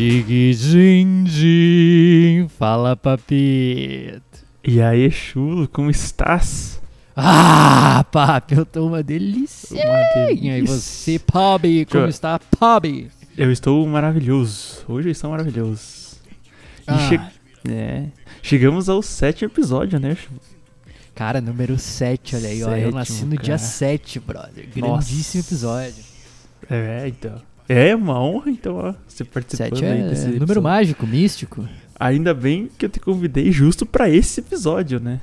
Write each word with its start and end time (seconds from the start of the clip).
Dig 0.00 0.56
din 0.56 1.24
din. 1.24 2.48
Fala, 2.48 2.96
papito. 2.96 4.22
E 4.64 4.80
aí, 4.80 5.10
chulo, 5.10 5.68
como 5.68 5.90
estás? 5.90 6.80
Ah, 7.14 8.02
papi, 8.10 8.54
eu 8.54 8.64
tô 8.64 8.86
uma 8.86 9.02
delícia. 9.02 9.76
Uma 9.76 10.32
E 10.32 10.48
aí, 10.48 10.62
você, 10.62 11.18
Pob, 11.18 11.84
como 11.84 12.04
Tchau. 12.04 12.08
está, 12.08 12.38
Pob? 12.38 13.10
Eu 13.36 13.52
estou 13.52 13.86
maravilhoso. 13.86 14.82
Hoje 14.88 15.08
eu 15.08 15.12
estou 15.12 15.30
maravilhoso. 15.32 16.16
E 16.88 16.92
Ah, 16.92 17.08
che- 17.10 17.20
é, 17.70 18.04
chegamos 18.40 18.88
ao 18.88 19.02
sétimo 19.02 19.50
episódio, 19.52 20.00
né, 20.00 20.14
chulo? 20.16 20.40
Cara, 21.14 21.42
número 21.42 21.78
7, 21.78 22.36
olha 22.36 22.48
aí, 22.48 22.62
ó. 22.64 22.68
Eu 22.68 22.74
Sétimo, 22.76 22.94
nasci 22.96 23.24
no 23.26 23.36
dia 23.36 23.58
cara. 23.58 23.58
7, 23.58 24.18
brother. 24.18 24.66
Nossa. 24.76 25.10
Grandíssimo 25.10 25.42
episódio. 25.44 26.04
É, 26.70 27.06
então. 27.06 27.49
É 27.72 27.94
uma 27.94 28.20
honra, 28.20 28.50
então, 28.50 28.74
ó, 28.76 28.94
você 29.06 29.24
participando 29.24 29.78
7 29.78 29.84
aí 29.84 30.00
é 30.00 30.08
desse 30.08 30.24
número 30.26 30.42
episódio. 30.44 30.62
mágico, 30.62 31.06
místico. 31.06 31.68
Ainda 31.98 32.34
bem 32.34 32.68
que 32.76 32.84
eu 32.84 32.88
te 32.88 32.98
convidei 32.98 33.52
justo 33.52 33.86
pra 33.86 34.08
esse 34.10 34.40
episódio, 34.40 34.98
né? 34.98 35.20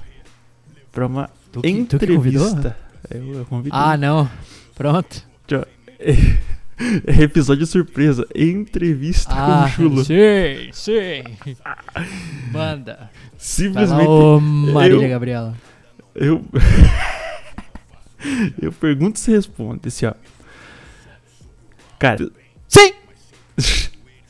Pra 0.92 1.08
uma 1.08 1.30
Tu 1.52 1.62
que, 1.62 1.84
tu 1.86 1.96
entrevista. 1.96 2.78
Eu, 3.10 3.34
eu 3.40 3.46
convidei. 3.46 3.78
Ah, 3.78 3.98
não. 3.98 4.30
Pronto. 4.76 5.24
É 6.00 6.16
episódio 7.24 7.66
surpresa. 7.66 8.26
Entrevista 8.34 9.34
com 9.34 9.40
Ah, 9.42 9.66
o 9.66 9.70
Chulo. 9.70 10.06
sim, 10.06 10.70
sim. 10.72 11.24
Manda. 12.52 13.10
Simplesmente 13.38 14.08
ô 14.08 14.40
Marília 14.40 15.06
eu- 15.06 15.10
Gabriela. 15.10 15.56
eu. 16.16 16.46
eu 18.62 18.72
pergunto 18.72 19.18
e 19.18 19.20
você 19.20 19.32
responde, 19.32 19.88
assim, 19.88 20.06
ó. 20.06 20.14
Cara, 22.00 22.30
Sim! 22.68 22.94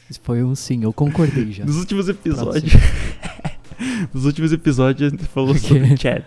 Isso 0.09 0.21
foi 0.23 0.43
um 0.43 0.55
sim, 0.55 0.83
eu 0.83 0.93
concordei 0.93 1.51
já. 1.51 1.65
nos 1.65 1.75
últimos 1.75 2.07
episódios. 2.07 2.71
nos 4.13 4.25
últimos 4.25 4.53
episódios 4.53 5.11
a 5.11 5.15
gente 5.15 5.25
falou 5.27 5.53
sobre 5.57 5.97
Chad. 5.97 6.23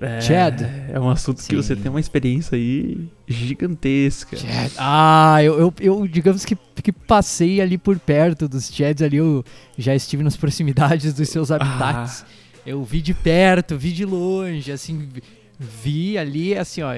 É, 0.00 0.20
Chad? 0.20 0.60
É 0.92 1.00
um 1.00 1.08
assunto 1.08 1.42
que 1.42 1.56
você 1.56 1.74
Sim. 1.74 1.80
tem 1.82 1.90
uma 1.90 2.00
experiência 2.00 2.56
aí 2.56 3.08
gigantesca. 3.26 4.36
Chad. 4.36 4.72
Ah, 4.76 5.42
eu, 5.42 5.58
eu, 5.58 5.74
eu, 5.80 6.06
digamos 6.06 6.44
que, 6.44 6.56
que 6.82 6.92
passei 6.92 7.60
ali 7.60 7.78
por 7.78 7.98
perto 7.98 8.46
dos 8.48 8.68
Chads 8.70 9.02
ali, 9.02 9.16
eu 9.16 9.42
já 9.78 9.94
estive 9.94 10.22
nas 10.22 10.36
proximidades 10.36 11.14
dos 11.14 11.28
seus 11.30 11.50
habitats. 11.50 12.22
Ah. 12.22 12.26
Eu 12.66 12.82
vi 12.84 13.00
de 13.00 13.14
perto, 13.14 13.78
vi 13.78 13.92
de 13.92 14.04
longe, 14.04 14.72
assim, 14.72 14.98
vi- 15.10 15.22
vi 15.58 16.18
ali, 16.18 16.56
assim, 16.56 16.82
ó. 16.82 16.94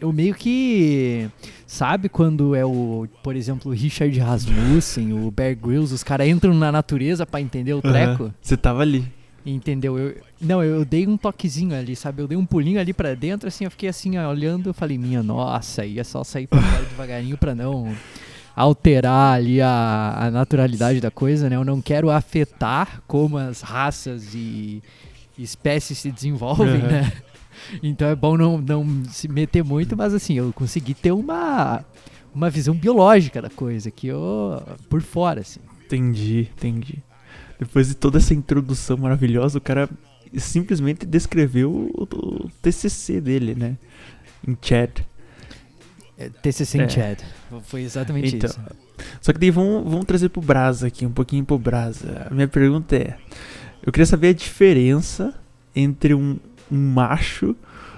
Eu 0.00 0.12
meio 0.12 0.34
que. 0.34 1.28
Sabe 1.66 2.08
quando 2.08 2.54
é 2.54 2.64
o, 2.64 3.06
por 3.22 3.34
exemplo, 3.34 3.72
o 3.72 3.74
Richard 3.74 4.16
Rasmussen, 4.18 5.12
o 5.12 5.30
Bear 5.30 5.56
Grylls, 5.56 5.92
os 5.94 6.04
caras 6.04 6.28
entram 6.28 6.54
na 6.54 6.70
natureza 6.70 7.26
pra 7.26 7.40
entender 7.40 7.74
o 7.74 7.82
treco? 7.82 8.32
Você 8.40 8.56
tava 8.56 8.82
ali. 8.82 9.04
Entendeu? 9.46 9.98
Eu, 9.98 10.16
não, 10.40 10.62
eu 10.62 10.84
dei 10.84 11.06
um 11.06 11.16
toquezinho 11.16 11.76
ali, 11.76 11.94
sabe? 11.94 12.22
Eu 12.22 12.28
dei 12.28 12.36
um 12.36 12.46
pulinho 12.46 12.80
ali 12.80 12.92
pra 12.92 13.14
dentro, 13.14 13.48
assim, 13.48 13.64
eu 13.64 13.70
fiquei 13.70 13.88
assim, 13.88 14.16
ó, 14.16 14.30
olhando, 14.30 14.70
eu 14.70 14.74
falei, 14.74 14.96
minha 14.96 15.22
nossa, 15.22 15.82
aí 15.82 15.98
é 15.98 16.04
só 16.04 16.24
sair 16.24 16.46
pra 16.46 16.62
fora 16.62 16.84
devagarinho 16.84 17.36
pra 17.36 17.54
não 17.54 17.94
alterar 18.56 19.34
ali 19.36 19.60
a, 19.60 20.14
a 20.16 20.30
naturalidade 20.30 21.00
da 21.00 21.10
coisa, 21.10 21.50
né? 21.50 21.56
Eu 21.56 21.64
não 21.64 21.82
quero 21.82 22.10
afetar 22.10 23.02
como 23.06 23.36
as 23.36 23.60
raças 23.60 24.34
e 24.34 24.82
espécies 25.38 25.98
se 25.98 26.10
desenvolvem, 26.10 26.76
Aham. 26.80 26.88
né? 26.88 27.12
Então 27.82 28.08
é 28.08 28.14
bom 28.14 28.36
não, 28.36 28.58
não 28.58 29.04
se 29.10 29.28
meter 29.28 29.62
muito, 29.64 29.96
mas 29.96 30.14
assim, 30.14 30.34
eu 30.34 30.52
consegui 30.52 30.94
ter 30.94 31.12
uma, 31.12 31.84
uma 32.34 32.50
visão 32.50 32.74
biológica 32.74 33.40
da 33.42 33.50
coisa, 33.50 33.90
que 33.90 34.06
eu, 34.06 34.62
por 34.88 35.00
fora, 35.02 35.40
assim. 35.40 35.60
Entendi, 35.86 36.48
entendi. 36.56 36.98
Depois 37.58 37.88
de 37.88 37.94
toda 37.94 38.18
essa 38.18 38.34
introdução 38.34 38.96
maravilhosa, 38.96 39.58
o 39.58 39.60
cara 39.60 39.88
simplesmente 40.36 41.06
descreveu 41.06 41.70
o, 41.70 42.02
o 42.02 42.50
TCC 42.60 43.20
dele, 43.20 43.54
né? 43.54 43.76
Em 44.46 44.56
chat. 44.60 45.06
É, 46.18 46.28
TCC 46.28 46.78
em 46.78 46.82
É. 46.82 46.88
Chad. 46.88 47.18
Foi 47.64 47.82
exatamente 47.82 48.36
Então, 48.36 48.48
isso. 48.50 48.60
Só 49.20 49.32
que 49.32 49.38
daí 49.38 49.50
vamos, 49.50 49.84
vamos 49.90 50.04
trazer 50.04 50.28
pro 50.28 50.40
Brasa 50.40 50.86
aqui, 50.86 51.04
um 51.04 51.10
pouquinho 51.12 51.44
pro 51.44 51.58
Brasa. 51.58 52.26
A 52.30 52.34
minha 52.34 52.48
pergunta 52.48 52.94
é: 52.96 53.16
eu 53.84 53.92
queria 53.92 54.06
saber 54.06 54.28
a 54.28 54.32
diferença 54.32 55.34
entre 55.74 56.14
um, 56.14 56.38
um 56.70 56.92
macho 56.92 57.54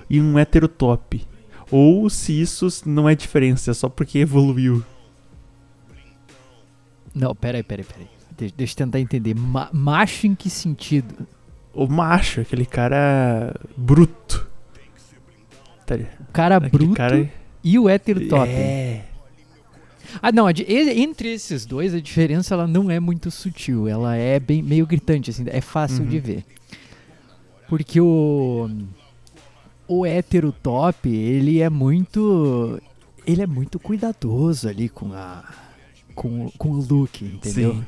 e 0.08 0.20
um 0.20 0.38
hétero 0.38 0.68
top. 0.68 1.26
Ou 1.70 2.08
se 2.08 2.40
isso 2.40 2.68
não 2.86 3.08
é 3.08 3.14
diferença, 3.14 3.70
é 3.70 3.74
só 3.74 3.88
porque 3.88 4.18
evoluiu. 4.18 4.84
Não, 7.14 7.34
peraí, 7.34 7.62
peraí, 7.62 7.84
peraí. 7.84 8.06
De- 8.36 8.52
deixa 8.56 8.74
eu 8.74 8.76
tentar 8.78 9.00
entender. 9.00 9.34
Ma- 9.34 9.70
macho 9.72 10.26
em 10.26 10.34
que 10.34 10.50
sentido? 10.50 11.26
O 11.72 11.86
macho, 11.86 12.40
aquele 12.40 12.66
cara 12.66 13.54
bruto. 13.76 14.46
Tá? 15.86 15.94
O 15.96 16.32
cara 16.32 16.56
Aquele 16.56 16.70
bruto 16.70 16.94
cara- 16.94 17.30
e 17.64 17.78
o 17.78 17.88
hétero 17.88 18.28
top. 18.28 18.48
É. 18.50 19.04
Ah, 20.22 20.30
não, 20.32 20.46
entre 20.48 21.32
esses 21.32 21.66
dois 21.66 21.92
a 21.94 22.00
diferença 22.00 22.54
ela 22.54 22.66
não 22.66 22.90
é 22.90 23.00
muito 23.00 23.30
sutil, 23.30 23.88
ela 23.88 24.14
é 24.16 24.38
bem 24.38 24.62
meio 24.62 24.86
gritante 24.86 25.30
assim, 25.30 25.44
é 25.48 25.60
fácil 25.60 26.04
Uhum. 26.04 26.08
de 26.10 26.18
ver. 26.20 26.44
Porque 27.68 28.00
o 28.00 28.68
o 29.88 30.04
hétero 30.04 30.52
top, 30.52 31.08
ele 31.08 31.60
é 31.60 31.70
muito 31.70 32.80
ele 33.26 33.42
é 33.42 33.46
muito 33.46 33.78
cuidadoso 33.78 34.68
ali 34.68 34.88
com 34.88 35.12
a 35.12 35.44
com, 36.14 36.50
com 36.56 36.70
o 36.70 36.80
look, 36.80 37.24
entendeu? 37.24 37.74
Sim. 37.74 37.84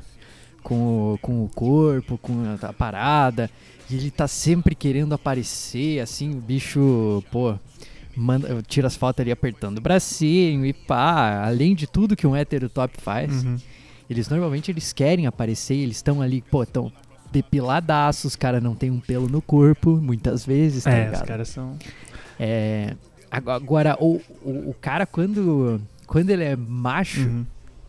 Com, 0.62 1.14
o, 1.14 1.18
com 1.22 1.44
o 1.44 1.48
corpo, 1.48 2.18
com 2.18 2.34
a, 2.62 2.68
a 2.68 2.72
parada. 2.74 3.50
E 3.88 3.94
ele 3.96 4.10
tá 4.10 4.28
sempre 4.28 4.74
querendo 4.74 5.14
aparecer, 5.14 6.00
assim, 6.00 6.32
o 6.32 6.40
bicho, 6.42 7.24
pô, 7.30 7.54
manda, 8.14 8.62
tira 8.66 8.86
as 8.86 8.94
fotos 8.94 9.22
ali 9.22 9.30
apertando 9.30 9.78
o 9.78 9.80
bracinho 9.80 10.66
e 10.66 10.74
pá. 10.74 11.42
Além 11.46 11.74
de 11.74 11.86
tudo 11.86 12.14
que 12.14 12.26
um 12.26 12.36
hétero 12.36 12.68
top 12.68 13.00
faz, 13.00 13.44
Uhum. 13.44 13.56
eles 14.10 14.28
normalmente 14.28 14.70
eles 14.70 14.92
querem 14.92 15.26
aparecer, 15.26 15.76
eles 15.76 15.96
estão 15.96 16.20
ali, 16.20 16.42
pô, 16.42 16.66
tão 16.66 16.92
depiladaços, 17.32 18.24
os 18.24 18.36
caras 18.36 18.62
não 18.62 18.74
tem 18.74 18.90
um 18.90 19.00
pelo 19.00 19.28
no 19.28 19.40
corpo, 19.42 19.96
muitas 19.96 20.44
vezes, 20.46 20.84
tá 20.84 20.90
É, 20.90 21.04
ligado? 21.04 21.22
os 21.22 21.28
caras 21.28 21.48
são. 21.48 21.76
É, 22.38 22.94
ago- 23.30 23.50
agora, 23.50 23.96
o, 24.00 24.20
o, 24.42 24.70
o 24.70 24.76
cara, 24.80 25.04
quando, 25.06 25.80
quando 26.06 26.30
ele 26.30 26.44
é 26.44 26.56
macho, 26.56 27.20
Uhum. 27.20 27.46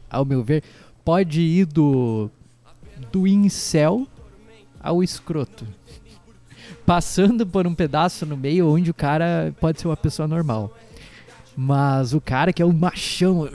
ao 0.10 0.26
meu 0.26 0.44
ver, 0.44 0.64
pode 1.06 1.42
ir 1.42 1.66
do, 1.66 2.30
do 3.12 3.26
incel 3.28 4.08
ao 4.82 5.04
escroto. 5.04 5.66
Passando 6.86 7.46
por 7.46 7.68
um 7.68 7.76
pedaço 7.76 8.26
no 8.26 8.36
meio 8.36 8.68
onde 8.68 8.90
o 8.90 8.94
cara 8.94 9.54
pode 9.60 9.80
ser 9.80 9.88
uma 9.88 9.98
pessoa 9.98 10.28
normal. 10.28 10.76
Mas 11.56 12.14
o 12.14 12.22
cara 12.22 12.54
que 12.54 12.62
é 12.62 12.66
um 12.66 12.72
machão. 12.72 13.48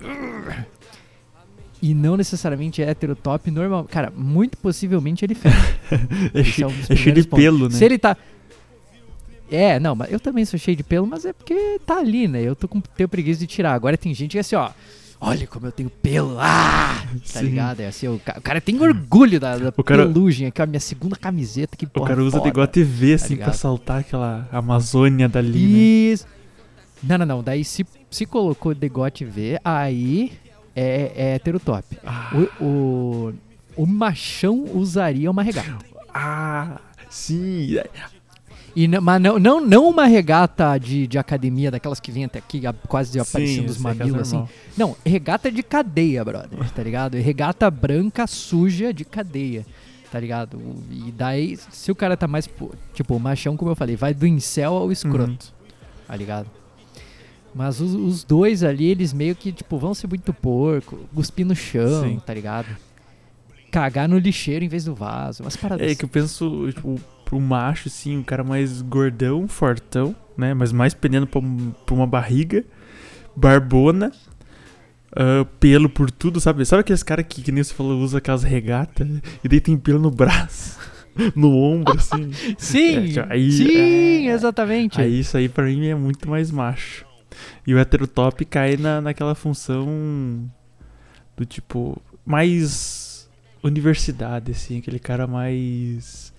E 1.87 1.93
não 1.93 2.17
necessariamente 2.17 2.81
é 2.83 2.89
hétero 2.89 3.15
top, 3.15 3.51
normal. 3.51 3.85
Cara, 3.85 4.11
muito 4.17 4.57
possivelmente 4.57 5.23
ele 5.23 5.35
fez. 5.35 5.55
É, 6.33 6.41
Esse 6.41 6.63
é 6.63 6.67
um 6.67 6.71
é 6.89 6.97
cheio 6.97 7.15
de 7.15 7.25
pontos. 7.25 7.45
pelo, 7.45 7.69
né? 7.69 7.75
Se 7.75 7.85
ele 7.85 7.99
tá. 7.99 8.17
É, 9.51 9.79
não, 9.79 9.95
mas 9.95 10.11
eu 10.11 10.19
também 10.19 10.45
sou 10.47 10.59
cheio 10.59 10.77
de 10.77 10.83
pelo, 10.83 11.07
mas 11.07 11.25
é 11.27 11.33
porque 11.35 11.79
tá 11.85 11.99
ali, 11.99 12.27
né? 12.27 12.41
Eu 12.43 12.57
tô 12.57 12.67
com 12.67 12.81
tenho 12.81 13.09
preguiça 13.09 13.41
de 13.41 13.47
tirar. 13.47 13.75
Agora 13.75 13.97
tem 13.99 14.15
gente 14.15 14.33
que 14.33 14.39
é 14.39 14.41
assim, 14.41 14.57
ó. 14.57 14.71
Olha 15.21 15.47
como 15.47 15.67
eu 15.67 15.73
tenho 15.73 15.91
pelo. 15.91 16.37
Ah! 16.39 17.03
Tá 17.33 17.41
Sim. 17.41 17.47
ligado? 17.47 17.81
É 17.81 17.87
assim, 17.89 18.09
o, 18.09 18.19
ca- 18.19 18.37
o 18.39 18.41
cara 18.41 18.61
tem 18.61 18.81
orgulho 18.81 19.39
da, 19.39 19.57
da 19.59 19.73
O 19.77 19.85
cara- 19.85 20.07
pelugem 20.07 20.47
aqui, 20.49 20.61
a 20.63 20.67
minha 20.67 20.81
segunda 20.81 21.17
camiseta, 21.17 21.77
que 21.77 21.85
O 21.85 21.89
porra 21.89 22.09
cara 22.09 22.23
usa 22.25 22.39
foda. 22.39 22.49
igual 22.49 22.65
a 22.65 22.67
TV, 22.67 23.13
assim, 23.15 23.37
pra 23.37 23.47
ligado? 23.47 23.55
saltar 23.55 24.01
aquela 24.01 24.49
Amazônia 24.51 25.29
dali, 25.29 25.67
né? 25.67 25.79
Isso. 26.15 26.27
Não, 27.03 27.19
não, 27.19 27.27
não. 27.27 27.43
Daí 27.43 27.63
se, 27.65 27.87
se 28.11 28.25
colocou 28.27 28.75
degote 28.75 29.25
V, 29.25 29.61
aí 29.63 30.33
é, 30.75 31.13
é 31.15 31.35
hétero 31.35 31.59
top. 31.61 31.85
Ah, 32.05 32.31
O, 32.61 32.65
o, 32.65 33.35
o 33.77 33.87
machão 33.87 34.65
usaria 34.75 35.31
uma 35.31 35.43
regata. 35.43 35.79
ah, 36.13 36.81
sim. 37.11 37.77
E, 38.77 38.89
mas 38.89 39.23
não, 39.23 39.39
não, 39.39 39.61
não 39.65 39.89
uma 39.89 40.05
regata 40.07 40.77
de, 40.79 41.07
de 41.07 41.17
academia, 41.17 41.71
daquelas 41.71 42.01
que 42.01 42.11
vem 42.11 42.25
até 42.25 42.41
aqui, 42.41 42.61
quase 42.89 43.21
aparecendo 43.21 43.69
os 43.69 43.77
é 43.77 43.81
mamilos, 43.81 44.21
assim. 44.23 44.33
normal. 44.37 44.51
Não, 44.77 44.97
regata 45.07 45.51
de 45.51 45.63
cadeia, 45.63 46.25
brother, 46.25 46.71
tá 46.73 46.83
ligado? 46.83 47.15
Regata 47.17 47.71
branca, 47.71 48.27
suja 48.27 48.93
de 48.93 49.05
cadeia, 49.05 49.65
tá 50.11 50.19
ligado? 50.19 50.61
E 50.91 51.13
daí, 51.13 51.57
se 51.71 51.93
o 51.93 51.95
cara 51.95 52.17
tá 52.17 52.27
mais, 52.27 52.49
tipo, 52.93 53.15
o 53.15 53.21
machão, 53.21 53.57
como 53.57 53.71
eu 53.71 53.77
falei, 53.77 53.95
vai 53.95 54.13
do 54.13 54.27
incel 54.27 54.75
ao 54.75 54.91
escroto, 54.91 55.31
Uhum. 55.31 55.69
tá 56.09 56.17
ligado? 56.17 56.51
Mas 57.55 57.81
os, 57.81 57.95
os 57.95 58.25
dois 58.25 58.63
ali, 58.65 58.87
eles 58.87 59.13
meio 59.13 59.37
que, 59.37 59.53
tipo, 59.53 59.79
vão 59.79 59.95
ser 59.95 60.09
muito 60.09 60.33
porco, 60.33 60.99
cuspir 61.15 61.47
no 61.47 61.55
chão, 61.55 62.03
Sim. 62.03 62.21
tá 62.25 62.35
ligado? 62.35 62.67
Cagar 63.71 64.09
no 64.09 64.19
lixeiro 64.19 64.65
em 64.65 64.69
vez 64.69 64.85
do 64.85 64.95
vaso, 64.95 65.43
umas 65.43 65.57
paradas 65.57 65.89
É 65.91 65.95
que 65.95 66.05
eu 66.05 66.09
penso, 66.09 66.69
tipo, 66.75 67.01
pro 67.25 67.41
macho, 67.41 67.89
assim, 67.89 68.17
um 68.19 68.23
cara 68.23 68.43
mais 68.45 68.83
gordão, 68.83 69.47
fortão, 69.49 70.15
né? 70.37 70.53
Mas 70.55 70.73
mais 70.73 70.95
pendendo 70.95 71.27
pra, 71.27 71.41
pra 71.87 71.95
uma 71.95 72.07
barriga, 72.07 72.65
barbona, 73.37 74.13
ah, 75.15 75.47
pelo 75.61 75.89
por 75.89 76.11
tudo, 76.11 76.41
sabe? 76.41 76.65
Sabe 76.65 76.81
aqueles 76.81 77.03
caras 77.03 77.25
que, 77.29 77.41
que 77.43 77.53
nem 77.53 77.63
você 77.63 77.73
falou, 77.75 78.01
usa 78.01 78.19
aquelas 78.19 78.43
regatas 78.43 79.07
e 79.43 79.49
daí 79.49 79.61
tem 79.61 79.77
pelo 79.77 79.99
no 80.01 80.11
braço, 80.11 80.79
no 81.37 81.57
ombro, 81.57 81.97
assim. 81.99 82.31
Sim, 82.59 83.17
É, 83.19 83.27
aí- 83.31 83.53
sim, 83.53 84.27
é. 84.29 84.33
exatamente. 84.33 85.01
Aí 85.01 85.21
isso 85.21 85.37
aí 85.37 85.49
pra 85.49 85.65
mim 85.65 85.87
é 85.87 85.95
muito 85.95 86.29
mais 86.29 86.51
macho. 86.51 87.05
E 87.67 87.75
o 87.75 87.79
heterotop 87.79 88.45
cai 88.45 88.77
na, 88.77 89.01
naquela 89.01 89.35
função 89.35 89.87
do 91.37 91.45
tipo, 91.45 92.01
mais 92.25 93.29
universidade, 93.63 94.53
assim, 94.53 94.79
aquele 94.79 94.99
cara 94.99 95.27
mais. 95.27 96.33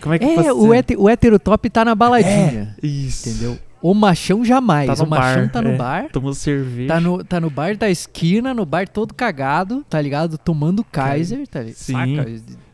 Como 0.00 0.14
é 0.14 0.18
que 0.18 0.24
é, 0.24 0.52
o, 0.52 0.72
hete, 0.72 0.96
o 0.96 1.08
heterotop 1.08 1.68
tá 1.68 1.84
na 1.84 1.94
baladinha, 1.94 2.74
Isso. 2.82 3.28
entendeu? 3.28 3.58
O 3.82 3.94
machão 3.94 4.44
jamais. 4.44 4.86
Tá 4.86 4.96
no 4.96 5.04
o 5.04 5.10
machão 5.10 5.42
bar, 5.42 5.52
tá 5.52 5.62
no 5.62 5.70
é. 5.70 5.76
bar. 5.76 6.08
Tomando 6.12 6.34
cerveja. 6.34 6.88
Tá 6.88 7.00
no, 7.00 7.24
tá 7.24 7.40
no 7.40 7.48
bar 7.48 7.76
da 7.76 7.88
esquina, 7.90 8.52
no 8.52 8.66
bar 8.66 8.88
todo 8.88 9.14
cagado, 9.14 9.84
tá 9.88 10.00
ligado? 10.00 10.36
Tomando 10.36 10.84
Kaiser, 10.84 11.46
tá 11.46 11.60
ligado? 11.60 11.76
Sim. 11.76 12.16
Saca? 12.16 12.30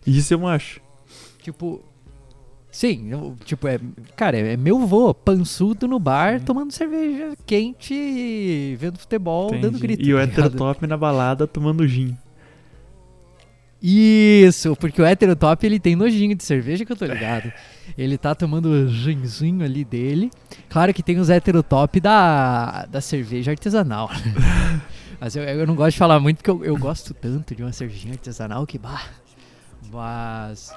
Isso 0.06 0.34
eu 0.34 0.46
acho. 0.46 0.80
Tipo. 1.42 1.82
Sim, 2.76 3.08
eu- 3.10 3.34
tipo, 3.42 3.66
é. 3.66 3.80
Cara, 4.14 4.36
é 4.36 4.54
meu 4.54 4.86
vô, 4.86 5.14
pançudo 5.14 5.88
no 5.88 5.98
bar, 5.98 6.38
Sim. 6.38 6.44
tomando 6.44 6.70
cerveja 6.72 7.34
quente, 7.46 7.94
e 7.94 8.76
vendo 8.78 8.98
futebol, 8.98 9.50
dando 9.50 9.78
Entendi. 9.78 9.80
grito. 9.80 10.02
E 10.06 10.12
o 10.12 10.18
tá 10.18 10.24
ligado? 10.26 10.44
heterotop 10.44 10.86
na 10.86 10.94
balada 10.94 11.46
tomando 11.46 11.88
gin. 11.88 12.14
Isso, 13.82 14.76
porque 14.76 15.00
o 15.00 15.06
heterotop 15.06 15.64
ele 15.64 15.80
tem 15.80 15.96
nojinho 15.96 16.34
de 16.34 16.44
cerveja 16.44 16.84
que 16.84 16.92
eu 16.92 16.96
tô 16.96 17.06
ligado. 17.06 17.50
Ele 17.96 18.18
tá 18.18 18.34
tomando 18.34 18.66
o 18.66 18.88
ginzinho 18.90 19.64
ali 19.64 19.82
dele. 19.82 20.30
Claro 20.68 20.92
que 20.92 21.02
tem 21.02 21.18
os 21.18 21.30
heterotop 21.30 21.98
da, 21.98 22.84
da 22.84 23.00
cerveja 23.00 23.52
artesanal. 23.52 24.10
Mas 25.18 25.34
eu, 25.34 25.42
eu 25.44 25.66
não 25.66 25.74
gosto 25.74 25.92
de 25.92 25.98
falar 25.98 26.20
muito 26.20 26.36
porque 26.38 26.50
eu, 26.50 26.62
eu 26.62 26.76
gosto 26.76 27.14
tanto 27.14 27.54
de 27.54 27.62
uma 27.62 27.72
cervejinha 27.72 28.12
artesanal 28.12 28.66
que 28.66 28.78
bah. 28.78 29.02
Mas 29.90 30.74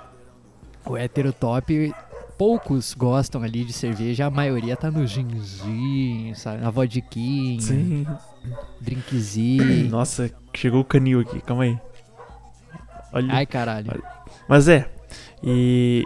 o 0.86 0.98
heterotop, 0.98 1.94
poucos 2.38 2.94
gostam 2.94 3.44
ali 3.44 3.64
de 3.66 3.74
cerveja, 3.74 4.26
a 4.26 4.30
maioria 4.30 4.76
tá 4.78 4.90
no 4.90 5.06
ginzinho, 5.06 6.36
sabe? 6.36 6.62
Na 6.62 6.70
vodquinha, 6.70 7.62
Sim. 7.62 8.08
drinkzinho. 8.82 9.90
Nossa, 9.90 10.32
chegou 10.56 10.82
o 10.82 10.86
canil 10.86 11.20
aqui, 11.22 11.42
calma 11.42 11.64
aí. 11.64 11.78
Olha. 13.12 13.34
Ai, 13.34 13.46
caralho. 13.46 14.04
Mas 14.48 14.68
é. 14.68 14.90
E 15.44 16.06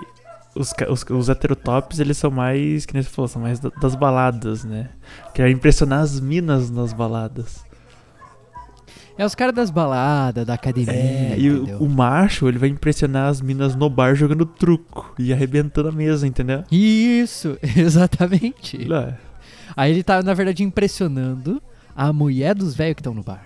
os, 0.56 0.74
os, 0.90 1.04
os 1.10 1.30
heterotops, 1.30 2.00
eles 2.00 2.18
são 2.18 2.31
mais, 2.31 2.86
que 2.86 2.94
nem 2.94 3.04
você 3.04 3.10
falou, 3.10 3.28
são 3.28 3.42
mais 3.42 3.60
da- 3.60 3.69
das 3.81 3.96
baladas, 3.96 4.64
né? 4.64 4.90
Quer 5.34 5.50
impressionar 5.50 6.00
as 6.02 6.19
minas 6.19 6.69
nas 6.69 6.94
baladas. 6.94 7.64
É 9.18 9.25
os 9.25 9.36
caras 9.36 9.54
das 9.54 9.69
baladas, 9.69 10.45
da 10.45 10.56
academia, 10.56 10.92
É, 10.94 11.36
e 11.38 11.50
o, 11.51 11.83
o 11.83 11.89
macho, 11.89 12.48
ele 12.48 12.57
vai 12.57 12.69
impressionar 12.69 13.27
as 13.30 13.42
minas 13.42 13.75
no 13.75 13.88
bar 13.89 14.15
jogando 14.15 14.45
truco 14.45 15.13
e 15.19 15.31
arrebentando 15.31 15.89
a 15.89 15.92
mesa, 15.92 16.25
entendeu? 16.27 16.63
Isso, 16.71 17.57
exatamente. 17.77 18.88
Aí 19.75 19.92
ele 19.92 20.04
tá, 20.04 20.21
na 20.24 20.33
verdade, 20.33 20.63
impressionando 20.63 21.62
a 21.95 22.12
mulher 22.12 22.56
dos 22.56 22.74
velhos 22.75 22.95
que 22.95 23.01
estão 23.01 23.13
no 23.13 23.21
bar, 23.24 23.45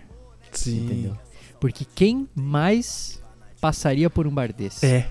Sim. 0.51 0.85
entendeu? 0.85 1.17
Porque 1.59 1.85
quem 1.95 2.27
mais 2.33 3.21
passaria 3.59 4.09
por 4.09 4.25
um 4.25 4.31
bar 4.33 4.53
desse? 4.53 4.85
É. 4.85 5.09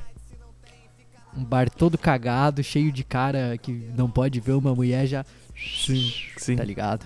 Um 1.36 1.44
bar 1.44 1.68
todo 1.68 1.98
cagado, 1.98 2.62
cheio 2.62 2.90
de 2.90 3.04
cara 3.04 3.58
que 3.58 3.90
não 3.94 4.08
pode 4.08 4.40
ver 4.40 4.52
uma 4.52 4.74
mulher 4.74 5.06
já, 5.06 5.24
Sim. 5.54 6.10
Sim. 6.38 6.56
tá 6.56 6.64
ligado? 6.64 7.04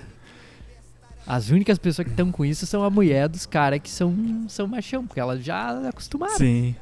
As 1.33 1.51
únicas 1.51 1.79
pessoas 1.79 2.07
que 2.07 2.13
estão 2.13 2.33
com 2.33 2.45
isso 2.45 2.67
são 2.67 2.83
a 2.83 2.91
mulher 2.91 3.29
dos 3.29 3.47
caras 3.47 3.79
que 3.81 3.89
são, 3.89 4.13
são 4.49 4.67
machão, 4.67 5.07
porque 5.07 5.21
elas 5.21 5.45
já 5.45 5.89
acostumaram. 5.89 6.37
Sim. 6.37 6.75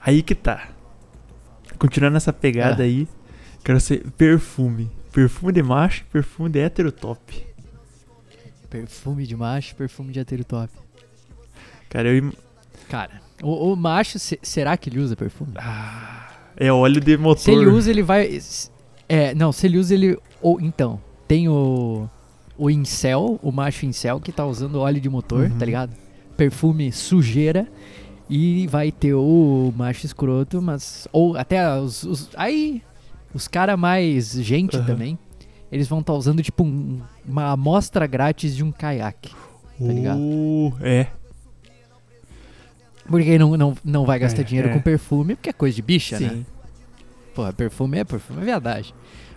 Aí 0.00 0.22
que 0.22 0.34
tá. 0.36 0.68
Continuando 1.78 2.14
nessa 2.14 2.32
pegada 2.32 2.82
Ah. 2.82 2.86
aí, 2.86 3.08
quero 3.64 3.80
ser 3.80 4.08
perfume. 4.12 4.88
Perfume 5.10 5.52
de 5.52 5.62
macho, 5.64 6.04
perfume 6.12 6.48
de 6.50 6.60
heterotop. 6.60 7.44
Perfume 8.70 9.26
de 9.26 9.36
macho, 9.36 9.74
perfume 9.74 10.12
de 10.12 10.20
heterotop. 10.20 10.70
Cara, 11.88 12.08
eu. 12.08 12.32
Cara, 12.88 13.20
o, 13.42 13.72
o 13.72 13.76
macho, 13.76 14.18
se- 14.18 14.38
será 14.42 14.76
que 14.76 14.88
ele 14.90 14.98
usa 15.00 15.14
perfume? 15.16 15.52
Ah, 15.56 16.28
é 16.56 16.72
óleo 16.72 17.00
de 17.00 17.16
motor. 17.16 17.42
Se 17.42 17.50
ele 17.52 17.66
usa, 17.66 17.90
ele 17.90 18.02
vai. 18.02 18.40
É, 19.08 19.34
não, 19.34 19.52
se 19.52 19.66
ele 19.66 19.78
usa, 19.78 19.94
ele. 19.94 20.18
Ou 20.40 20.60
então, 20.60 21.00
tem 21.28 21.48
o. 21.48 22.08
O 22.56 22.70
incel, 22.70 23.38
o 23.42 23.50
macho 23.50 23.84
incel, 23.86 24.20
que 24.20 24.30
tá 24.30 24.46
usando 24.46 24.76
óleo 24.80 25.00
de 25.00 25.08
motor, 25.08 25.50
Uhum. 25.50 25.58
tá 25.58 25.64
ligado? 25.64 25.92
Perfume 26.36 26.92
sujeira. 26.92 27.66
E 28.30 28.66
vai 28.68 28.90
ter 28.90 29.12
o 29.14 29.72
macho 29.76 30.06
escroto, 30.06 30.62
mas. 30.62 31.06
Ou 31.12 31.36
até 31.36 31.76
os. 31.78 32.02
os- 32.04 32.30
aí. 32.36 32.82
Os 33.34 33.48
caras 33.48 33.78
mais 33.78 34.30
gente 34.32 34.76
Aham. 34.76 34.86
também. 34.86 35.18
Eles 35.70 35.88
vão 35.88 35.98
estar 36.00 36.12
usando, 36.14 36.40
tipo, 36.42 36.62
um- 36.62 37.00
uma 37.26 37.50
amostra 37.50 38.06
grátis 38.06 38.54
de 38.56 38.62
um 38.64 38.70
caiaque. 38.72 39.30
tá 39.76 39.92
ligado? 39.92 40.20
Uh, 40.20 40.72
é. 40.80 41.08
Porque 43.06 43.36
não, 43.38 43.56
não, 43.56 43.76
não 43.84 44.04
vai 44.06 44.18
gastar 44.18 44.42
É, 44.42 44.44
dinheiro 44.44 44.68
é. 44.70 44.72
com 44.72 44.80
perfume, 44.80 45.34
porque 45.34 45.50
é 45.50 45.52
coisa 45.52 45.74
de 45.76 45.82
bicha, 45.82 46.18
né? 46.18 46.28
Sim. 46.28 46.46
Porra, 47.34 47.52
perfume 47.52 47.98
é 47.98 48.04
perfume, 48.04 48.40
é 48.40 48.44
verdade. 48.44 48.94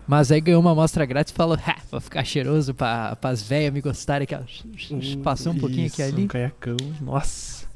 Mas 0.07 0.31
aí 0.31 0.39
ganhou 0.39 0.61
uma 0.61 0.71
amostra 0.71 1.05
grátis 1.05 1.33
e 1.33 1.35
falou, 1.35 1.57
ha, 1.67 1.75
vou 1.91 1.99
ficar 1.99 2.23
cheiroso 2.23 2.73
pra, 2.73 3.15
pras 3.17 3.41
velhas 3.41 3.73
me 3.73 3.81
gostarem 3.81 4.25
ó. 4.31 5.21
Passou 5.21 5.51
um 5.53 5.59
pouquinho 5.59 5.87
aqui 5.87 6.01
Isso, 6.01 6.13
ali. 6.13 6.23
Um 6.23 6.27
caiacão. 6.27 6.77
Nossa. 7.01 7.67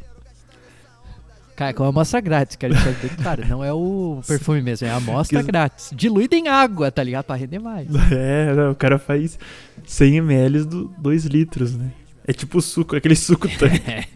Cara, 1.56 1.74
com 1.74 1.84
uma 1.84 1.90
amostra 1.90 2.20
grátis, 2.22 2.56
cara. 2.56 2.74
Isso 2.74 2.88
é 2.88 2.92
bem 2.94 3.12
claro, 3.22 3.46
não 3.48 3.64
é 3.64 3.72
o 3.74 4.22
perfume 4.26 4.62
mesmo, 4.62 4.88
é 4.88 4.90
a 4.92 4.96
amostra 4.96 5.42
Que- 5.42 5.48
grátis. 5.52 5.90
Diluída 5.94 6.36
em 6.36 6.48
água, 6.48 6.90
tá 6.92 7.04
ligado? 7.04 7.26
Pra 7.26 7.36
render 7.36 7.60
mais. 7.60 7.88
É, 8.12 8.54
não, 8.56 8.72
o 8.72 8.76
cara 8.76 8.98
faz 8.98 9.38
100 9.86 10.18
ml 10.18 10.64
do 10.64 10.86
2 10.98 11.26
litros, 11.26 11.76
né? 11.76 11.92
É 12.26 12.32
tipo 12.34 12.62
suco, 12.62 12.96
aquele 12.96 13.16
suco 13.16 13.48
tanque. 13.60 14.08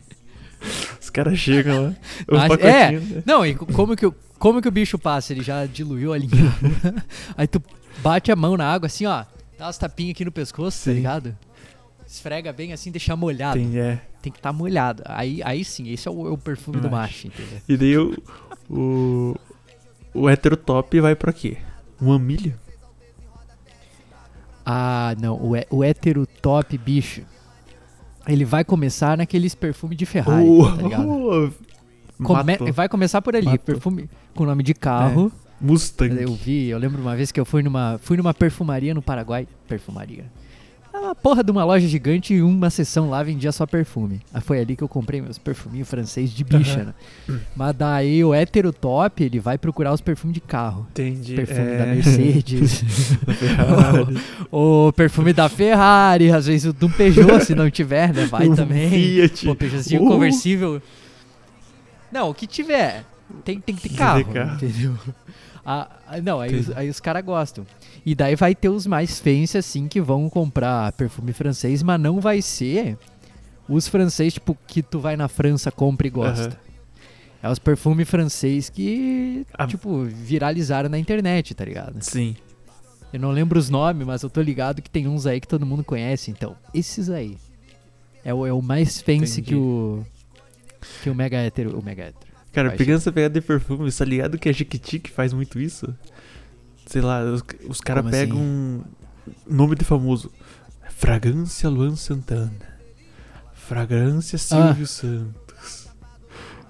Os 1.01 1.10
caras 1.10 1.38
chegam 1.38 1.84
lá. 1.88 1.93
Mas- 2.31 2.48
pacotinhos, 2.48 3.10
né? 3.10 3.24
Não, 3.25 3.45
e 3.45 3.53
co- 3.53 3.65
como 3.67 3.95
que, 3.95 4.10
como 4.39 4.62
que 4.62 4.67
o 4.67 4.72
bicho 4.72 4.98
passa? 4.98 5.34
Ele 5.34 5.43
já 5.43 5.65
diluiu 5.65 6.13
ali. 6.13 6.29
aí 7.38 7.45
tu 7.48 7.62
bate 8.01 8.31
a 8.31 8.35
mão 8.35 8.55
na 8.57 8.65
água 8.71 8.87
assim, 8.87 9.05
ó. 9.05 9.23
Dá 9.57 9.65
umas 9.67 9.77
tapinhas 9.77 10.11
aqui 10.11 10.25
no 10.25 10.31
pescoço, 10.31 10.77
tá 10.77 10.83
Sim. 10.91 10.93
ligado? 10.95 11.37
Esfrega 12.05 12.53
bem 12.53 12.71
assim, 12.73 12.91
deixar 12.91 13.15
molhado. 13.15 13.57
Tem, 13.57 13.69
Tem, 13.71 13.79
é. 13.79 14.01
que 14.21 14.29
estar 14.29 14.53
molhado. 14.53 15.01
Aí, 15.05 15.41
aí 15.43 15.63
sim, 15.65 15.89
esse 15.91 16.07
é 16.07 16.11
o, 16.11 16.27
é 16.27 16.31
o 16.31 16.37
perfume 16.37 16.79
do 16.79 16.89
Macho. 16.89 17.27
entendeu? 17.27 17.59
E 17.67 17.77
daí 17.77 17.97
o, 17.97 18.15
o, 18.69 19.35
o 20.13 20.29
heterotop 20.29 20.99
vai 20.99 21.15
pra 21.15 21.33
quê? 21.33 21.57
Um 22.01 22.11
amilho? 22.11 22.53
Ah, 24.65 25.15
não. 25.19 25.35
O, 25.35 25.53
o 25.69 25.83
hétero 25.83 26.25
top 26.25 26.77
bicho. 26.77 27.21
Ele 28.27 28.43
vai 28.43 28.63
começar 28.63 29.17
naqueles 29.17 29.53
perfumes 29.53 29.97
de 29.97 30.05
Ferrari, 30.05 30.45
tá 30.75 30.81
ligado? 30.81 31.07
oh, 32.19 32.23
Come- 32.23 32.53
matou. 32.53 32.73
vai 32.73 32.89
começar 32.89 33.21
por 33.21 33.35
ali. 33.35 33.45
Matou. 33.45 33.59
Perfume 33.65 34.09
com 34.33 34.45
nome 34.45 34.63
de 34.63 34.73
carro. 34.73 35.31
Mustang. 35.59 36.21
Eu 36.21 36.33
vi, 36.33 36.67
eu 36.67 36.77
lembro 36.77 37.01
uma 37.01 37.15
vez 37.15 37.31
que 37.31 37.39
eu 37.39 37.45
fui 37.45 37.63
numa, 37.63 38.00
fui 38.01 38.17
numa 38.17 38.33
perfumaria 38.33 38.93
no 38.93 39.01
Paraguai. 39.01 39.47
Perfumaria. 39.67 40.25
É 40.95 40.97
uma 40.97 41.13
porra 41.13 41.43
de 41.43 41.51
uma 41.51 41.65
loja 41.65 41.85
gigante 41.89 42.33
e 42.33 42.41
uma 42.41 42.69
seção 42.69 43.09
lá 43.09 43.21
vendia 43.21 43.51
só 43.51 43.65
perfume. 43.65 44.21
Aí 44.33 44.39
foi 44.39 44.62
ali 44.62 44.77
que 44.77 44.81
eu 44.83 44.88
comprei 44.88 45.21
meus 45.21 45.38
perfuminhos 45.38 45.89
francês 45.89 46.31
de 46.31 46.41
bicha, 46.41 46.85
né? 46.85 47.38
Mas 47.53 47.75
daí 47.75 48.24
o 48.24 48.33
hétero 48.33 48.71
top, 48.71 49.21
ele 49.21 49.38
vai 49.38 49.57
procurar 49.57 49.91
os 49.93 50.00
perfumes 50.00 50.35
de 50.35 50.39
carro. 50.39 50.88
Entendi. 50.91 51.35
Perfume 51.35 51.67
é. 51.67 51.77
da 51.77 51.85
Mercedes. 51.88 52.79
Ferrari. 53.27 54.17
o 54.50 54.93
perfume 54.93 55.33
da 55.33 55.50
Ferrari, 55.50 56.31
às 56.31 56.45
vezes 56.45 56.69
o 56.69 56.71
do 56.71 56.89
Peugeot, 56.89 57.43
se 57.43 57.53
não 57.53 57.69
tiver, 57.69 58.13
né? 58.13 58.25
Vai 58.27 58.47
Um 58.47 58.55
também. 58.55 58.89
Fiat. 58.89 59.45
Pô, 59.47 59.53
Peugeotzinho 59.53 60.01
Uh. 60.01 60.07
conversível. 60.07 60.81
Não, 62.09 62.29
o 62.29 62.33
que 62.33 62.47
tiver. 62.47 63.03
Tem, 63.44 63.60
tem 63.60 63.75
que 63.75 63.89
ter 63.89 63.96
carro, 63.96 64.25
carro. 64.25 64.55
entendeu? 64.55 64.98
Ah, 65.67 65.89
ah, 66.08 66.22
não, 66.22 66.39
aí 66.39 66.53
os, 66.55 66.70
aí 66.77 66.88
os 66.91 67.00
caras 67.00 67.25
gostam. 67.25 67.65
E 68.05 68.13
daí 68.13 68.36
vai 68.36 68.53
ter 68.53 68.70
os 68.70 68.86
mais 68.86 69.20
fancy, 69.20 69.58
assim, 69.58 69.88
que 69.88 70.00
vão 70.00 70.29
comprar 70.29 70.91
perfume 70.91 71.34
francês, 71.34 71.82
mas 71.82 72.00
não 72.00 72.22
vai 72.22 72.39
ser 72.39 72.96
os 73.67 73.88
francês, 73.88 74.36
tipo, 74.36 74.55
que 74.67 74.84
tu 74.84 75.00
vai 75.00 75.17
na 75.17 75.27
França, 75.27 75.72
compra 75.72 76.05
e 76.05 76.12
gosta. 76.12 76.50
Aham. 76.50 76.58
É 77.41 77.50
os 77.50 77.58
perfumes 77.58 78.08
francês 78.08 78.70
que, 78.70 79.44
Ah. 79.55 79.65
tipo, 79.65 80.03
viralizaram 80.03 80.88
na 80.88 81.00
internet, 81.00 81.55
tá 81.55 81.65
ligado? 81.65 82.00
Sim. 82.00 82.36
Eu 83.12 83.20
não 83.20 83.32
lembro 83.32 83.58
os 83.58 83.67
nomes, 83.67 84.05
mas 84.05 84.22
eu 84.22 84.29
tô 84.29 84.44
ligado 84.44 84.84
que 84.84 84.89
tem 84.89 85.08
uns 85.08 85.25
aí 85.25 85.41
que 85.41 85.48
todo 85.48 85.65
mundo 85.65 85.84
conhece, 85.84 86.29
então. 86.29 86.55
Esses 86.75 87.10
aí. 87.10 87.39
É 88.24 88.32
o, 88.32 88.46
é 88.46 88.53
o 88.53 88.62
mais 88.62 89.01
fancy 89.01 89.41
Entendi. 89.41 89.41
que 89.41 89.55
o. 89.55 90.05
Que 91.01 91.10
o 91.10 91.15
Mega 91.15 91.38
Hétero. 91.38 91.75
O 91.79 91.84
Mega 91.84 92.03
Hétero. 92.03 92.34
Cara, 92.55 92.69
Vai, 92.69 92.77
pegando 92.77 92.97
essa 92.97 93.12
pegada 93.12 93.33
de 93.39 93.45
perfume, 93.45 93.91
tá 93.91 94.05
ligado 94.05 94.38
que 94.38 94.47
a 94.50 94.51
Jequiti 94.51 94.97
que 95.00 95.12
faz 95.12 95.33
muito 95.33 95.59
isso? 95.59 95.93
Sei 96.88 97.01
lá, 97.01 97.21
os, 97.24 97.43
os 97.67 97.81
caras 97.81 98.09
pegam 98.09 98.38
assim? 98.38 98.47
um 98.47 98.81
nome 99.47 99.75
de 99.75 99.83
famoso. 99.83 100.31
Fragrância 100.89 101.69
Luan 101.69 101.95
Santana. 101.95 102.53
Fragrância 103.53 104.38
Silvio 104.38 104.88
Santos. 104.88 105.89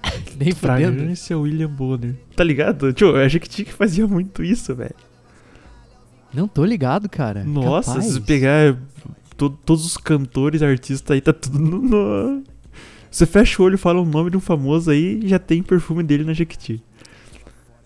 Nem. 0.37 0.51
Fragrância 0.53 1.37
William 1.37 1.69
Bonner. 1.69 2.15
Tá 2.35 2.43
ligado? 2.43 2.91
Tio, 2.93 3.15
achei 3.17 3.39
que 3.39 3.47
tinha 3.49 3.65
que 3.65 3.73
fazia 3.73 4.07
muito 4.07 4.43
isso, 4.43 4.73
velho. 4.73 4.95
Não 6.33 6.47
tô 6.47 6.65
ligado, 6.65 7.07
cara. 7.07 7.43
Nossa, 7.43 7.93
Capaz. 7.95 8.13
se 8.13 8.21
pegar 8.21 8.77
to- 9.37 9.49
todos 9.49 9.85
os 9.85 9.97
cantores, 9.97 10.61
artistas 10.61 11.11
aí, 11.13 11.21
tá 11.21 11.31
tudo 11.31 11.59
no- 11.59 12.43
Você 13.15 13.25
fecha 13.25 13.61
o 13.61 13.65
olho, 13.65 13.77
fala 13.77 14.01
o 14.01 14.05
nome 14.05 14.29
de 14.29 14.35
um 14.35 14.41
famoso 14.41 14.91
aí 14.91 15.21
já 15.25 15.39
tem 15.39 15.63
perfume 15.63 16.03
dele 16.03 16.25
na 16.25 16.33
Jequiti. 16.33 16.83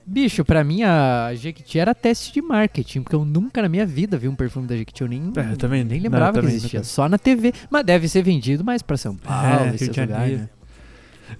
Bicho, 0.04 0.44
pra 0.44 0.64
mim 0.64 0.82
a 0.82 1.32
Jequiti 1.36 1.78
era 1.78 1.94
teste 1.94 2.34
de 2.34 2.42
marketing, 2.42 3.04
porque 3.04 3.16
eu 3.16 3.24
nunca 3.24 3.62
na 3.62 3.70
minha 3.70 3.86
vida 3.86 4.18
vi 4.18 4.28
um 4.28 4.34
perfume 4.34 4.66
da 4.66 4.76
Jequiti. 4.76 5.04
Eu 5.04 5.08
nem, 5.08 5.32
É, 5.38 5.52
eu 5.52 5.56
também 5.58 5.84
nem 5.84 6.00
não, 6.00 6.04
lembrava 6.06 6.34
também, 6.34 6.50
que 6.50 6.56
existia. 6.58 6.80
não. 6.80 6.84
Só 6.84 7.08
na 7.08 7.20
TV. 7.20 7.54
Mas 7.70 7.86
deve 7.86 8.10
ser 8.10 8.24
vendido 8.24 8.64
mais 8.64 8.82
pra 8.82 8.98
São 8.98 9.16
Paulo, 9.16 9.66
É, 9.70 9.76
esses 9.76 9.88
lugares, 9.90 10.40
né? 10.40 10.50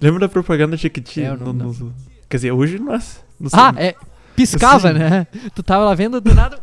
Lembra 0.00 0.20
da 0.20 0.28
propaganda 0.28 0.70
da 0.70 0.76
Jequiti? 0.76 1.22
É, 1.22 1.36
não- 1.36 1.52
No- 1.52 1.72
no- 1.72 1.94
Quer 2.28 2.36
dizer, 2.36 2.52
hoje, 2.52 2.78
nossa. 2.78 3.18
Não 3.40 3.50
Ah, 3.52 3.74
sei. 3.74 3.86
é. 3.86 3.94
Piscava, 4.36 4.92
Sim. 4.92 4.98
né? 5.00 5.26
Tu 5.52 5.64
tava 5.64 5.84
lá 5.84 5.94
vendo 5.96 6.20
do 6.20 6.32
nada. 6.32 6.60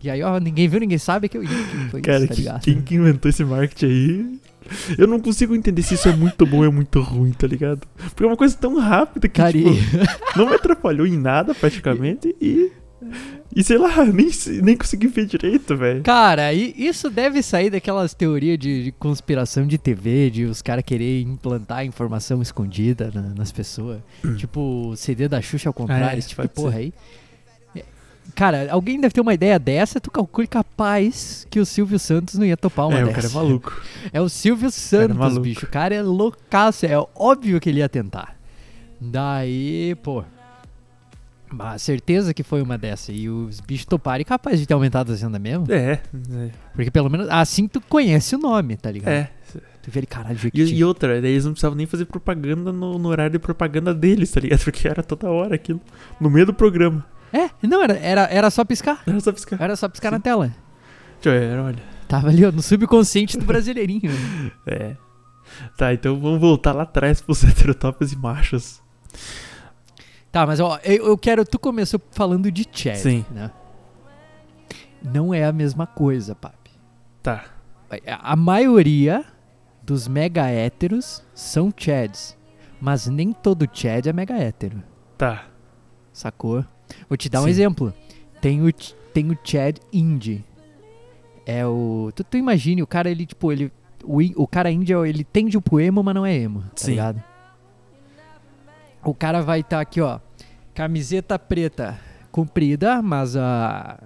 E 0.00 0.08
aí, 0.08 0.22
ó, 0.22 0.38
ninguém 0.38 0.68
viu, 0.68 0.78
ninguém 0.78 0.96
sabe 0.98 1.28
que 1.28 1.36
eu. 1.38 1.42
que 1.42 1.48
foi 1.90 2.00
Cara, 2.00 2.22
isso, 2.24 2.44
tá 2.44 2.60
quem 2.60 2.80
que 2.80 2.94
inventou 2.94 3.28
esse 3.28 3.44
marketing 3.44 3.86
aí? 3.86 4.40
Eu 4.98 5.06
não 5.06 5.18
consigo 5.20 5.54
entender 5.54 5.82
se 5.82 5.94
isso 5.94 6.08
é 6.08 6.14
muito 6.16 6.44
bom 6.46 6.58
ou 6.58 6.64
é 6.64 6.70
muito 6.70 7.00
ruim, 7.00 7.32
tá 7.32 7.46
ligado? 7.46 7.86
Porque 7.96 8.24
é 8.24 8.26
uma 8.26 8.36
coisa 8.36 8.56
tão 8.56 8.78
rápida 8.78 9.28
que, 9.28 9.36
Cara, 9.40 9.52
tipo, 9.52 9.70
não 10.36 10.46
me 10.48 10.54
atrapalhou 10.54 11.06
em 11.06 11.16
nada, 11.18 11.54
praticamente, 11.54 12.34
e... 12.40 12.70
E 13.54 13.64
sei 13.64 13.76
lá, 13.78 13.90
nem, 14.06 14.28
nem 14.62 14.76
consegui 14.76 15.08
ver 15.08 15.26
direito, 15.26 15.76
velho. 15.76 16.02
Cara, 16.02 16.52
e 16.54 16.72
isso 16.78 17.10
deve 17.10 17.42
sair 17.42 17.68
daquelas 17.68 18.14
teorias 18.14 18.56
de, 18.58 18.84
de 18.84 18.92
conspiração 18.92 19.66
de 19.66 19.76
TV, 19.76 20.30
de 20.30 20.44
os 20.44 20.62
caras 20.62 20.84
querer 20.84 21.20
implantar 21.22 21.84
informação 21.84 22.40
escondida 22.40 23.10
na- 23.12 23.34
nas 23.34 23.50
pessoas. 23.52 23.98
tipo, 24.36 24.60
o 24.90 24.96
CD 24.96 25.26
da 25.28 25.42
Xuxa 25.42 25.68
ao 25.68 25.72
contrário, 25.74 26.14
É, 26.14 26.18
esse 26.18 26.28
tipo 26.28 26.42
de 26.42 26.48
porra 26.48 26.78
aí. 26.78 26.94
É, 28.28 28.32
Cara, 28.34 28.72
alguém 28.72 28.98
deve 29.00 29.12
ter 29.12 29.20
uma 29.20 29.34
ideia 29.34 29.58
dessa, 29.58 30.00
tu 30.00 30.10
calcule 30.10 30.46
capaz 30.46 31.46
que 31.50 31.60
o 31.60 31.66
Silvio 31.66 31.98
Santos 31.98 32.34
não 32.38 32.46
ia 32.46 32.56
topar 32.56 32.88
uma 32.88 32.98
É, 32.98 33.04
o 33.04 33.06
dessa. 33.08 33.20
cara 33.20 33.32
é 33.32 33.34
maluco. 33.34 33.82
É 34.12 34.20
o 34.20 34.28
Silvio 34.28 34.70
Santos, 34.70 35.16
maluco. 35.16 35.40
bicho. 35.40 35.66
O 35.66 35.68
cara 35.68 35.94
é 35.94 36.02
loucaço. 36.02 36.86
É 36.86 36.96
óbvio 37.14 37.60
que 37.60 37.68
ele 37.68 37.80
ia 37.80 37.88
tentar. 37.88 38.36
Daí, 39.00 39.94
pô. 40.02 40.24
Mas 41.52 41.82
certeza 41.82 42.32
que 42.32 42.42
foi 42.42 42.62
uma 42.62 42.78
dessa. 42.78 43.12
E 43.12 43.28
os 43.28 43.60
bichos 43.60 43.84
toparam 43.84 44.22
e 44.22 44.24
capaz 44.24 44.58
de 44.58 44.66
ter 44.66 44.72
aumentado 44.72 45.12
a 45.12 45.14
venda 45.14 45.38
mesmo. 45.38 45.66
É, 45.70 46.00
Porque 46.74 46.90
pelo 46.90 47.10
menos 47.10 47.28
assim 47.28 47.68
tu 47.68 47.80
conhece 47.82 48.34
o 48.34 48.38
nome, 48.38 48.76
tá 48.76 48.88
é. 48.88 48.92
ligado? 48.92 49.12
é. 49.12 49.30
Tu 49.82 49.90
vê 49.90 49.98
ele, 49.98 50.06
caralho, 50.06 50.38
E, 50.54 50.62
e 50.62 50.84
outra, 50.84 51.20
daí 51.20 51.32
eles 51.32 51.44
não 51.44 51.52
precisavam 51.52 51.76
nem 51.76 51.86
fazer 51.86 52.04
propaganda 52.04 52.72
no, 52.72 52.98
no 53.00 53.08
horário 53.08 53.32
de 53.32 53.38
propaganda 53.40 53.92
deles, 53.92 54.30
tá 54.30 54.38
ligado? 54.40 54.60
Porque 54.64 54.86
era 54.86 55.02
toda 55.02 55.28
hora 55.28 55.56
aquilo. 55.56 55.80
No 56.20 56.30
meio 56.30 56.46
do 56.46 56.54
programa. 56.54 57.04
É, 57.32 57.50
não, 57.66 57.82
era, 57.82 57.96
era, 57.98 58.22
era 58.24 58.50
só 58.50 58.64
piscar. 58.64 59.02
Era 59.06 59.20
só 59.20 59.32
piscar. 59.32 59.60
Era 59.60 59.76
só 59.76 59.88
piscar 59.88 60.08
Sim. 60.10 60.14
na 60.16 60.20
tela. 60.20 60.54
Deixa 61.20 61.38
eu 61.38 61.40
ver, 61.50 61.58
olha. 61.60 61.82
Tava 62.06 62.28
ali, 62.28 62.44
ó, 62.44 62.52
no 62.52 62.60
subconsciente 62.62 63.38
do 63.38 63.44
brasileirinho. 63.44 64.10
né? 64.10 64.50
É. 64.66 64.96
Tá, 65.76 65.92
então 65.92 66.18
vamos 66.18 66.40
voltar 66.40 66.72
lá 66.72 66.82
atrás 66.84 67.20
pros 67.20 67.44
heterotópicos 67.44 68.12
e 68.12 68.16
machos. 68.16 68.82
tá, 70.30 70.46
mas 70.46 70.60
ó, 70.60 70.78
eu, 70.82 71.06
eu 71.08 71.18
quero. 71.18 71.44
Tu 71.44 71.58
começou 71.58 72.00
falando 72.12 72.50
de 72.50 72.66
Chad. 72.70 72.96
Sim. 72.96 73.24
Né? 73.30 73.50
Não 75.02 75.34
é 75.34 75.44
a 75.44 75.52
mesma 75.52 75.86
coisa, 75.86 76.34
papi. 76.34 76.70
Tá. 77.22 77.44
A 78.20 78.36
maioria 78.36 79.24
dos 79.82 80.08
mega 80.08 80.46
héteros 80.46 81.22
são 81.34 81.72
Chads. 81.76 82.36
Mas 82.80 83.06
nem 83.06 83.32
todo 83.32 83.68
Chad 83.72 84.06
é 84.06 84.12
mega 84.12 84.34
hétero. 84.34 84.82
Tá. 85.18 85.44
Sacou? 86.12 86.64
Vou 87.08 87.16
te 87.16 87.28
dar 87.28 87.40
um 87.40 87.44
Sim. 87.44 87.50
exemplo. 87.50 87.94
Tem 88.40 88.62
o, 88.66 88.72
tem 89.12 89.30
o 89.30 89.38
Chad 89.44 89.76
Indie. 89.92 90.44
É 91.46 91.66
o. 91.66 92.10
Tu, 92.14 92.24
tu 92.24 92.36
imagine, 92.36 92.82
o 92.82 92.86
cara, 92.86 93.10
ele, 93.10 93.26
tipo, 93.26 93.50
ele. 93.52 93.72
O, 94.04 94.18
o 94.42 94.46
cara 94.48 94.70
indie, 94.70 94.92
ele 94.94 95.22
tende 95.24 95.60
pro 95.60 95.80
emo, 95.80 96.02
mas 96.02 96.14
não 96.14 96.26
é 96.26 96.34
emo, 96.36 96.62
tá 96.62 96.68
Sim. 96.76 96.90
ligado? 96.92 97.22
O 99.04 99.14
cara 99.14 99.40
vai 99.40 99.60
estar 99.60 99.80
aqui, 99.80 100.00
ó. 100.00 100.18
Camiseta 100.74 101.38
preta 101.38 101.98
comprida, 102.30 103.02
mas 103.02 103.36
a. 103.36 103.98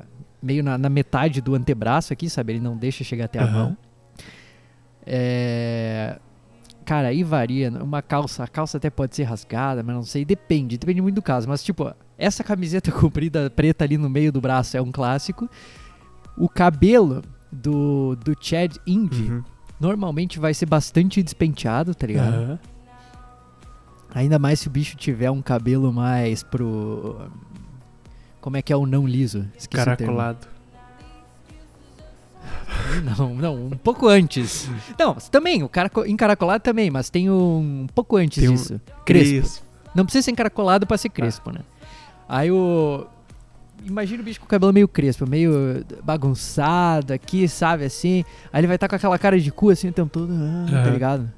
Meio 0.42 0.62
na, 0.62 0.76
na 0.78 0.88
metade 0.88 1.40
do 1.40 1.54
antebraço 1.54 2.12
aqui, 2.12 2.28
sabe? 2.30 2.52
Ele 2.54 2.60
não 2.60 2.76
deixa 2.76 3.02
chegar 3.02 3.24
até 3.24 3.38
a 3.38 3.44
Aham. 3.44 3.52
mão. 3.52 3.76
É. 5.04 6.18
Cara, 6.86 7.08
aí 7.08 7.22
varia. 7.24 7.68
Uma 7.82 8.00
calça, 8.00 8.44
a 8.44 8.46
calça 8.48 8.78
até 8.78 8.88
pode 8.88 9.14
ser 9.14 9.24
rasgada, 9.24 9.82
mas 9.82 9.94
não 9.94 10.02
sei. 10.04 10.24
Depende, 10.24 10.78
depende 10.78 11.02
muito 11.02 11.16
do 11.16 11.22
caso. 11.22 11.48
Mas, 11.48 11.62
tipo, 11.62 11.92
essa 12.16 12.42
camiseta 12.44 12.90
comprida 12.92 13.50
preta 13.50 13.84
ali 13.84 13.98
no 13.98 14.08
meio 14.08 14.32
do 14.32 14.40
braço 14.40 14.76
é 14.76 14.80
um 14.80 14.92
clássico. 14.92 15.50
O 16.38 16.48
cabelo 16.48 17.22
do, 17.50 18.16
do 18.16 18.34
Chad 18.40 18.76
Indy 18.86 19.30
Uhum. 19.30 19.42
normalmente 19.80 20.38
vai 20.38 20.54
ser 20.54 20.66
bastante 20.66 21.22
despenteado, 21.22 21.94
tá 21.94 22.06
ligado? 22.06 22.34
Aham. 22.34 22.58
Ainda 24.14 24.38
mais 24.38 24.60
se 24.60 24.68
o 24.68 24.70
bicho 24.70 24.96
tiver 24.96 25.30
um 25.30 25.42
cabelo 25.42 25.92
mais 25.92 26.42
pro. 26.42 27.28
Como 28.40 28.56
é 28.56 28.62
que 28.62 28.72
é 28.72 28.76
o 28.76 28.86
não 28.86 29.06
liso? 29.06 29.44
Esqueci. 29.58 29.84
Caracolado. 29.84 30.46
Não, 33.04 33.34
não, 33.34 33.66
um 33.66 33.70
pouco 33.70 34.08
antes. 34.08 34.70
Não, 34.98 35.14
também, 35.30 35.62
o 35.62 35.68
cara 35.68 35.90
encaracolado 36.06 36.62
também, 36.62 36.90
mas 36.90 37.10
tem 37.10 37.30
um, 37.30 37.82
um 37.82 37.86
pouco 37.94 38.16
antes 38.16 38.38
Tem 38.40 38.48
um 38.48 38.54
disso. 38.54 38.80
Crespo. 39.04 39.34
Crespo. 39.40 39.66
Não 39.94 40.04
precisa 40.04 40.22
ser 40.22 40.30
encaracolado 40.30 40.86
pra 40.86 40.96
ser 40.98 41.08
crespo, 41.08 41.50
né? 41.50 41.60
Aí 42.28 42.50
o. 42.50 43.06
Imagina 43.84 44.20
o 44.20 44.24
bicho 44.24 44.40
com 44.40 44.46
o 44.46 44.48
cabelo 44.48 44.72
meio 44.72 44.88
crespo, 44.88 45.28
meio 45.28 45.84
bagunçado 46.02 47.12
aqui, 47.12 47.46
sabe, 47.46 47.84
assim. 47.84 48.24
Aí 48.52 48.60
ele 48.60 48.66
vai 48.66 48.76
estar 48.76 48.88
com 48.88 48.96
aquela 48.96 49.18
cara 49.18 49.38
de 49.38 49.50
cu 49.52 49.70
assim 49.70 49.88
o 49.88 49.92
tempo 49.92 50.10
todo, 50.10 50.32
ah, 50.32 50.66
tá 50.70 50.76
Aham. 50.78 50.90
ligado? 50.90 51.32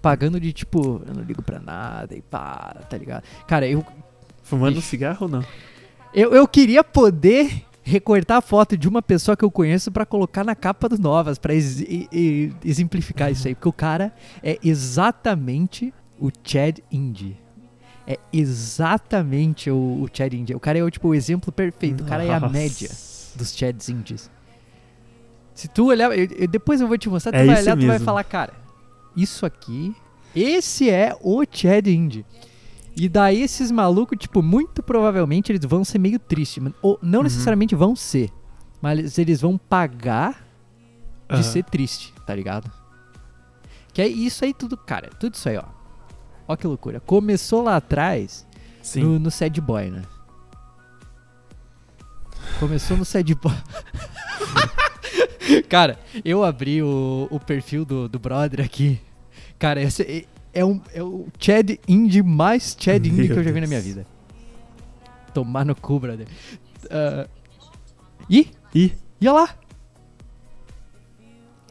Pagando 0.00 0.38
de 0.38 0.52
tipo, 0.52 1.02
eu 1.06 1.14
não 1.14 1.22
ligo 1.22 1.42
pra 1.42 1.58
nada 1.58 2.14
e 2.14 2.22
pá, 2.22 2.76
tá 2.88 2.96
ligado? 2.96 3.24
Cara, 3.46 3.66
eu, 3.66 3.84
Fumando 4.44 4.76
um 4.76 4.78
Ixi. 4.78 4.88
cigarro 4.88 5.18
ou 5.22 5.28
não? 5.28 5.44
eu, 6.14 6.32
eu 6.32 6.46
queria 6.46 6.84
poder 6.84 7.64
recortar 7.88 8.36
a 8.38 8.40
foto 8.40 8.76
de 8.76 8.86
uma 8.88 9.00
pessoa 9.02 9.36
que 9.36 9.44
eu 9.44 9.50
conheço 9.50 9.90
pra 9.90 10.04
colocar 10.04 10.44
na 10.44 10.54
capa 10.54 10.88
do 10.88 10.98
Novas, 10.98 11.38
pra 11.38 11.54
ex- 11.54 11.82
exemplificar 12.64 13.30
isso 13.32 13.48
aí. 13.48 13.54
Porque 13.54 13.68
o 13.68 13.72
cara 13.72 14.12
é 14.42 14.58
exatamente 14.62 15.92
o 16.20 16.30
Chad 16.44 16.78
Indy. 16.92 17.36
É 18.06 18.18
exatamente 18.32 19.70
o, 19.70 19.76
o 20.02 20.08
Chad 20.12 20.32
Indy. 20.34 20.54
O 20.54 20.60
cara 20.60 20.78
é 20.78 20.82
o, 20.82 20.90
tipo, 20.90 21.08
o 21.08 21.14
exemplo 21.14 21.50
perfeito. 21.52 22.02
O 22.02 22.06
cara 22.06 22.24
é 22.24 22.32
a 22.32 22.40
Nossa. 22.40 22.52
média 22.52 22.88
dos 23.34 23.54
Chads 23.54 23.88
Indies. 23.88 24.30
Se 25.54 25.68
tu 25.68 25.86
olhar, 25.86 26.16
eu- 26.16 26.28
eu- 26.38 26.48
depois 26.48 26.80
eu 26.80 26.88
vou 26.88 26.96
te 26.98 27.08
mostrar, 27.08 27.32
tu 27.32 27.36
É 27.38 27.44
vai 27.46 27.60
olhar, 27.62 27.76
tu 27.76 27.80
vai 27.86 27.92
mesmo. 27.94 28.04
falar, 28.04 28.24
cara, 28.24 28.52
isso 29.16 29.44
aqui, 29.44 29.94
esse 30.34 30.88
é 30.88 31.16
o 31.20 31.42
Chad 31.50 31.86
Indy. 31.88 32.24
E 32.98 33.08
daí 33.08 33.42
esses 33.42 33.70
malucos, 33.70 34.18
tipo, 34.18 34.42
muito 34.42 34.82
provavelmente 34.82 35.52
eles 35.52 35.64
vão 35.64 35.84
ser 35.84 35.98
meio 35.98 36.18
tristes. 36.18 36.62
Ou 36.82 36.98
não 37.00 37.20
Uhum. 37.20 37.24
necessariamente 37.24 37.74
vão 37.74 37.94
ser, 37.94 38.30
mas 38.82 39.18
eles 39.18 39.40
vão 39.40 39.56
pagar 39.56 40.44
de 41.28 41.34
Aham. 41.36 41.42
ser 41.42 41.64
triste, 41.64 42.12
tá 42.26 42.34
ligado? 42.34 42.70
Que 43.92 44.02
é 44.02 44.08
isso 44.08 44.44
aí 44.44 44.52
tudo, 44.52 44.76
cara, 44.76 45.08
tudo 45.18 45.34
isso 45.34 45.48
aí, 45.48 45.56
ó. 45.56 45.64
Ó 46.48 46.56
que 46.56 46.66
loucura. 46.66 47.00
Começou 47.00 47.62
lá 47.62 47.76
atrás 47.76 48.46
Sim. 48.82 49.02
no, 49.02 49.18
no 49.18 49.30
Sad 49.30 49.60
Boy, 49.60 49.90
né? 49.90 50.02
Começou 52.58 52.96
no 52.96 53.04
Sad 53.04 53.34
Boy. 53.34 53.54
Cara, 55.68 55.98
eu 56.24 56.42
abri 56.44 56.82
o, 56.82 57.28
o 57.30 57.38
perfil 57.38 57.84
do, 57.84 58.08
do 58.08 58.18
brother 58.18 58.64
aqui. 58.64 58.98
Cara, 59.58 59.80
esse 59.82 60.26
é, 60.52 60.60
é 60.60 60.64
um, 60.64 60.80
é 60.94 61.02
o 61.02 61.26
Chad 61.38 61.70
Indie 61.88 62.22
mais 62.22 62.76
Chad 62.78 63.04
Indie 63.06 63.28
que 63.28 63.32
eu 63.38 63.44
já 63.44 63.50
vi 63.52 63.60
na 63.60 63.66
minha 63.66 63.80
Deus. 63.80 63.94
vida. 63.94 64.06
Tomar 65.34 65.64
no 65.64 65.74
cu, 65.74 66.00
brother. 66.00 66.26
Ah, 66.90 67.26
Ih, 68.28 68.48
Ih, 68.74 68.92
olha 69.22 69.32
lá. 69.32 69.48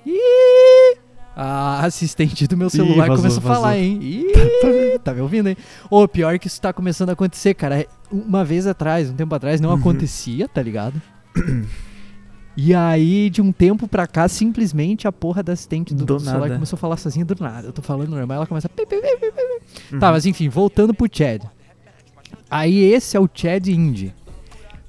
Ih! 0.05 0.97
A 1.35 1.85
assistente 1.85 2.47
do 2.47 2.57
meu 2.57 2.67
celular 2.69 3.07
vazou, 3.07 3.17
começou 3.17 3.39
a 3.39 3.41
falar, 3.55 3.67
vazou. 3.75 3.83
hein? 3.83 3.99
Ih, 4.01 4.99
tá 5.03 5.13
me 5.13 5.21
ouvindo, 5.21 5.49
hein? 5.49 5.57
Ô, 5.89 6.07
pior 6.07 6.39
que 6.39 6.47
isso 6.47 6.59
tá 6.59 6.73
começando 6.73 7.09
a 7.09 7.13
acontecer, 7.13 7.53
cara. 7.53 7.85
Uma 8.11 8.43
vez 8.43 8.65
atrás, 8.65 9.09
um 9.11 9.13
tempo 9.15 9.35
atrás, 9.35 9.61
não 9.61 9.69
Uhum. 9.69 9.75
acontecia, 9.75 10.47
tá 10.47 10.61
ligado? 10.63 10.99
E 12.59 12.73
aí, 12.73 13.29
de 13.29 13.39
um 13.39 13.51
tempo 13.51 13.87
pra 13.87 14.07
cá, 14.07 14.27
simplesmente 14.27 15.07
a 15.07 15.11
porra 15.11 15.43
da 15.43 15.53
assistente 15.53 15.93
do, 15.93 16.03
Do 16.03 16.15
do 16.15 16.19
celular 16.21 16.47
começou 16.55 16.75
a 16.75 16.79
falar 16.79 16.97
sozinha 16.97 17.23
do 17.23 17.35
nada. 17.39 17.67
Eu 17.67 17.71
tô 17.71 17.83
falando 17.83 18.09
normal, 18.09 18.37
ela 18.37 18.47
começa 18.47 18.67
a... 18.67 19.93
Uhum. 19.93 19.99
Tá, 19.99 20.11
mas 20.11 20.25
enfim, 20.25 20.49
voltando 20.49 20.91
pro 20.93 21.07
Chad. 21.11 21.43
Aí 22.49 22.79
esse 22.83 23.15
é 23.15 23.19
o 23.19 23.29
Chad 23.31 23.67
Indie. 23.67 24.11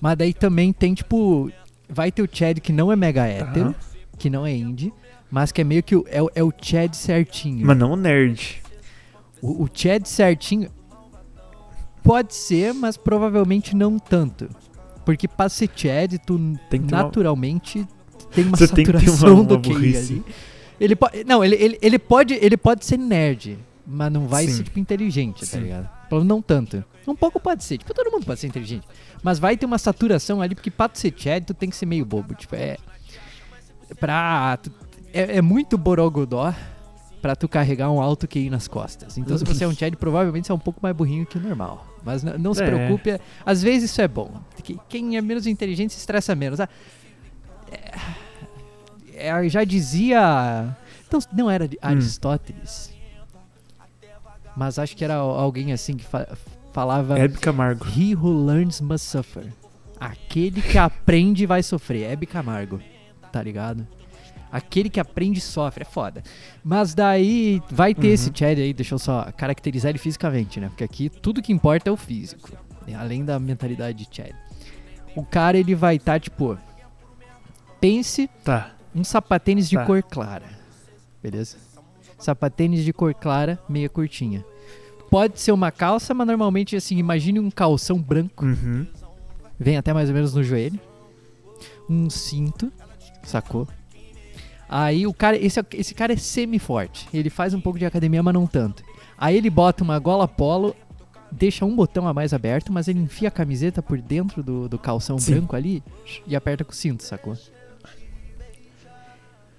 Mas 0.01 0.17
daí 0.17 0.33
também 0.33 0.73
tem, 0.73 0.95
tipo... 0.95 1.51
Vai 1.89 2.11
ter 2.11 2.23
o 2.23 2.29
Chad 2.31 2.59
que 2.61 2.73
não 2.73 2.91
é 2.91 2.97
mega 2.97 3.27
hétero. 3.27 3.67
Aham. 3.67 3.75
que 4.19 4.31
não 4.31 4.47
é 4.47 4.53
indie, 4.57 4.93
mas 5.31 5.53
que 5.53 5.61
é 5.61 5.65
meio 5.65 5.83
que 5.83 5.95
o, 5.95 6.05
é, 6.09 6.23
o- 6.23 6.31
é 6.35 6.43
o 6.43 6.53
Chad 6.61 6.95
certinho. 6.95 7.67
Mas 7.67 7.77
não 7.79 7.95
nerd. 7.97 8.63
O, 9.43 9.65
o 9.65 9.69
Chad 9.73 10.05
certinho 10.07 10.71
pode 12.03 12.35
ser, 12.35 12.73
mas 12.75 12.97
provavelmente 12.97 13.77
não 13.77 13.99
tanto. 13.99 14.49
Porque 15.09 15.27
pra 15.27 15.49
ser 15.49 15.71
Chad, 15.75 16.19
tu 16.27 16.37
Tem 16.69 16.83
que 16.83 16.89
ter 16.89 16.95
uma- 16.95 17.03
naturalmente 17.05 17.89
tem 18.35 18.45
uma 18.45 18.55
Você 18.59 18.69
tem 18.69 18.85
que 18.85 18.93
saturação 18.93 19.35
uma- 19.37 19.45
do 19.45 19.55
uma 19.55 19.63
QI 19.63 19.73
burrice. 19.73 20.13
ali. 20.13 20.25
Ele 20.79 20.95
pode, 20.95 21.25
não, 21.25 21.43
ele, 21.43 21.55
ele, 21.57 21.79
ele 21.81 21.99
pode, 21.99 22.35
ele 22.35 22.59
pode 22.59 22.85
ser 22.85 22.99
nerd, 22.99 23.59
mas 23.87 24.13
não 24.13 24.29
vai 24.29 24.47
Sim. 24.47 24.53
ser 24.53 24.65
tipo 24.65 24.79
inteligente, 24.79 25.41
tá 25.41 25.47
Sim. 25.47 25.61
ligado? 25.61 25.89
Pelo 26.11 26.23
não 26.25 26.43
tanto. 26.43 26.85
Um 27.07 27.17
pouco 27.17 27.41
pode 27.41 27.65
ser, 27.65 27.79
tipo, 27.79 27.95
todo 27.95 28.11
mundo 28.13 28.27
pode 28.27 28.39
ser 28.39 28.49
inteligente, 28.49 28.87
mas 29.23 29.39
vai 29.39 29.57
ter 29.57 29.65
uma 29.65 29.79
saturação 29.79 30.43
ali 30.43 30.55
porque 30.55 30.71
pra 30.71 30.91
tu 30.91 30.99
ser 30.99 31.15
Chad, 31.17 31.43
tu 31.47 31.55
tem 31.55 31.71
que 31.71 31.77
ser 31.77 31.87
meio 31.87 32.05
bobo, 32.05 32.35
tipo, 32.35 32.55
é 32.55 32.77
pra 33.99 34.59
tu- 34.59 34.71
é, 35.11 35.39
é 35.39 35.41
muito 35.43 35.79
borogodó 35.79 36.53
pra 37.23 37.35
tu 37.35 37.49
carregar 37.49 37.91
um 37.91 37.99
alto 38.01 38.29
QI 38.29 38.51
nas 38.51 38.69
costas. 38.69 39.17
Então, 39.17 39.37
se 39.39 39.45
você 39.45 39.65
é 39.65 39.69
um 39.69 39.73
Chad, 39.75 39.95
provavelmente 39.97 40.47
você 40.47 40.53
é 40.53 40.55
um 40.55 40.59
pouco 40.59 40.81
mais 40.83 40.95
burrinho 40.95 41.25
que 41.27 41.39
o 41.39 41.41
normal. 41.41 41.87
Mas 42.09 42.23
não 42.23 42.53
se 42.55 42.63
É. 42.63 42.67
preocupe, 42.67 43.11
é- 43.11 43.21
às 43.45 43.63
vezes 43.63 43.91
isso 43.91 44.01
é 44.01 44.09
bom. 44.09 44.31
Que- 44.63 44.79
Quem 44.89 45.17
é 45.17 45.21
menos 45.21 45.47
inteligente 45.47 45.93
se 45.93 45.99
estressa 46.01 46.35
menos. 46.35 46.59
Ah, 46.61 46.69
é, 49.15 49.29
é, 49.29 49.49
já 49.49 49.63
dizia. 49.65 50.77
Não, 51.11 51.19
não 51.33 51.51
era 51.51 51.67
de 51.69 51.79
Aristóteles. 51.81 52.93
Mas 54.57 54.79
acho 54.79 54.97
que 54.97 55.05
era 55.05 55.15
al- 55.15 55.39
alguém 55.39 55.73
assim 55.73 55.97
que 55.97 56.05
fa- 56.05 56.29
falava. 56.73 57.19
Hebe 57.19 57.39
Camargo. 57.39 57.87
He 57.87 58.15
who 58.15 58.45
learns 58.45 58.81
must 58.81 59.07
suffer. 59.07 59.47
Aquele 60.01 60.61
que 60.63 60.77
aprende 60.79 61.47
vai 61.47 61.63
sofrer. 61.63 62.11
Hebe 62.11 62.27
Camargo. 62.27 62.81
Tá 63.33 63.43
ligado? 63.43 63.87
Aquele 64.51 64.89
que 64.89 64.99
aprende 65.01 65.41
sofre. 65.41 65.83
É 65.83 65.85
foda. 65.85 66.23
Mas 66.65 66.95
daí 66.95 67.63
vai 67.71 67.95
ter 67.95 68.09
Uhum. 68.09 68.13
esse 68.15 68.31
Chad 68.35 68.59
aí, 68.59 68.73
deixa 68.73 68.95
eu 68.95 68.99
só 68.99 69.31
caracterizar 69.37 69.91
ele 69.91 69.99
fisicamente, 69.99 70.59
né? 70.61 70.69
Porque 70.69 70.85
aqui 70.85 71.09
tudo 71.09 71.43
que 71.43 71.53
importa 71.53 71.91
é 71.91 71.93
o 71.93 71.97
físico. 71.97 72.51
né? 72.87 72.95
Além 72.95 73.25
da 73.25 73.39
mentalidade 73.39 73.99
de 74.07 74.17
Chad. 74.17 74.33
O 75.15 75.23
cara, 75.25 75.59
ele 75.59 75.75
vai 75.75 75.97
estar, 75.97 76.19
tipo. 76.19 76.57
Pense 77.81 78.29
Tá. 78.45 78.73
um 78.95 79.05
sapatênis 79.05 79.69
de 79.69 79.77
Tá. 79.77 79.85
cor 79.85 80.03
clara. 80.03 80.47
Beleza? 81.23 81.57
Sapatênis 82.19 82.85
de 82.85 82.93
cor 82.93 83.15
clara, 83.15 83.59
meia 83.69 83.89
curtinha. 83.89 84.45
Pode 85.11 85.41
ser 85.41 85.53
uma 85.53 85.71
calça, 85.71 86.13
mas 86.13 86.27
normalmente, 86.27 86.77
assim, 86.77 86.97
imagine 86.99 87.39
um 87.41 87.51
calção 87.51 87.99
branco. 88.01 88.45
Uhum. 88.45 88.87
Vem 89.59 89.77
até 89.77 89.93
mais 89.93 90.09
ou 90.09 90.15
menos 90.15 90.35
no 90.35 90.43
joelho. 90.43 90.79
Um 91.89 92.11
cinto, 92.11 92.73
sacou? 93.23 93.67
Aí 94.69 95.07
o 95.07 95.15
cara, 95.15 95.37
esse, 95.37 95.59
esse 95.73 95.95
cara 95.95 96.13
é 96.13 96.17
semi-forte. 96.17 97.09
Ele 97.13 97.31
faz 97.31 97.55
um 97.55 97.61
pouco 97.61 97.79
de 97.79 97.87
academia, 97.87 98.23
mas 98.23 98.35
não 98.35 98.47
tanto. 98.47 98.83
Aí 99.17 99.37
ele 99.37 99.49
bota 99.51 99.83
uma 99.83 99.99
gola 99.99 100.29
polo, 100.29 100.77
deixa 101.33 101.65
um 101.65 101.75
botão 101.75 102.07
a 102.07 102.13
mais 102.13 102.35
aberto, 102.35 102.73
mas 102.73 102.87
ele 102.87 102.99
enfia 103.01 103.29
a 103.29 103.31
camiseta 103.31 103.83
por 103.83 104.01
dentro 104.01 104.43
do, 104.43 104.69
do 104.69 104.79
calção 104.79 105.19
Sim. 105.19 105.33
branco 105.37 105.57
ali 105.57 105.83
e 106.27 106.37
aperta 106.37 106.65
com 106.65 106.73
o 106.73 106.75
cinto, 106.75 107.03
sacou? 107.03 107.37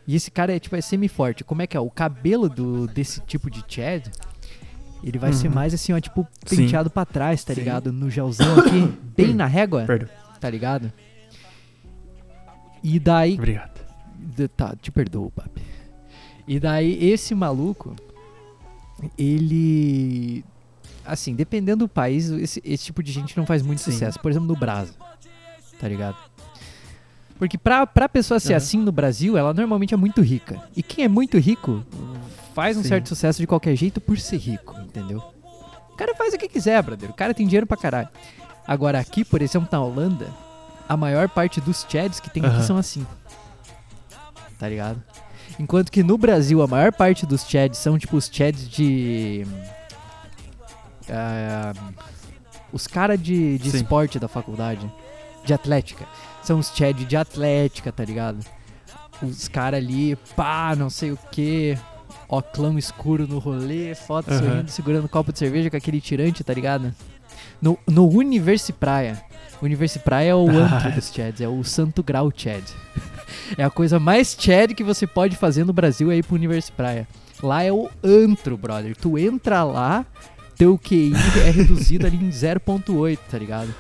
E 0.08 0.16
esse 0.16 0.32
cara 0.32 0.56
é 0.56 0.60
tipo 0.60 0.76
é 0.76 0.82
semi-forte. 0.82 1.44
Como 1.44 1.62
é 1.62 1.68
que 1.68 1.78
é? 1.78 1.80
O 1.80 1.90
cabelo 1.90 2.50
do, 2.50 2.88
desse 2.88 3.20
tipo 3.22 3.50
de 3.50 3.64
Chad, 3.68 4.08
ele 5.04 5.20
vai 5.20 5.34
ser 5.34 5.48
Uhum. 5.48 5.54
mais 5.54 5.74
assim, 5.74 5.94
ó, 5.94 6.00
tipo, 6.00 6.28
Sim. 6.46 6.58
penteado 6.58 6.90
pra 6.90 7.06
trás, 7.06 7.44
tá 7.44 7.54
Sim. 7.54 7.62
ligado? 7.62 7.92
No 7.94 8.10
gelzão 8.10 8.60
aqui, 8.60 8.92
bem 9.16 9.34
na 9.34 9.46
régua, 9.46 9.84
Perdão. 9.86 10.10
tá 10.40 10.50
ligado? 10.50 10.92
E 12.84 13.00
daí. 13.00 13.34
Obrigado. 13.36 13.79
Tá, 14.56 14.76
te 14.80 14.92
perdoo, 14.92 15.32
papi. 15.32 15.62
E 16.48 16.60
daí, 16.60 17.10
esse 17.10 17.34
maluco, 17.36 17.96
ele. 19.18 20.44
Assim, 21.06 21.34
dependendo 21.34 21.86
do 21.86 21.90
país, 21.90 22.30
esse, 22.30 22.62
esse 22.64 22.86
tipo 22.86 23.02
de 23.02 23.12
gente 23.12 23.36
não 23.38 23.46
faz 23.46 23.62
muito 23.62 23.82
Sim. 23.82 23.92
sucesso. 23.92 24.20
Por 24.20 24.30
exemplo, 24.32 24.48
no 24.48 24.56
Brasa. 24.56 24.94
Tá 25.80 25.88
ligado? 25.88 26.18
Porque 27.38 27.58
pra, 27.58 27.88
pra 27.88 28.10
pessoa 28.10 28.40
ser 28.40 28.54
Aham. 28.54 28.58
assim 28.58 28.78
no 28.78 28.92
Brasil, 28.92 29.38
ela 29.38 29.54
normalmente 29.54 29.94
é 29.94 29.98
muito 29.98 30.22
rica. 30.22 30.62
E 30.76 30.84
quem 30.84 31.06
é 31.06 31.08
muito 31.08 31.38
rico 31.38 31.84
faz 32.54 32.76
um 32.78 32.84
Sim. 32.84 32.90
certo 32.90 33.08
sucesso 33.10 33.40
de 33.40 33.48
qualquer 33.48 33.76
jeito 33.76 34.02
por 34.02 34.20
ser 34.20 34.38
rico, 34.38 34.78
entendeu? 34.82 35.24
O 35.92 35.96
cara 35.96 36.14
faz 36.16 36.34
o 36.34 36.38
que 36.38 36.48
quiser, 36.50 36.82
brother. 36.84 37.10
O 37.10 37.14
cara 37.14 37.34
tem 37.34 37.48
dinheiro 37.48 37.66
pra 37.66 37.78
caralho. 37.78 38.10
Agora, 38.68 39.00
aqui, 39.00 39.24
por 39.24 39.42
exemplo, 39.42 39.70
na 39.72 39.82
Holanda, 39.82 40.28
a 40.88 40.98
maior 40.98 41.30
parte 41.30 41.62
dos 41.62 41.86
Chads 41.90 42.20
que 42.20 42.30
tem 42.30 42.46
aqui 42.46 42.56
Aham. 42.58 42.64
são 42.64 42.78
assim. 42.78 43.08
Tá 44.60 44.68
ligado? 44.68 45.02
Enquanto 45.58 45.92
que 45.92 46.04
no 46.04 46.18
Brasil, 46.18 46.62
a 46.62 46.68
maior 46.68 46.92
parte 46.92 47.26
dos 47.26 47.44
Chads 47.50 47.80
são 47.80 47.98
tipo 47.98 48.18
os 48.18 48.30
Chads 48.32 48.70
de. 48.70 49.48
ah, 51.10 51.74
os 52.72 52.86
caras 52.86 53.20
de, 53.22 53.58
de 53.58 53.72
Sim. 53.72 53.78
esporte 53.78 54.20
da 54.20 54.28
faculdade, 54.28 54.92
de 55.44 55.54
atlética. 55.54 56.06
São 56.44 56.60
os 56.60 56.68
Chad 56.76 56.98
de 57.06 57.16
atlética, 57.18 57.92
tá 57.92 58.04
ligado? 58.04 58.46
Os 59.22 59.48
caras 59.48 59.82
ali, 59.84 60.16
pá, 60.36 60.76
não 60.78 60.90
sei 60.90 61.12
o 61.12 61.20
que. 61.32 61.78
Oclão 62.28 62.78
escuro 62.78 63.28
no 63.28 63.40
rolê, 63.40 63.96
foto 63.96 64.30
Aham. 64.30 64.40
sorrindo, 64.40 64.72
segurando 64.72 65.06
um 65.06 65.08
copo 65.08 65.34
de 65.34 65.40
cerveja 65.40 65.70
com 65.70 65.78
aquele 65.78 66.00
tirante, 66.00 66.44
tá 66.44 66.54
ligado? 66.54 66.94
No, 67.60 67.78
no 67.88 68.08
Universi 68.08 68.72
Praia. 68.72 69.20
Universi 69.62 70.00
Praia 70.00 70.30
é 70.30 70.36
o 70.36 70.48
antro 70.50 70.92
dos 70.94 71.12
Chads, 71.12 71.42
é 71.42 71.48
o 71.48 71.64
Santo 71.64 72.04
Grau 72.04 72.32
Chad. 72.36 72.64
É 73.58 73.64
a 73.64 73.70
coisa 73.70 74.00
mais 74.00 74.36
Chad 74.40 74.74
que 74.74 74.84
você 74.84 75.06
pode 75.08 75.36
fazer 75.36 75.64
no 75.64 75.74
Brasil 75.74 76.12
é 76.12 76.18
ir 76.18 76.24
pro 76.24 76.36
Universi 76.36 76.72
Praia. 76.72 77.08
Lá 77.42 77.64
é 77.64 77.72
o 77.72 77.90
antro, 78.04 78.58
brother. 78.58 78.96
Tu 78.96 79.18
entra 79.18 79.64
lá, 79.64 80.06
teu 80.58 80.78
QI 80.78 81.14
é 81.46 81.50
reduzido 81.52 82.06
ali 82.06 82.18
em 82.18 82.30
0.8, 82.30 83.18
tá 83.30 83.38
ligado? 83.38 83.74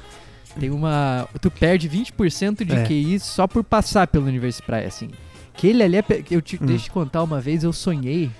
Tem 0.59 0.69
uma. 0.69 1.27
Tu 1.41 1.51
perde 1.51 1.89
20% 1.89 2.65
de 2.65 2.75
É. 2.75 2.83
QI 2.85 3.19
só 3.19 3.47
por 3.47 3.63
passar 3.63 4.07
pelo 4.07 4.25
Universi 4.25 4.61
Praia, 4.61 4.87
assim. 4.87 5.09
Que 5.53 5.67
ele 5.67 5.83
ali 5.83 5.97
é. 5.97 6.03
Eu 6.31 6.41
te, 6.41 6.55
Hum. 6.55 6.65
Deixa 6.65 6.83
eu 6.83 6.85
te 6.85 6.91
contar 6.91 7.21
uma 7.23 7.39
vez, 7.39 7.63
eu 7.63 7.73
sonhei. 7.73 8.31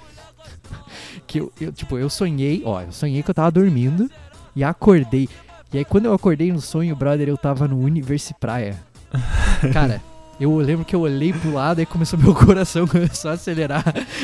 Que 1.27 1.39
eu, 1.39 1.51
eu, 1.61 1.71
tipo, 1.71 1.97
eu 1.97 2.09
sonhei, 2.09 2.63
ó, 2.65 2.81
eu 2.81 2.91
sonhei 2.91 3.21
que 3.21 3.29
eu 3.29 3.35
tava 3.35 3.51
dormindo 3.51 4.09
e 4.55 4.63
acordei. 4.63 5.29
E 5.71 5.77
aí 5.77 5.85
quando 5.85 6.05
eu 6.05 6.13
acordei 6.13 6.51
no 6.51 6.59
sonho, 6.59 6.95
brother, 6.95 7.27
eu 7.29 7.37
tava 7.37 7.67
no 7.67 7.79
Universi 7.79 8.33
Praia. 8.39 8.75
Cara, 9.71 10.01
eu 10.39 10.55
lembro 10.57 10.85
que 10.85 10.95
eu 10.95 11.01
olhei 11.01 11.33
pro 11.33 11.53
lado 11.53 11.81
e 11.81 11.85
começou 11.85 12.17
meu 12.17 12.33
coração 12.35 12.87
começou 12.87 13.31
a 13.31 13.33
acelerar. 13.33 13.83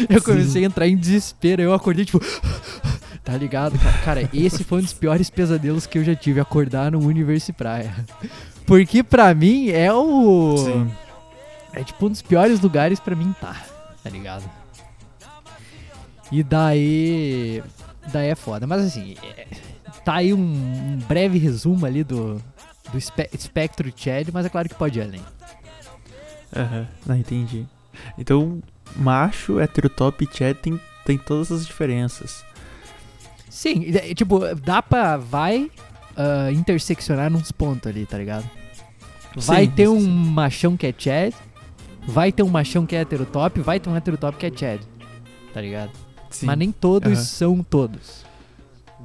Eu 0.09 0.19
Sim. 0.19 0.25
comecei 0.25 0.63
a 0.63 0.67
entrar 0.67 0.87
em 0.87 0.95
desespero. 0.95 1.61
Eu 1.61 1.73
acordei 1.73 2.05
tipo, 2.05 2.19
tá 3.23 3.35
ligado? 3.37 3.77
Cara, 3.79 3.97
Cara, 4.03 4.29
esse 4.33 4.63
foi 4.63 4.79
um 4.79 4.81
dos 4.81 4.93
piores 4.93 5.29
pesadelos 5.29 5.85
que 5.85 5.97
eu 5.97 6.03
já 6.03 6.15
tive, 6.15 6.39
acordar 6.39 6.91
no 6.91 6.99
Universi 6.99 7.51
Praia. 7.53 7.93
Porque 8.65 9.03
pra 9.03 9.33
mim 9.33 9.69
é 9.69 9.91
o 9.93 10.57
Sim. 10.57 10.91
é 11.73 11.83
tipo 11.83 12.05
um 12.05 12.09
dos 12.09 12.21
piores 12.21 12.59
lugares 12.61 12.99
pra 12.99 13.15
mim 13.15 13.33
tá, 13.39 13.55
tá 14.03 14.09
ligado? 14.09 14.43
E 16.31 16.41
daí. 16.43 17.61
Daí 18.11 18.29
é 18.29 18.35
foda. 18.35 18.65
Mas 18.65 18.83
assim, 18.83 19.15
é- 19.23 19.45
tá 20.03 20.15
aí 20.15 20.33
um, 20.33 20.37
um 20.39 20.99
breve 21.07 21.37
resumo 21.37 21.85
ali 21.85 22.03
do, 22.03 22.41
do 22.91 22.97
espe- 22.97 23.29
espectro 23.33 23.91
Chad, 23.95 24.29
mas 24.33 24.45
é 24.45 24.49
claro 24.49 24.67
que 24.69 24.75
pode 24.75 24.99
ir 24.99 25.03
além. 25.03 25.21
Aham. 26.55 26.87
Não, 27.05 27.15
entendi. 27.15 27.65
Então, 28.17 28.61
macho, 28.95 29.59
heterotop 29.59 30.23
e 30.23 30.37
Chad 30.37 30.57
tem, 30.57 30.79
tem 31.05 31.17
todas 31.17 31.51
as 31.51 31.65
diferenças. 31.65 32.43
Sim, 33.49 33.85
é, 33.95 34.13
tipo, 34.13 34.39
dá 34.55 34.81
pra. 34.81 35.17
Vai 35.17 35.71
ah, 36.15 36.51
interseccionar 36.51 37.29
nos 37.29 37.51
pontos 37.51 37.87
ali, 37.87 38.05
tá 38.05 38.17
ligado? 38.17 38.49
Vai 39.35 39.65
Sim, 39.65 39.71
ter 39.71 39.87
um 39.89 39.99
sim. 39.99 40.07
machão 40.09 40.77
que 40.77 40.87
é 40.87 40.93
Chad, 40.97 41.33
vai 42.07 42.31
ter 42.31 42.41
um 42.41 42.47
machão 42.47 42.85
que 42.85 42.95
é 42.95 43.01
heterotop, 43.01 43.59
vai 43.59 43.79
ter 43.79 43.89
um 43.89 43.95
heterotop 43.95 44.37
que 44.37 44.45
é 44.45 44.51
Chad, 44.55 44.81
tá 45.53 45.59
ligado? 45.59 45.91
Sim. 46.29 46.45
Mas 46.45 46.57
nem 46.57 46.71
todos 46.71 47.11
Aham. 47.11 47.23
são 47.23 47.63
todos. 47.63 48.25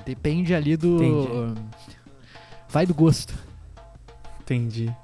Depende 0.06 0.54
ali 0.54 0.76
do. 0.76 1.02
Entendi. 1.02 1.60
Vai 2.68 2.86
do 2.86 2.94
gosto. 2.94 3.34
Entendi. 4.40 4.94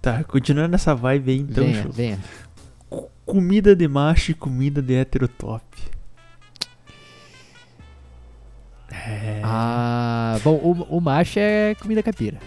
Tá, 0.00 0.24
continuando 0.24 0.68
nessa 0.70 0.94
vibe 0.94 1.30
aí, 1.30 1.38
então. 1.38 1.64
venha, 1.64 1.82
show. 1.82 1.92
venha. 1.92 2.18
Comida 3.26 3.76
de 3.76 3.86
macho 3.86 4.30
e 4.30 4.34
comida 4.34 4.80
de 4.82 4.94
heterotop. 4.94 5.62
É. 8.90 9.40
Ah, 9.44 10.38
bom, 10.42 10.54
o, 10.56 10.96
o 10.96 11.00
macho 11.00 11.38
é 11.38 11.74
comida 11.76 12.02
caipira. 12.02 12.38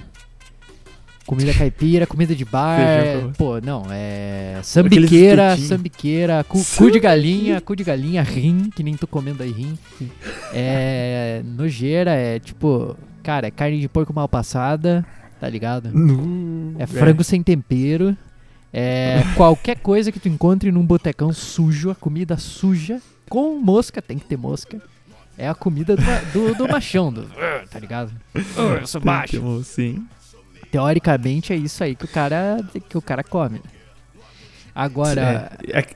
Comida 1.25 1.53
caipira, 1.53 2.05
comida 2.05 2.35
de 2.35 2.43
bar. 2.43 2.77
Feijão 2.77 3.31
Pô, 3.33 3.61
não, 3.61 3.83
é. 3.89 4.59
Sambiqueira, 4.61 5.55
sambiqueira, 5.55 6.43
cu, 6.43 6.59
cu 6.77 6.91
de 6.91 6.99
galinha, 6.99 7.61
cu 7.61 7.75
de 7.77 7.83
galinha, 7.83 8.21
rim, 8.21 8.69
que 8.69 8.83
nem 8.83 8.95
tô 8.97 9.07
comendo 9.07 9.41
aí 9.41 9.51
rim. 9.51 9.77
É. 10.53 11.41
Nojeira, 11.45 12.11
é 12.11 12.39
tipo. 12.39 12.97
Cara, 13.23 13.47
é 13.47 13.51
carne 13.51 13.79
de 13.79 13.87
porco 13.87 14.13
mal 14.13 14.27
passada, 14.27 15.05
tá 15.39 15.47
ligado? 15.47 15.89
Nu- 15.93 16.62
É 16.77 16.85
frango 16.85 17.23
sem 17.23 17.41
tempero. 17.43 18.15
É 18.71 19.21
qualquer 19.35 19.77
coisa 19.79 20.11
que 20.11 20.19
tu 20.19 20.27
encontre 20.27 20.71
num 20.71 20.85
botecão 20.85 21.31
sujo, 21.31 21.91
a 21.91 21.95
comida 21.95 22.37
suja, 22.37 22.99
com 23.29 23.59
mosca, 23.59 24.01
tem 24.01 24.17
que 24.17 24.25
ter 24.25 24.37
mosca. 24.37 24.81
É 25.37 25.47
a 25.47 25.53
comida 25.55 25.95
do, 25.95 26.03
do, 26.33 26.55
do 26.55 26.67
machão, 26.67 27.11
do, 27.13 27.23
tá 27.69 27.79
ligado? 27.79 28.11
"Ah, 28.35 28.79
eu 28.81 28.87
sou 28.87 29.01
macho. 29.03 29.63
Sim. 29.63 30.05
Teoricamente 30.71 31.53
é 31.53 31.55
isso 31.55 31.83
aí 31.83 31.95
que 31.95 32.05
o 32.05 32.07
cara, 32.07 32.57
que 32.89 32.97
o 32.97 33.01
cara 33.01 33.23
come. 33.23 33.61
Agora, 34.73 35.51
É, 35.67 35.79
é- 35.79 35.87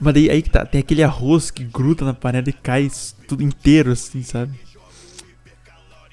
mas 0.00 0.14
daí 0.14 0.28
aí 0.28 0.42
que 0.42 0.50
tá, 0.50 0.66
tem 0.66 0.80
aquele 0.80 1.02
arroz 1.04 1.50
que 1.50 1.62
gruda 1.64 2.04
na 2.04 2.12
panela 2.12 2.48
e 2.48 2.52
cai 2.52 2.90
tudo 3.28 3.42
inteiro 3.44 3.92
assim, 3.92 4.22
sabe? 4.22 4.58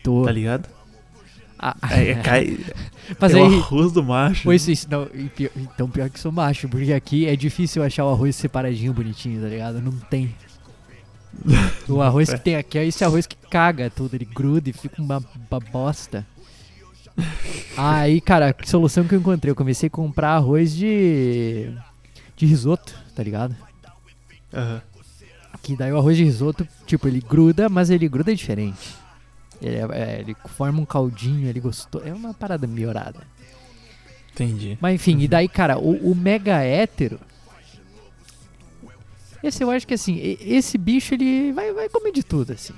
tô. 0.04 0.23
Tá 0.23 0.32
ligado? 0.32 0.67
Ah, 1.65 1.78
Aí 1.82 2.13
cai. 2.15 2.60
mas 3.17 3.34
é 3.34 3.39
o 3.41 3.45
aí, 3.45 3.56
arroz 3.56 3.93
do 3.93 4.04
macho. 4.04 4.43
Pois 4.43 4.67
isso, 4.67 4.86
não, 4.91 5.06
pior- 5.34 5.52
então 5.56 5.89
pior 5.89 6.10
que 6.10 6.19
sou 6.19 6.30
macho, 6.30 6.67
porque 6.67 6.91
aqui 6.91 7.26
é 7.26 7.38
difícil 7.38 7.82
achar 7.82 8.04
o 8.04 8.10
arroz 8.10 8.36
separadinho, 8.36 8.91
bonitinho, 8.91 9.41
tá 9.41 9.47
ligado? 9.47 9.82
Não 9.82 9.93
tem. 9.93 10.36
O 11.88 12.02
arroz 12.02 12.30
que 12.30 12.39
tem 12.39 12.56
aqui 12.58 12.78
é 12.78 12.86
esse 12.86 13.04
arroz 13.04 13.26
que 13.26 13.36
caga 13.49 13.89
tudo, 13.89 14.13
ele 14.15 14.26
gruda 14.26 14.69
e 14.69 14.73
fica 14.73 15.02
uma, 15.02 15.17
uma 15.49 15.60
bosta. 15.71 16.26
Aí, 17.78 18.19
cara, 18.21 18.52
que 18.54 18.69
solução 18.69 19.06
que 19.06 19.15
eu 19.15 19.19
encontrei? 19.19 19.52
Eu 19.52 19.56
comecei 19.56 19.88
a 19.88 19.89
comprar 19.89 20.32
arroz 20.36 20.76
de. 20.76 21.71
de 22.36 22.45
risoto, 22.45 22.93
tá 23.15 23.23
ligado? 23.23 23.56
Aham. 24.54 24.82
Que 25.62 25.76
daí 25.78 25.91
o 25.93 25.97
arroz 25.97 26.17
de 26.17 26.23
risoto, 26.26 26.67
tipo, 26.86 27.08
ele 27.08 27.21
gruda, 27.21 27.69
mas 27.69 27.89
ele 27.89 28.08
gruda 28.10 28.36
diferente. 28.36 28.95
Ele, 29.63 29.76
é- 29.78 29.88
é, 29.91 30.19
ele 30.19 30.36
forma 30.45 30.82
um 30.82 30.86
caldinho, 30.86 31.47
ele 31.47 31.60
gostou. 31.60 32.02
É 32.06 32.13
uma 32.13 32.34
parada 32.34 32.67
melhorada. 32.67 33.21
Entendi. 34.34 34.78
Mas 34.82 34.95
enfim, 34.95 35.19
e 35.19 35.28
daí, 35.28 35.47
cara, 35.47 35.78
o, 35.78 36.12
o 36.12 36.15
mega 36.15 36.58
hétero. 36.62 37.19
Esse 39.43 39.63
eu 39.63 39.69
acho 39.69 39.86
que 39.86 39.93
assim, 39.93 40.38
esse 40.39 40.78
bicho 40.78 41.13
ele 41.13 41.52
vai, 41.52 41.71
vai 41.73 41.89
comer 41.89 42.12
de 42.13 42.23
tudo, 42.23 42.54
assim. 42.54 42.73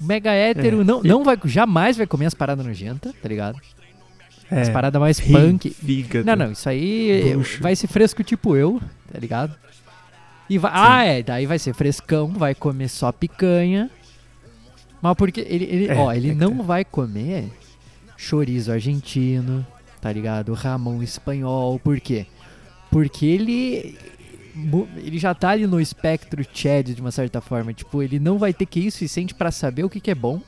O 0.00 0.04
mega 0.04 0.32
hétero 0.32 0.82
É. 0.82 0.84
não, 0.84 1.02
não 1.02 1.24
vai, 1.24 1.38
jamais 1.44 1.96
vai 1.96 2.06
comer 2.06 2.26
as 2.26 2.34
paradas 2.34 2.64
nojentas, 2.64 3.12
tá 3.22 3.28
ligado? 3.28 3.58
É. 4.50 4.60
As 4.60 4.68
paradas 4.68 5.00
mais 5.00 5.18
rim, 5.18 5.32
punk. 5.32 5.70
Fígado. 5.70 6.26
Não, 6.26 6.36
não, 6.36 6.52
isso 6.52 6.68
aí 6.68 7.32
Bucho. 7.34 7.62
vai 7.62 7.74
ser 7.74 7.86
fresco 7.86 8.22
tipo 8.22 8.54
eu, 8.54 8.80
tá 9.10 9.18
ligado? 9.18 9.56
E 10.50 10.58
vai, 10.58 10.70
ah, 10.74 11.04
é, 11.04 11.22
daí 11.22 11.46
vai 11.46 11.58
ser 11.58 11.72
frescão, 11.72 12.28
vai 12.28 12.54
comer 12.54 12.88
só 12.88 13.10
picanha. 13.10 13.90
Mas 15.04 15.14
porque 15.16 15.42
ele, 15.42 15.64
ele 15.64 15.86
É, 15.88 15.94
ó, 15.94 16.10
ele 16.10 16.30
é 16.30 16.32
que 16.32 16.40
não 16.40 16.56
tá. 16.56 16.62
vai 16.62 16.82
comer 16.82 17.50
chorizo 18.16 18.72
argentino, 18.72 19.66
tá 20.00 20.10
ligado? 20.10 20.54
Ramon 20.54 21.02
espanhol, 21.02 21.78
por 21.78 22.00
quê? 22.00 22.24
Porque 22.90 23.26
ele 23.26 23.98
ele 24.96 25.18
já 25.18 25.34
tá 25.34 25.50
ali 25.50 25.66
no 25.66 25.78
espectro 25.78 26.42
Chad 26.54 26.86
de 26.88 27.00
uma 27.02 27.10
certa 27.10 27.42
forma, 27.42 27.74
tipo, 27.74 28.02
ele 28.02 28.18
não 28.18 28.38
vai 28.38 28.54
ter 28.54 28.64
QI 28.64 28.90
suficiente 28.90 29.34
pra 29.34 29.50
saber 29.50 29.84
o 29.84 29.90
que, 29.90 30.00
que 30.00 30.10
é 30.10 30.14
bom 30.14 30.40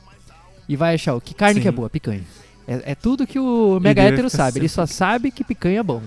e 0.67 0.75
vai 0.75 0.95
achar 0.95 1.13
o 1.13 1.21
que 1.21 1.35
carne 1.35 1.61
que 1.61 1.67
é 1.67 1.71
Sim. 1.71 1.75
boa, 1.75 1.87
picanha. 1.89 2.23
É, 2.67 2.93
é 2.93 2.95
tudo 2.95 3.27
que 3.27 3.37
o 3.37 3.79
mega 3.79 4.01
hétero 4.01 4.27
sabe, 4.27 4.57
ele 4.57 4.69
só 4.69 4.87
sabe 4.87 5.29
que 5.29 5.43
picanha 5.43 5.81
é 5.81 5.83
bom. 5.83 6.01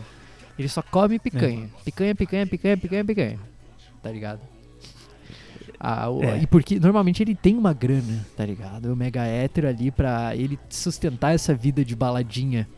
Ele 0.58 0.68
só 0.68 0.82
come 0.82 1.20
picanha. 1.20 1.70
É. 1.80 1.84
Picanha, 1.84 2.14
picanha, 2.16 2.46
picanha, 2.48 2.76
picanha, 2.76 3.04
picanha. 3.04 3.38
Tá 4.02 4.10
ligado? 4.10 4.40
Ah, 5.82 6.10
o- 6.10 6.22
É. 6.22 6.42
E 6.42 6.46
porque 6.46 6.78
normalmente 6.78 7.22
ele 7.22 7.34
tem 7.34 7.56
uma 7.56 7.72
grana, 7.72 8.26
tá 8.36 8.44
ligado? 8.44 8.92
O 8.92 8.96
mega 8.96 9.24
hétero 9.24 9.66
ali 9.66 9.90
pra 9.90 10.36
ele 10.36 10.58
sustentar 10.68 11.34
essa 11.34 11.54
vida 11.54 11.82
de 11.82 11.96
baladinha 11.96 12.68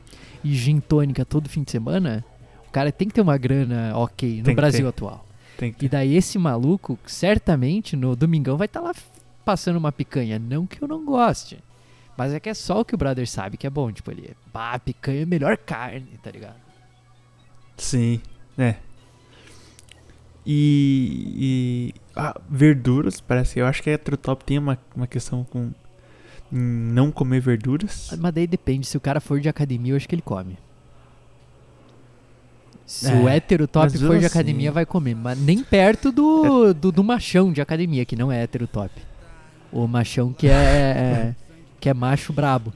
e 0.44 0.54
gin 0.54 0.78
tônica 0.78 1.24
todo 1.24 1.48
fim 1.48 1.64
de 1.64 1.72
semana, 1.72 2.24
o 2.68 2.70
cara 2.70 2.92
tem 2.92 3.08
que 3.08 3.14
ter 3.14 3.20
uma 3.20 3.36
grana 3.36 3.92
ok 3.96 4.38
no 4.38 4.44
Tem 4.44 4.54
Brasil 4.54 4.86
atual. 4.88 5.26
Tem 5.58 5.72
que 5.72 5.84
E 5.84 5.88
daí 5.88 6.14
esse 6.16 6.38
maluco, 6.38 6.96
certamente, 7.04 7.96
no 7.96 8.14
domingão 8.14 8.56
vai 8.56 8.66
estar 8.66 8.80
lá 8.80 8.90
f- 8.90 9.02
passando 9.44 9.76
uma 9.76 9.90
picanha. 9.92 10.38
Não 10.38 10.64
que 10.66 10.80
eu 10.82 10.86
não 10.88 11.04
goste. 11.04 11.58
Mas 12.16 12.32
é 12.32 12.38
que 12.40 12.48
é 12.48 12.54
só 12.54 12.80
o 12.80 12.84
que 12.84 12.94
o 12.94 12.98
brother 12.98 13.28
sabe 13.28 13.56
que 13.56 13.66
é 13.66 13.70
bom. 13.70 13.90
Tipo, 13.90 14.10
ele, 14.12 14.36
pá, 14.52 14.78
picanha 14.78 15.22
é 15.22 15.26
melhor 15.26 15.56
carne, 15.56 16.06
tá 16.22 16.30
ligado? 16.30 16.56
Sim, 17.76 18.20
é. 18.56 18.76
E, 20.44 21.92
e 21.94 21.94
ah, 22.16 22.40
verduras, 22.50 23.20
parece 23.20 23.54
que 23.54 23.60
eu 23.60 23.66
acho 23.66 23.82
que 23.82 23.90
a 23.90 23.92
Heterotop 23.92 24.44
tem 24.44 24.58
uma, 24.58 24.76
uma 24.94 25.06
questão 25.06 25.44
com 25.44 25.70
não 26.50 27.10
comer 27.10 27.40
verduras. 27.40 28.10
Mas 28.18 28.32
daí 28.34 28.46
depende, 28.46 28.86
se 28.86 28.96
o 28.96 29.00
cara 29.00 29.20
for 29.20 29.40
de 29.40 29.48
academia, 29.48 29.92
eu 29.92 29.96
acho 29.96 30.08
que 30.08 30.14
ele 30.14 30.22
come. 30.22 30.58
Se 32.84 33.10
É, 33.10 33.14
o 33.14 33.28
hétero 33.28 33.66
top 33.66 33.96
for 33.98 34.18
de 34.18 34.26
assim- 34.26 34.38
academia, 34.38 34.70
vai 34.72 34.84
comer. 34.84 35.14
Mas 35.14 35.38
nem 35.38 35.62
perto 35.62 36.12
do, 36.12 36.74
do, 36.74 36.92
do 36.92 37.04
machão 37.04 37.52
de 37.52 37.60
academia, 37.60 38.04
que 38.04 38.16
não 38.16 38.30
é 38.30 38.42
hétero 38.42 38.66
top. 38.66 38.90
O 39.72 39.86
machão 39.86 40.32
que 40.32 40.46
é, 40.48 40.52
é- 40.52 41.34
que 41.80 41.88
é 41.88 41.94
macho 41.94 42.32
brabo. 42.32 42.72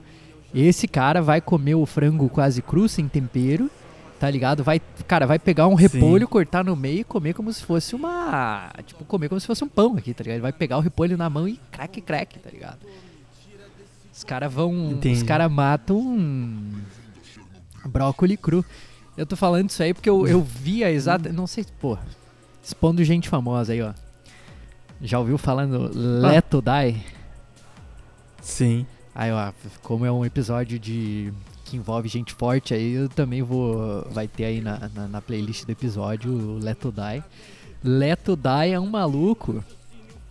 Esse 0.55 0.89
cara 0.89 1.21
vai 1.21 1.41
comer 1.41 1.75
o 1.75 1.85
frango 1.85 2.31
quase 2.31 2.63
cru, 2.63 2.89
sem 2.89 3.07
tempero, 3.09 3.71
tá 4.19 4.31
ligado? 4.31 4.65
Vai, 4.65 4.81
cara, 5.07 5.27
vai 5.27 5.39
pegar 5.39 5.67
um 5.67 5.75
repolho, 5.75 6.27
cortar 6.27 6.65
no 6.65 6.75
meio 6.75 7.01
e 7.01 7.05
comer 7.05 7.35
como 7.35 7.53
se 7.53 7.63
fosse 7.63 7.95
uma... 7.95 8.71
Tipo, 8.85 9.05
comer 9.05 9.29
como 9.29 9.41
se 9.41 9.47
fosse 9.47 9.63
um 9.63 9.69
pão 9.69 9.97
aqui, 9.97 10.15
tá 10.15 10.23
ligado? 10.23 10.37
Ele 10.37 10.43
vai 10.43 10.53
pegar 10.53 10.79
o 10.79 10.81
repolho 10.81 11.17
na 11.17 11.29
mão 11.29 11.47
e 11.47 11.61
crack, 11.71 12.01
crack, 12.01 12.39
tá 12.39 12.51
ligado? 12.51 12.79
Os 14.13 14.25
caras 14.25 14.53
vão... 14.53 14.87
Os 14.87 14.93
Entendi. 14.93 15.25
caras 15.25 15.51
matam 15.51 15.99
um 15.99 16.73
brócoli 17.85 18.37
cru. 18.37 18.65
Eu 19.17 19.27
tô 19.27 19.37
falando 19.37 19.71
isso 19.71 19.83
aí 19.83 19.93
porque 19.93 20.09
eu, 20.09 20.27
eu 20.27 20.43
vi 20.43 20.83
a 20.83 20.91
exata... 20.91 21.33
Não 21.33 21.47
sei, 21.47 21.65
pô... 21.81 21.99
Expondo 22.63 23.05
gente 23.05 23.29
famosa 23.29 23.73
aí, 23.73 23.81
ó. 23.81 23.93
Já 25.01 25.21
ouviu 25.21 25.39
falando 25.39 25.91
Leto 25.95 26.61
Die? 26.61 27.01
Sim. 28.41 28.87
Aí, 29.15 29.31
ó, 29.31 29.53
como 29.83 30.05
é 30.05 30.11
um 30.11 30.25
episódio 30.25 30.79
de 30.79 31.33
que 31.67 31.77
envolve 31.77 32.09
gente 32.09 32.33
forte, 32.33 32.73
aí 32.73 32.93
eu 32.93 33.09
também 33.09 33.43
vou. 33.43 34.07
Vai 34.11 34.29
ter 34.29 34.45
aí 34.45 34.61
na, 34.61 34.89
na, 34.95 35.09
na 35.09 35.21
playlist 35.21 35.65
do 35.65 35.73
episódio 35.73 36.33
o 36.33 36.59
Leto 36.59 36.93
Die. 36.93 37.23
Leto 37.83 38.37
Die 38.37 38.73
é 38.73 38.81
um 38.81 38.87
maluco 38.89 39.63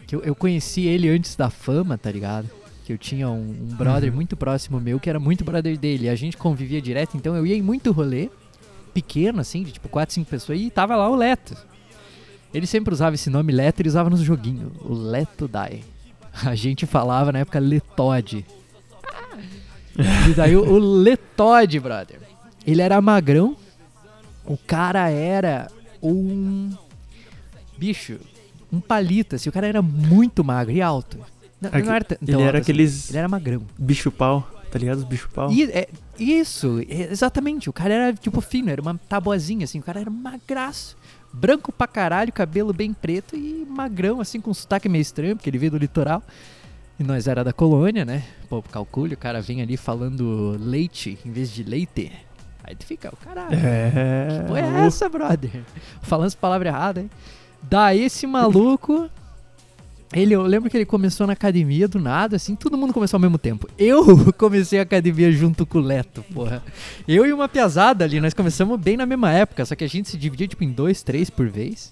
que 0.07 0.15
eu, 0.15 0.21
eu 0.21 0.33
conheci 0.33 0.85
ele 0.85 1.09
antes 1.09 1.35
da 1.35 1.49
fama, 1.49 1.97
tá 1.97 2.09
ligado? 2.09 2.49
Que 2.85 2.93
eu 2.93 2.97
tinha 2.97 3.29
um, 3.29 3.49
um 3.49 3.75
brother 3.75 4.09
Uhum. 4.09 4.15
muito 4.15 4.37
próximo 4.37 4.79
meu 4.79 4.99
que 4.99 5.09
era 5.09 5.19
muito 5.19 5.43
brother 5.43 5.77
dele. 5.77 6.07
A 6.07 6.15
gente 6.15 6.37
convivia 6.37 6.81
direto, 6.81 7.17
então 7.17 7.35
eu 7.35 7.45
ia 7.45 7.55
em 7.55 7.61
muito 7.61 7.91
rolê, 7.91 8.29
pequeno 8.93 9.41
assim, 9.41 9.63
de 9.63 9.73
tipo 9.73 9.89
4, 9.89 10.15
5 10.15 10.29
pessoas, 10.29 10.59
e 10.59 10.69
tava 10.69 10.95
lá 10.95 11.09
o 11.09 11.15
Leto. 11.15 11.55
Ele 12.53 12.65
sempre 12.65 12.93
usava 12.93 13.15
esse 13.15 13.29
nome 13.29 13.51
Leto 13.51 13.81
e 13.81 13.87
usava 13.87 14.09
nos 14.09 14.21
joguinhos, 14.21 14.71
o 14.81 14.93
Leto 14.93 15.49
Die. 15.49 15.83
A 16.45 16.55
gente 16.55 16.85
falava 16.85 17.31
na 17.31 17.39
época 17.39 17.59
Letode. 17.59 18.45
E 20.29 20.33
daí 20.33 20.55
o, 20.55 20.63
o 20.63 20.77
Letode, 20.79 21.79
brother. 21.79 22.19
Ele 22.65 22.81
era 22.81 22.99
magrão. 23.01 23.55
O 24.45 24.57
cara 24.57 25.09
era 25.09 25.67
um. 26.01 26.71
Bicho, 27.77 28.17
um 28.71 28.79
palito, 28.79 29.35
assim. 29.35 29.49
O 29.49 29.51
cara 29.51 29.67
era 29.67 29.81
muito 29.81 30.43
magro 30.43 30.73
e 30.73 30.81
alto. 30.81 31.17
Não, 31.61 31.69
Aque- 31.69 31.81
não 31.83 31.93
era 31.93 32.03
t- 32.05 32.17
ele 32.21 32.31
tão 32.31 32.41
era 32.41 32.49
alto 32.49 32.55
assim. 32.57 32.71
aqueles 32.71 33.09
Ele 33.09 33.17
era 33.17 33.27
magrão. 33.27 33.61
bicho 33.77 34.11
pau, 34.11 34.47
tá 34.71 34.77
ligado? 34.79 34.97
Os 34.99 35.03
bicho 35.03 35.29
pau. 35.33 35.51
E, 35.51 35.63
é, 35.63 35.87
isso, 36.19 36.79
é, 36.89 37.11
exatamente. 37.11 37.69
O 37.69 37.73
cara 37.73 37.93
era 37.93 38.13
tipo 38.13 38.41
fino, 38.41 38.69
era 38.69 38.81
uma 38.81 38.99
tabuazinha, 39.09 39.63
assim. 39.65 39.79
O 39.79 39.83
cara 39.83 39.99
era 40.01 40.09
magraço. 40.09 40.95
Branco 41.33 41.71
pra 41.71 41.87
caralho, 41.87 42.31
cabelo 42.31 42.71
bem 42.71 42.93
preto 42.93 43.35
e 43.35 43.65
magrão, 43.69 44.21
assim, 44.21 44.39
com 44.39 44.53
sotaque 44.53 44.87
meio 44.87 45.01
estranho, 45.01 45.35
porque 45.35 45.49
ele 45.49 45.57
veio 45.57 45.71
do 45.71 45.77
litoral. 45.77 46.23
E 46.97 47.03
nós 47.03 47.27
era 47.27 47.43
da 47.43 47.51
colônia, 47.51 48.05
né? 48.05 48.23
Pô, 48.49 48.61
calcule, 48.61 49.15
o 49.15 49.17
cara 49.17 49.41
vem 49.41 49.61
ali 49.61 49.75
falando 49.75 50.57
leite 50.59 51.17
em 51.25 51.31
vez 51.31 51.51
de 51.51 51.63
leite. 51.63 52.11
Aí 52.63 52.75
tu 52.75 52.85
fica, 52.85 53.09
o 53.13 53.17
caralho. 53.17 53.53
É. 53.53 54.39
Que 54.39 54.47
porra 54.47 54.59
é 54.59 54.87
essa, 54.87 55.07
brother? 55.07 55.51
Falando 56.01 56.27
as 56.27 56.35
palavras 56.35 56.73
erradas, 56.73 57.03
hein? 57.03 57.11
Daí 57.61 58.01
esse 58.01 58.25
maluco. 58.25 59.09
Ele, 60.13 60.33
eu 60.33 60.43
lembro 60.43 60.69
que 60.69 60.77
ele 60.77 60.85
começou 60.85 61.27
na 61.27 61.33
academia 61.33 61.87
do 61.87 61.99
nada, 61.99 62.37
assim, 62.37 62.55
todo 62.55 62.77
mundo 62.77 62.93
começou 62.93 63.17
ao 63.17 63.21
mesmo 63.21 63.37
tempo. 63.37 63.67
Eu 63.77 64.31
comecei 64.37 64.79
a 64.79 64.83
academia 64.83 65.31
junto 65.31 65.65
com 65.65 65.79
o 65.79 65.81
Leto, 65.81 66.23
porra. 66.33 66.63
Eu 67.07 67.25
e 67.25 67.33
uma 67.33 67.49
piazada 67.49 68.05
ali, 68.05 68.21
nós 68.21 68.33
começamos 68.33 68.79
bem 68.79 68.95
na 68.95 69.05
mesma 69.05 69.31
época, 69.31 69.65
só 69.65 69.75
que 69.75 69.83
a 69.83 69.89
gente 69.89 70.09
se 70.09 70.17
dividia 70.17 70.47
tipo 70.47 70.63
em 70.63 70.71
dois, 70.71 71.03
três 71.03 71.29
por 71.29 71.47
vez. 71.49 71.91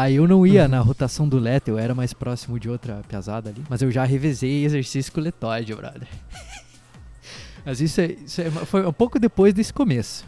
Aí 0.00 0.14
eu 0.16 0.28
não 0.28 0.46
ia 0.46 0.62
Uhum. 0.64 0.68
na 0.68 0.80
rotação 0.80 1.28
do 1.28 1.38
Leto, 1.38 1.68
eu 1.68 1.78
era 1.78 1.94
mais 1.94 2.12
próximo 2.12 2.58
de 2.60 2.68
outra 2.70 3.00
piazada 3.08 3.50
ali. 3.50 3.62
Mas 3.68 3.82
eu 3.82 3.90
já 3.90 4.04
revezei 4.04 4.64
exercício 4.64 5.12
com 5.12 5.20
o 5.20 5.24
Letóide, 5.24 5.74
brother. 5.74 6.06
Mas 7.64 7.80
isso, 7.80 8.00
é- 8.00 8.12
isso 8.24 8.40
é- 8.40 8.50
foi 8.50 8.86
um 8.86 8.92
pouco 8.92 9.18
depois 9.18 9.52
desse 9.52 9.72
começo. 9.72 10.24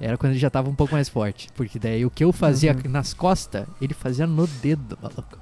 Era 0.00 0.16
quando 0.16 0.32
ele 0.32 0.38
já 0.38 0.48
tava 0.48 0.70
um 0.70 0.74
pouco 0.74 0.94
mais 0.94 1.08
forte. 1.08 1.48
Porque 1.54 1.78
daí 1.78 2.04
o 2.06 2.10
que 2.10 2.24
eu 2.24 2.32
fazia 2.32 2.72
Uhum. 2.72 2.90
nas 2.90 3.12
costas, 3.12 3.66
ele 3.80 3.92
fazia 3.94 4.26
no 4.26 4.46
dedo, 4.46 4.96
maluco. 5.02 5.38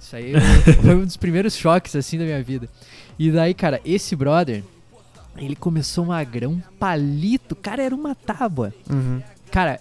Isso 0.00 0.16
aí 0.16 0.32
foi 0.82 0.94
um 0.96 1.04
dos 1.04 1.16
primeiros 1.16 1.56
choques, 1.56 1.94
assim, 1.96 2.18
da 2.18 2.24
minha 2.24 2.42
vida. 2.42 2.68
E 3.18 3.30
daí, 3.30 3.54
cara, 3.54 3.80
esse 3.84 4.14
brother, 4.16 4.62
ele 5.36 5.56
começou 5.56 6.04
magrão, 6.04 6.62
palito. 6.78 7.54
Cara, 7.56 7.82
era 7.82 7.94
uma 7.94 8.14
tábua. 8.14 8.74
Uhum. 8.90 9.22
Cara, 9.50 9.80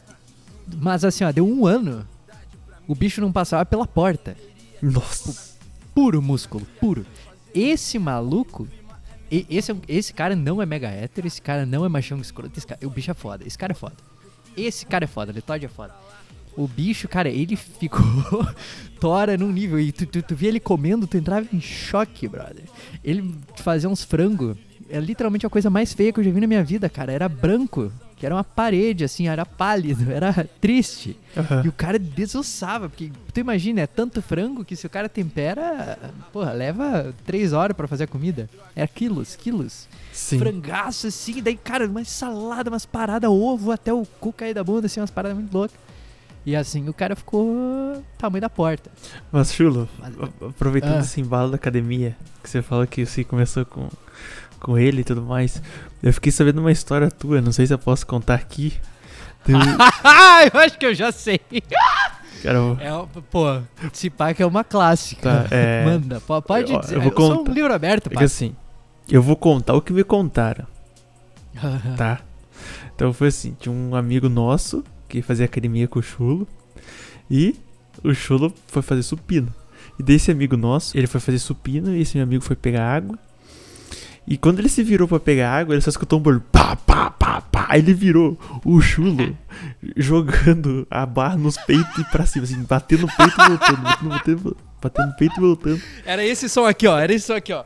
mas 0.79 1.03
assim, 1.03 1.23
ó, 1.23 1.31
deu 1.31 1.45
um 1.47 1.65
ano, 1.65 2.07
o 2.87 2.95
bicho 2.95 3.21
não 3.21 3.31
passava 3.31 3.65
pela 3.65 3.85
porta. 3.85 4.35
Nossa. 4.81 5.57
Puro 5.93 6.21
músculo, 6.21 6.65
puro. 6.79 7.05
Esse 7.53 7.97
maluco, 7.97 8.67
esse, 9.31 9.71
é 9.71 9.75
esse 9.87 10.13
cara 10.13 10.35
não 10.35 10.61
é 10.61 10.65
mega 10.65 10.87
hétero, 10.87 11.27
esse 11.27 11.41
cara 11.41 11.65
não 11.65 11.83
é 11.83 11.89
machão 11.89 12.19
escroto, 12.19 12.57
esse 12.57 12.67
cara, 12.67 12.79
o 12.85 12.89
bicho 12.89 13.11
é 13.11 13.13
foda, 13.13 13.45
esse 13.45 13.57
cara 13.57 13.73
é 13.73 13.75
foda. 13.75 13.95
Esse 14.55 14.85
cara 14.87 15.03
é 15.03 15.07
foda, 15.07 15.31
Letod 15.31 15.63
é 15.63 15.69
foda. 15.69 15.93
O 16.55 16.67
bicho, 16.67 17.07
cara, 17.07 17.29
ele 17.29 17.55
ficou 17.55 18.01
tora 18.99 19.37
num 19.37 19.51
nível. 19.51 19.79
E 19.79 19.91
tu, 19.91 20.07
tu, 20.07 20.23
tu 20.23 20.35
via 20.35 20.49
ele 20.49 20.59
comendo, 20.59 21.05
tu 21.05 21.15
entrava 21.15 21.45
em 21.53 21.61
choque, 21.61 22.27
brother. 22.27 22.63
Ele 23.03 23.35
fazia 23.57 23.87
uns 23.87 24.03
frango. 24.03 24.57
É 24.89 24.99
literalmente 24.99 25.45
a 25.45 25.49
coisa 25.49 25.69
mais 25.69 25.93
feia 25.93 26.11
que 26.11 26.19
eu 26.19 26.23
já 26.23 26.31
vi 26.31 26.41
na 26.41 26.47
minha 26.47 26.63
vida, 26.63 26.89
cara. 26.89 27.11
Era 27.11 27.29
branco, 27.29 27.91
que 28.17 28.25
era 28.25 28.33
uma 28.35 28.43
parede, 28.43 29.03
assim, 29.03 29.27
era 29.27 29.45
pálido, 29.45 30.09
era 30.11 30.47
triste. 30.59 31.15
Aham. 31.37 31.61
E 31.65 31.67
o 31.69 31.71
cara 31.71 31.99
desossava, 31.99 32.89
porque 32.89 33.11
tu 33.33 33.39
imagina, 33.39 33.81
é 33.81 33.87
tanto 33.87 34.21
frango 34.21 34.65
que 34.65 34.75
se 34.75 34.85
o 34.87 34.89
cara 34.89 35.07
tempera, 35.07 35.97
porra, 36.33 36.51
leva 36.51 37.13
três 37.25 37.53
horas 37.53 37.77
pra 37.77 37.87
fazer 37.87 38.05
a 38.05 38.07
comida. 38.07 38.49
É 38.75 38.85
quilos, 38.87 39.35
quilos. 39.35 39.87
Sim. 40.11 40.39
Frangaço 40.39 41.07
assim, 41.07 41.41
daí, 41.43 41.55
cara, 41.55 41.85
uma 41.87 42.03
salada, 42.03 42.69
umas 42.71 42.85
paradas, 42.87 43.29
ovo 43.29 43.71
até 43.71 43.93
o 43.93 44.03
cu 44.19 44.33
cair 44.33 44.53
da 44.55 44.63
bunda, 44.63 44.87
assim, 44.87 44.99
umas 44.99 45.11
paradas 45.11 45.37
muito 45.37 45.53
loucas. 45.53 45.77
E 46.45 46.55
assim 46.55 46.87
o 46.87 46.93
cara 46.93 47.13
ficou 47.15 48.01
tamanho 48.17 48.41
da 48.41 48.49
porta. 48.49 48.89
Mas, 49.31 49.53
Chulo, 49.53 49.87
Mas- 49.99 50.13
aproveitando 50.49 50.95
Ah. 50.95 50.99
esse 51.01 51.19
embalo 51.21 51.49
da 51.51 51.55
academia, 51.57 52.15
que 52.41 52.49
você 52.49 52.61
falou 52.61 52.87
que 52.87 53.05
você 53.05 53.23
começou 53.23 53.65
com, 53.65 53.89
com 54.59 54.77
ele 54.77 55.01
e 55.01 55.03
tudo 55.03 55.21
mais, 55.21 55.61
eu 56.03 56.11
fiquei 56.13 56.31
sabendo 56.31 56.59
uma 56.59 56.71
história 56.71 57.09
tua, 57.11 57.41
não 57.41 57.51
sei 57.51 57.65
se 57.67 57.73
eu 57.73 57.79
posso 57.79 58.05
contar 58.05 58.35
aqui. 58.35 58.73
Eu 60.53 60.59
acho 60.59 60.77
que 60.77 60.85
eu 60.85 60.93
já 60.93 61.11
sei. 61.11 61.39
cara, 62.43 62.57
eu- 62.57 62.77
É, 62.81 63.21
pô, 63.31 63.45
esse 63.93 64.33
que 64.33 64.43
é 64.43 64.45
uma 64.45 64.63
clássica. 64.63 65.45
Tá, 65.49 65.55
é. 65.55 65.85
Manda, 65.85 66.19
po- 66.19 66.41
pode 66.41 66.71
Eu- 66.73 66.79
dizer. 66.81 66.95
eu 66.97 67.01
Eu, 67.03 67.11
vou 67.11 67.11
sou 67.35 67.47
um 67.47 67.53
livro 67.53 67.73
aberto, 67.73 68.07
é 68.07 68.13
pai. 68.13 68.23
assim, 68.25 68.53
eu 69.09 69.21
vou 69.21 69.35
contar 69.37 69.73
o 69.73 69.81
que 69.81 69.93
me 69.93 70.03
contaram, 70.03 70.65
tá? 71.97 72.19
Então 72.95 73.13
foi 73.13 73.29
assim, 73.29 73.55
tinha 73.59 73.73
um 73.73 73.95
amigo 73.95 74.27
nosso 74.27 74.83
que 75.07 75.21
fazia 75.21 75.45
academia 75.45 75.87
com 75.87 75.99
o 75.99 76.03
Chulo 76.03 76.45
e 77.31 77.55
o 78.03 78.13
Chulo 78.13 78.53
foi 78.67 78.81
fazer 78.81 79.03
supino. 79.03 79.53
E 79.99 80.03
desse 80.03 80.29
amigo 80.29 80.57
nosso, 80.57 80.95
ele 80.97 81.07
foi 81.07 81.19
fazer 81.21 81.39
supino 81.39 81.95
e 81.95 82.01
esse 82.01 82.17
meu 82.17 82.23
amigo 82.25 82.43
foi 82.43 82.55
pegar 82.55 82.85
água. 82.93 83.17
E 84.27 84.37
quando 84.37 84.59
ele 84.59 84.67
se 84.67 84.83
virou 84.83 85.07
pra 85.07 85.19
pegar 85.21 85.51
água, 85.53 85.73
ele 85.73 85.81
só 85.81 85.89
escutou 85.89 86.19
um 86.19 86.21
barulho 86.21 86.43
pá, 86.51 86.75
pá, 86.75 87.09
pá, 87.11 87.39
pá. 87.41 87.65
Aí 87.69 87.79
ele 87.79 87.93
virou 87.93 88.37
o 88.65 88.81
chulo 88.81 89.37
jogando 89.95 90.85
a 90.91 91.05
barra 91.05 91.37
nos 91.37 91.57
peitos 91.57 91.97
e 91.97 92.03
pra 92.05 92.25
cima, 92.25 92.43
assim, 92.43 92.61
batendo 92.63 93.03
no 93.03 93.07
peito 93.15 93.33
e 93.41 93.47
voltando, 93.47 93.81
batendo, 93.83 94.09
batendo, 94.09 94.57
batendo 94.81 95.07
no 95.07 95.15
peito 95.15 95.37
e 95.37 95.39
voltando. 95.39 95.81
Era 96.05 96.25
esse 96.25 96.49
som 96.49 96.65
aqui, 96.65 96.85
ó. 96.87 96.99
Era 96.99 97.13
esse 97.13 97.25
som 97.25 97.33
aqui, 97.35 97.53
ó. 97.53 97.63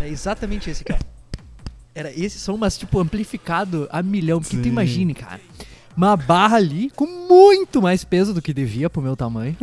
É 0.00 0.08
exatamente 0.08 0.70
esse 0.70 0.82
aqui, 0.82 0.92
ó. 0.92 1.04
Era 1.94 2.10
esse 2.12 2.38
som, 2.38 2.56
mas 2.56 2.78
tipo, 2.78 2.98
amplificado 3.00 3.88
a 3.90 4.02
milhão. 4.02 4.40
Porque 4.40 4.56
tu 4.56 4.62
Sim. 4.62 4.68
imagine, 4.68 5.14
cara. 5.14 5.40
Uma 5.96 6.16
barra 6.16 6.56
ali 6.56 6.90
com 6.94 7.06
muito 7.06 7.82
mais 7.82 8.04
peso 8.04 8.32
do 8.32 8.40
que 8.40 8.54
devia 8.54 8.88
pro 8.88 9.02
meu 9.02 9.16
tamanho. 9.16 9.56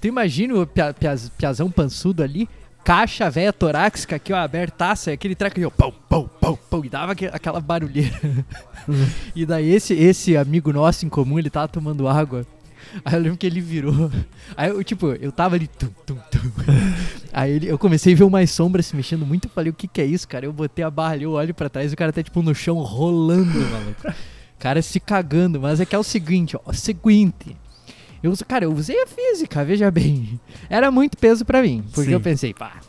Tu 0.00 0.08
imagina 0.08 0.54
o 0.54 0.66
pia, 0.66 0.92
piaz- 0.92 1.30
piazão 1.38 1.70
pançudo 1.70 2.22
ali, 2.22 2.48
caixa 2.84 3.30
velha 3.30 3.52
torácica 3.52 4.16
aqui, 4.16 4.32
ó, 4.32 4.36
abertaça, 4.36 5.12
aquele 5.12 5.34
treco 5.34 5.58
aí, 5.58 5.64
ó, 5.66 5.70
pão, 5.70 5.92
pão, 6.08 6.28
pão, 6.40 6.58
pão, 6.70 6.84
e 6.84 6.88
dava 6.88 7.12
aque- 7.12 7.26
aquela 7.32 7.60
barulheira. 7.60 8.18
e 9.34 9.46
daí 9.46 9.70
esse, 9.70 9.94
esse 9.94 10.36
amigo 10.36 10.72
nosso 10.72 11.06
em 11.06 11.08
comum, 11.08 11.38
ele 11.38 11.50
tava 11.50 11.68
tomando 11.68 12.08
água. 12.08 12.46
Aí 13.04 13.14
eu 13.14 13.20
lembro 13.20 13.38
que 13.38 13.46
ele 13.46 13.60
virou. 13.60 14.10
Aí 14.56 14.68
eu, 14.68 14.82
tipo, 14.84 15.12
eu 15.12 15.32
tava 15.32 15.54
ali. 15.54 15.66
Tum, 15.66 15.88
tum, 16.04 16.16
tum. 16.30 16.40
Aí 17.32 17.52
ele, 17.52 17.66
eu 17.68 17.78
comecei 17.78 18.12
a 18.12 18.16
ver 18.16 18.24
umas 18.24 18.50
sombras 18.50 18.84
se 18.86 18.94
mexendo 18.96 19.24
muito. 19.24 19.46
Eu 19.46 19.50
falei, 19.50 19.70
o 19.70 19.74
que 19.74 19.88
que 19.88 20.00
é 20.00 20.04
isso, 20.04 20.28
cara? 20.28 20.44
Eu 20.44 20.52
botei 20.52 20.84
a 20.84 20.90
barra 20.90 21.12
ali, 21.14 21.22
eu 21.22 21.30
olho 21.32 21.54
pra 21.54 21.70
trás 21.70 21.90
e 21.90 21.94
o 21.94 21.96
cara 21.96 22.12
tá, 22.12 22.22
tipo, 22.22 22.42
no 22.42 22.54
chão 22.54 22.76
rolando, 22.80 23.58
maluco. 23.70 24.08
O 24.08 24.58
cara 24.58 24.82
se 24.82 25.00
cagando. 25.00 25.58
Mas 25.60 25.80
é 25.80 25.86
que 25.86 25.94
é 25.94 25.98
o 25.98 26.02
seguinte, 26.02 26.54
ó. 26.56 26.60
O 26.66 26.74
seguinte. 26.74 27.56
Eu, 28.22 28.32
cara, 28.46 28.64
eu 28.64 28.72
usei 28.72 29.02
a 29.02 29.06
física, 29.06 29.64
veja 29.64 29.90
bem. 29.90 30.40
Era 30.70 30.90
muito 30.90 31.16
peso 31.18 31.44
pra 31.44 31.62
mim. 31.62 31.82
Porque 31.92 32.10
Sim. 32.10 32.12
eu 32.14 32.20
pensei, 32.20 32.54
pá. 32.54 32.80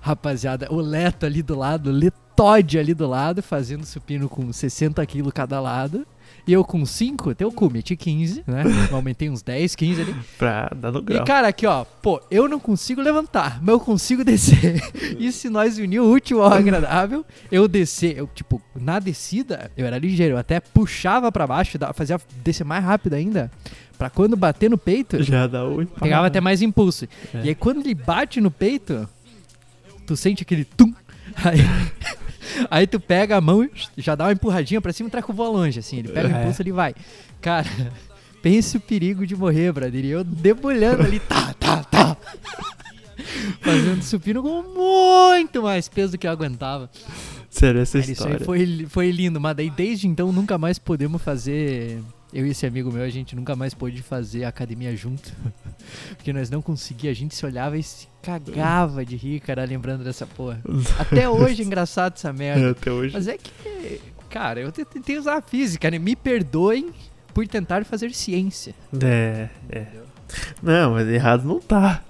Rapaziada, 0.00 0.68
o 0.70 0.80
Leto 0.80 1.26
ali 1.26 1.42
do 1.42 1.56
lado, 1.58 1.90
o 1.90 1.92
Letode 1.92 2.78
ali 2.78 2.94
do 2.94 3.06
lado, 3.08 3.42
fazendo 3.42 3.84
supino 3.84 4.28
com 4.28 4.52
60 4.52 5.04
quilos 5.06 5.32
cada 5.32 5.60
lado. 5.60 6.06
E 6.46 6.52
eu 6.52 6.64
com 6.64 6.84
5, 6.86 7.30
até 7.30 7.44
eu 7.44 7.52
cu, 7.52 7.70
meti 7.70 7.94
15, 7.94 8.44
né? 8.46 8.62
Eu 8.90 8.96
aumentei 8.96 9.28
uns 9.28 9.42
10, 9.42 9.74
15 9.74 10.00
ali. 10.00 10.16
Pra 10.38 10.70
dar 10.74 10.90
no 10.90 11.00
E 11.00 11.02
grau. 11.02 11.24
cara, 11.24 11.48
aqui 11.48 11.66
ó, 11.66 11.84
pô, 11.84 12.22
eu 12.30 12.48
não 12.48 12.58
consigo 12.58 13.02
levantar, 13.02 13.58
mas 13.60 13.68
eu 13.74 13.80
consigo 13.80 14.24
descer. 14.24 14.80
e 15.18 15.30
se 15.30 15.50
nós 15.50 15.76
unir 15.78 16.00
o 16.00 16.10
útil 16.10 16.42
ao 16.42 16.52
agradável, 16.52 17.24
eu 17.52 17.68
descer, 17.68 18.16
eu 18.16 18.26
tipo, 18.34 18.62
na 18.74 18.98
descida, 18.98 19.70
eu 19.76 19.86
era 19.86 19.98
ligeiro, 19.98 20.34
eu 20.34 20.38
até 20.38 20.58
puxava 20.58 21.30
pra 21.30 21.46
baixo, 21.46 21.76
fazia 21.92 22.18
descer 22.42 22.64
mais 22.64 22.82
rápido 22.82 23.14
ainda, 23.14 23.50
Pra 23.98 24.08
quando 24.08 24.36
bater 24.36 24.70
no 24.70 24.78
peito, 24.78 25.20
Já 25.24 25.46
dá 25.48 25.64
o 25.66 25.82
impacto. 25.82 26.00
pegava 26.00 26.26
até 26.28 26.40
mais 26.40 26.62
impulso. 26.62 27.06
É. 27.34 27.40
E 27.44 27.48
aí 27.48 27.54
quando 27.54 27.80
ele 27.80 27.94
bate 27.94 28.40
no 28.40 28.50
peito, 28.50 29.08
tu 30.06 30.16
sente 30.16 30.42
aquele 30.44 30.64
tum. 30.64 30.94
Aí, 31.44 31.58
aí 32.70 32.86
tu 32.86 33.00
pega 33.00 33.36
a 33.36 33.40
mão 33.40 33.64
e 33.64 33.70
já 33.96 34.14
dá 34.14 34.26
uma 34.26 34.32
empurradinha 34.32 34.80
pra 34.80 34.92
cima 34.92 35.08
e 35.08 35.10
treca 35.10 35.30
o 35.30 35.34
voa 35.34 35.48
longe, 35.48 35.80
assim. 35.80 35.98
Ele 35.98 36.08
pega 36.08 36.28
o 36.28 36.32
É. 36.36 36.40
impulso 36.42 36.62
ele 36.62 36.70
vai. 36.72 36.94
Cara, 37.40 37.66
pense 38.40 38.76
o 38.76 38.80
perigo 38.80 39.26
de 39.26 39.34
morrer, 39.34 39.72
brother. 39.72 40.04
E 40.04 40.08
eu 40.10 40.22
debulhando 40.22 41.02
ali, 41.02 41.18
tá, 41.18 41.52
tá, 41.58 41.82
tá. 41.82 42.16
Fazendo 43.60 44.02
supino 44.02 44.42
com 44.42 44.62
muito 44.62 45.62
mais 45.62 45.88
peso 45.88 46.12
do 46.12 46.18
que 46.18 46.26
eu 46.26 46.30
aguentava. 46.30 46.88
Sério, 47.50 47.80
essa 47.80 47.98
Cara, 47.98 48.12
isso 48.12 48.24
aí 48.24 48.32
história. 48.34 48.46
foi, 48.46 48.86
foi 48.88 49.10
lindo, 49.10 49.40
mas 49.40 49.56
daí 49.56 49.68
desde 49.70 50.06
então 50.06 50.30
nunca 50.30 50.56
mais 50.56 50.78
podemos 50.78 51.20
fazer. 51.20 52.00
Eu 52.32 52.46
e 52.46 52.50
esse 52.50 52.66
amigo 52.66 52.92
meu, 52.92 53.02
a 53.02 53.08
gente 53.08 53.34
nunca 53.34 53.56
mais 53.56 53.72
pôde 53.72 54.02
fazer 54.02 54.44
academia 54.44 54.94
junto. 54.94 55.32
Porque 56.16 56.32
nós 56.32 56.50
não 56.50 56.60
conseguia, 56.60 57.10
a 57.10 57.14
gente 57.14 57.34
se 57.34 57.44
olhava 57.46 57.78
e 57.78 57.82
se 57.82 58.06
cagava 58.22 59.04
de 59.04 59.16
rir, 59.16 59.40
cara, 59.40 59.64
lembrando 59.64 60.04
dessa 60.04 60.26
porra. 60.26 60.60
Até 60.98 61.28
hoje 61.28 61.62
é 61.62 61.64
engraçado 61.64 62.14
essa 62.16 62.28
É, 62.28 62.32
merda. 62.32 62.70
até 62.72 62.90
hoje. 62.92 63.14
Mas 63.14 63.28
é 63.28 63.38
que, 63.38 64.00
cara, 64.28 64.60
eu 64.60 64.70
te- 64.70 64.84
tentei 64.84 65.16
usar 65.16 65.36
a 65.38 65.42
física, 65.42 65.90
né? 65.90 65.98
Me 65.98 66.14
perdoem 66.14 66.90
por 67.32 67.46
tentar 67.48 67.84
fazer 67.86 68.12
ciência. 68.12 68.74
É, 69.02 69.48
é. 69.70 69.86
Não, 70.62 70.92
mas 70.92 71.08
errado 71.08 71.44
não 71.48 71.58
tá. 71.60 72.02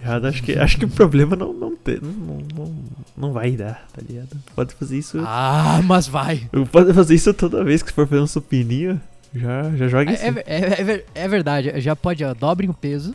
Errado, 0.00 0.26
acho 0.26 0.42
que, 0.42 0.56
acho 0.58 0.78
que 0.78 0.84
o 0.84 0.88
problema 0.88 1.34
não, 1.36 1.52
não, 1.52 1.76
tem, 1.76 1.98
não, 2.00 2.38
não, 2.54 2.74
não 3.16 3.32
vai 3.32 3.52
dar, 3.52 3.86
tá 3.92 4.02
ligado? 4.06 4.36
Pode 4.54 4.74
fazer 4.74 4.98
isso. 4.98 5.18
Ah, 5.26 5.80
mas 5.84 6.06
vai! 6.08 6.48
Pode 6.70 6.92
fazer 6.92 7.14
isso 7.14 7.32
toda 7.34 7.64
vez 7.64 7.82
que 7.82 7.92
for 7.92 8.06
fazer 8.06 8.20
um 8.20 8.26
supininho. 8.26 9.00
Já, 9.34 9.70
já 9.76 9.88
joga 9.88 10.10
É, 10.10 10.14
assim. 10.14 10.26
é, 10.26 10.42
é- 10.46 10.92
é 10.96 11.04
é 11.14 11.28
verdade, 11.28 11.80
já 11.80 11.96
pode, 11.96 12.22
ó, 12.24 12.34
dobrem 12.34 12.68
o 12.68 12.74
peso. 12.74 13.14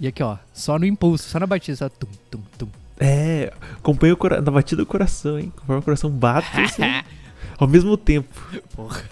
E 0.00 0.06
aqui, 0.06 0.22
ó, 0.22 0.36
só 0.52 0.78
no 0.78 0.84
impulso, 0.84 1.28
só 1.28 1.38
na 1.38 1.46
batida, 1.46 1.76
só 1.76 1.88
tum, 1.88 2.08
tum, 2.30 2.40
tum. 2.58 2.68
É, 2.98 3.52
acompanha 3.78 4.12
o 4.12 4.16
cora 4.16 4.40
na 4.40 4.50
batida 4.50 4.82
do 4.82 4.86
coração, 4.86 5.38
hein? 5.38 5.52
Conforme 5.56 5.80
o 5.80 5.84
coração 5.84 6.10
bate, 6.10 6.48
assim, 6.60 6.82
ao 7.58 7.66
mesmo 7.68 7.96
tempo. 7.96 8.28
Porra. 8.74 9.02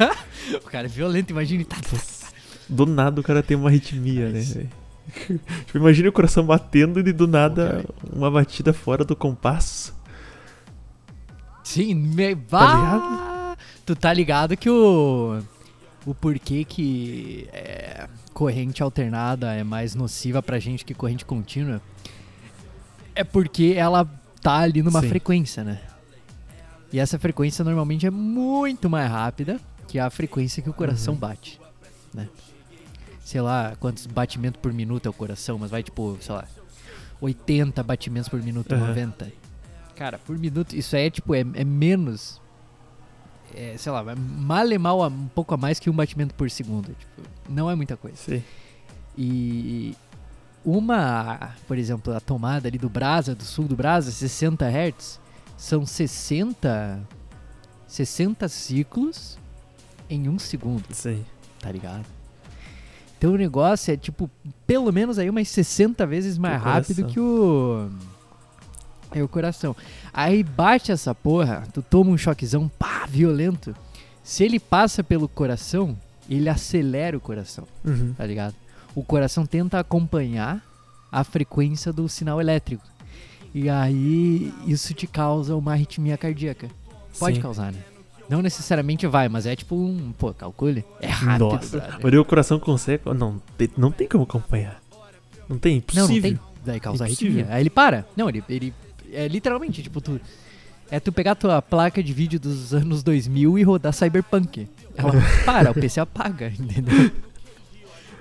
O 0.54 0.68
cara 0.70 0.86
é 0.86 0.90
violento, 0.90 1.30
imagina. 1.30 1.64
Tá, 1.64 1.76
tá. 1.76 1.98
Do 2.68 2.84
nada 2.86 3.20
o 3.20 3.24
cara 3.24 3.42
tem 3.42 3.56
uma 3.56 3.68
arritmia, 3.68 4.28
né? 4.28 4.40
tipo, 5.66 5.78
imagina 5.78 6.08
o 6.08 6.12
coração 6.12 6.44
batendo 6.44 7.00
e 7.00 7.12
do 7.12 7.26
nada 7.26 7.84
uma 8.12 8.30
batida 8.30 8.72
fora 8.72 9.04
do 9.04 9.16
compasso. 9.16 9.94
Sim, 11.64 11.94
me... 11.94 12.34
Tá 12.36 12.42
Bah! 12.50 13.56
Tu 13.86 13.96
tá 13.96 14.12
ligado 14.12 14.56
que 14.56 14.68
o. 14.70 15.40
O 16.04 16.14
porquê 16.14 16.64
que 16.64 17.48
é, 17.52 18.08
corrente 18.34 18.82
alternada 18.82 19.52
é 19.54 19.62
mais 19.62 19.94
nociva 19.94 20.42
pra 20.42 20.58
gente 20.58 20.84
que 20.84 20.94
corrente 20.94 21.24
contínua 21.24 21.80
é 23.14 23.22
porque 23.22 23.74
ela 23.76 24.04
tá 24.40 24.58
ali 24.58 24.82
numa 24.82 25.00
Sim. 25.00 25.08
frequência, 25.08 25.62
né? 25.62 25.80
E 26.92 26.98
essa 26.98 27.18
frequência 27.18 27.64
normalmente 27.64 28.06
é 28.06 28.10
muito 28.10 28.90
mais 28.90 29.08
rápida 29.10 29.60
que 29.86 29.98
a 29.98 30.10
frequência 30.10 30.62
que 30.62 30.68
o 30.68 30.72
coração 30.74 31.14
Uhum. 31.14 31.20
bate, 31.20 31.60
né? 32.12 32.28
Sei 33.24 33.40
lá 33.40 33.76
quantos 33.78 34.06
batimentos 34.06 34.60
por 34.60 34.72
minuto 34.72 35.06
é 35.06 35.10
o 35.10 35.12
coração, 35.12 35.58
mas 35.58 35.70
vai 35.70 35.82
tipo, 35.82 36.18
sei 36.20 36.34
lá, 36.34 36.44
80 37.20 37.82
batimentos 37.82 38.28
por 38.28 38.42
minuto, 38.42 38.74
Aham. 38.74 38.88
90. 38.88 39.32
Cara, 39.94 40.18
por 40.18 40.36
minuto, 40.36 40.74
isso 40.74 40.96
aí 40.96 41.06
é 41.06 41.10
tipo, 41.10 41.34
é, 41.34 41.40
é 41.40 41.64
menos. 41.64 42.40
É, 43.54 43.76
sei 43.76 43.92
lá, 43.92 44.04
mal 44.16 44.66
e 44.70 44.78
mal 44.78 45.06
um 45.08 45.28
pouco 45.28 45.54
a 45.54 45.56
mais 45.56 45.78
que 45.78 45.90
um 45.90 45.92
batimento 45.92 46.34
por 46.34 46.50
segundo. 46.50 46.88
Tipo, 46.88 47.28
não 47.48 47.70
é 47.70 47.74
muita 47.74 47.96
coisa. 47.96 48.16
Sei. 48.16 48.42
E 49.16 49.94
uma, 50.64 51.54
por 51.66 51.76
exemplo, 51.76 52.14
a 52.14 52.20
tomada 52.20 52.68
ali 52.68 52.78
do 52.78 52.88
Brasa, 52.88 53.34
do 53.34 53.44
sul 53.44 53.66
do 53.66 53.76
Brasa, 53.76 54.10
60 54.10 54.66
Hz, 54.66 55.20
são 55.56 55.84
60 55.84 57.00
60 57.86 58.48
ciclos 58.48 59.38
em 60.08 60.26
um 60.26 60.38
segundo, 60.38 60.84
Sim. 60.92 61.24
tá 61.60 61.70
ligado? 61.70 62.06
Então 63.18 63.32
o 63.32 63.36
negócio 63.36 63.92
é 63.92 63.96
tipo, 63.96 64.30
pelo 64.66 64.90
menos 64.90 65.18
aí 65.18 65.28
umas 65.28 65.48
60 65.48 66.06
vezes 66.06 66.38
mais 66.38 66.60
rápido 66.60 67.04
que 67.06 67.20
o. 67.20 67.88
É 69.14 69.22
o 69.22 69.28
coração. 69.28 69.76
Aí 70.12 70.42
bate 70.42 70.92
essa 70.92 71.14
porra, 71.14 71.64
tu 71.72 71.81
toma 71.83 72.11
um 72.11 72.18
choquezão, 72.18 72.68
pá, 72.79 73.07
violento. 73.09 73.75
Se 74.22 74.44
ele 74.44 74.61
passa 74.61 75.03
pelo 75.03 75.27
coração, 75.29 75.96
ele 76.29 76.48
acelera 76.48 77.16
o 77.16 77.20
coração, 77.20 77.66
Uhum. 77.85 78.12
tá 78.16 78.27
ligado? 78.27 78.55
O 78.94 79.03
coração 79.03 79.46
tenta 79.46 79.79
acompanhar 79.79 80.62
a 81.11 81.25
frequência 81.25 81.92
do 81.92 82.09
sinal 82.09 82.40
elétrico. 82.40 82.85
E 83.55 83.68
aí 83.68 84.53
isso 84.66 84.92
te 84.94 85.07
causa 85.07 85.57
uma 85.57 85.72
arritmia 85.72 86.16
cardíaca. 86.16 86.68
Pode 87.18 87.37
Sim. 87.37 87.42
causar, 87.42 87.72
né? 87.72 87.79
Não 88.29 88.40
necessariamente 88.40 89.07
vai, 89.07 89.29
mas 89.29 89.44
é 89.46 89.55
tipo 89.57 89.75
um. 89.77 90.12
Pô, 90.18 90.33
calcule. 90.33 90.85
É 91.01 91.09
rápido, 91.09 91.48
Nossa, 91.51 91.79
brother. 91.98 92.20
o 92.20 92.25
coração 92.25 92.59
consegue. 92.59 93.03
Não 93.14 93.42
não 93.77 93.90
tem 93.90 94.09
como 94.09 94.25
acompanhar. 94.25 94.81
Não 95.48 95.59
tem, 95.59 95.72
Não, 95.94 96.05
impossível. 96.05 96.31
não 96.31 96.38
tem. 96.38 96.40
Daí 96.64 96.81
causa 96.81 97.05
Impossível. 97.05 97.33
arritmia. 97.40 97.55
Aí 97.57 97.62
ele 97.62 97.70
para. 97.70 98.07
Não, 98.16 98.29
ele, 98.29 98.42
ele. 98.48 98.72
É 99.12 99.29
literalmente, 99.29 99.83
tipo, 99.83 100.01
tu. 100.01 100.20
É 100.90 101.01
tu 101.01 101.11
pegar 101.12 101.35
tua 101.35 101.62
placa 101.62 102.03
de 102.03 102.12
vídeo 102.12 102.38
dos 102.38 102.75
anos 102.75 103.03
2000 103.03 103.59
e 103.59 103.62
rodar 103.62 103.92
Cyberpunk. 103.94 104.68
Ela 104.94 105.12
para, 105.46 105.70
o 105.70 105.75
PC 105.75 106.01
apaga, 106.01 106.48
entendeu? 106.59 107.11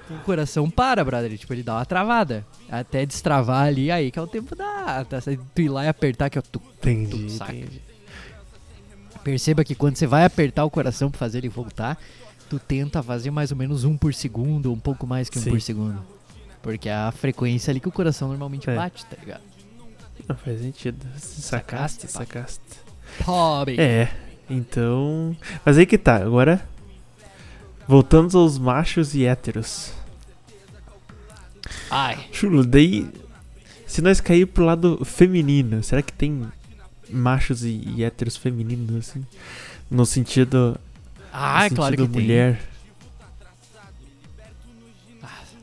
O 0.10 0.20
coração 0.24 0.70
para, 0.70 1.04
brother. 1.04 1.38
Tipo, 1.38 1.54
ele 1.54 1.64
dá 1.64 1.76
uma 1.76 1.86
travada. 1.86 2.46
Até 2.70 3.06
destravar 3.06 3.66
ali, 3.68 3.92
aí 3.92 4.10
que 4.12 4.20
é 4.20 4.22
o 4.22 4.28
tempo 4.28 4.56
da. 4.56 5.06
Tu 5.56 5.62
ir 5.64 5.70
lá 5.70 5.86
e 5.86 5.88
apertar, 5.88 6.30
que 6.30 6.38
é 6.38 6.40
o 6.40 6.44
tu. 6.44 6.62
Entendi, 6.78 7.10
tu 7.26 7.30
saca. 7.32 7.54
entendi. 7.54 7.82
Perceba 9.24 9.64
que 9.64 9.76
quando 9.76 9.98
você 9.98 10.08
vai 10.08 10.26
apertar 10.26 10.66
o 10.66 10.70
coração 10.70 11.12
pra 11.12 11.20
fazer 11.20 11.40
ele 11.40 11.50
voltar, 11.50 11.98
tu 12.50 12.58
tenta 12.58 13.04
fazer 13.04 13.32
mais 13.32 13.52
ou 13.52 13.58
menos 13.58 13.84
um 13.84 13.96
por 13.96 14.14
segundo, 14.14 14.72
um 14.74 14.80
pouco 14.80 15.06
mais 15.06 15.30
que 15.30 15.38
um 15.38 15.42
Sim. 15.42 15.52
por 15.52 15.62
segundo. 15.62 16.02
Porque 16.62 16.90
é 16.90 16.94
a 16.94 17.12
frequência 17.12 17.72
ali 17.72 17.80
que 17.80 17.88
o 17.88 17.92
coração 17.92 18.28
normalmente 18.30 18.70
É. 18.70 18.76
bate, 18.76 19.06
tá 19.06 19.18
ligado? 19.20 19.42
Não 20.28 20.36
faz 20.36 20.62
sentido. 20.62 21.06
Sacaste, 21.18 22.08
Sacaste. 22.08 22.62
Pobre. 23.24 23.80
É, 23.80 24.12
então. 24.50 25.36
Mas 25.66 25.78
aí 25.78 25.86
que 25.86 25.98
tá, 25.98 26.18
agora. 26.18 26.66
Voltando 27.88 28.38
aos 28.38 28.58
machos 28.58 29.14
e 29.16 29.26
héteros. 29.26 29.94
Ai. 31.90 32.28
Chulo, 32.32 32.66
daí. 32.66 33.10
Se 33.86 34.02
nós 34.02 34.22
cair 34.22 34.46
pro 34.46 34.64
lado 34.64 35.04
feminino, 35.04 35.84
será 35.84 36.02
que 36.02 36.14
tem 36.14 36.48
machos 37.10 37.64
e, 37.64 37.84
e 37.96 38.04
héteros 38.04 38.38
femininos, 38.38 38.96
assim? 38.96 39.26
No 39.90 40.06
sentido. 40.06 40.80
Ah, 41.34 41.68
no 41.70 41.76
claro 41.76 41.98
que 41.98 42.04
sentido 42.04 42.18
tem. 42.18 42.58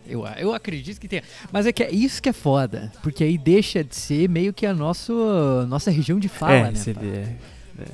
Eu, 0.08 0.24
eu 0.38 0.54
acredito 0.54 0.98
que 1.00 1.06
tem. 1.06 1.22
Mas 1.52 1.66
é 1.66 1.72
que 1.72 1.82
é 1.82 1.90
isso 1.90 2.22
que 2.22 2.28
é 2.30 2.32
foda. 2.32 2.90
Porque 3.02 3.22
aí 3.22 3.36
deixa 3.36 3.84
de 3.84 3.94
ser 3.94 4.28
meio 4.28 4.52
que 4.52 4.64
a 4.64 4.72
nosso, 4.72 5.12
nossa 5.68 5.90
região 5.90 6.18
de 6.18 6.28
fala, 6.28 6.52
é, 6.54 6.70
né? 6.70 6.82
pá? 6.94 7.00
ele 7.02 7.16
é. 7.16 7.36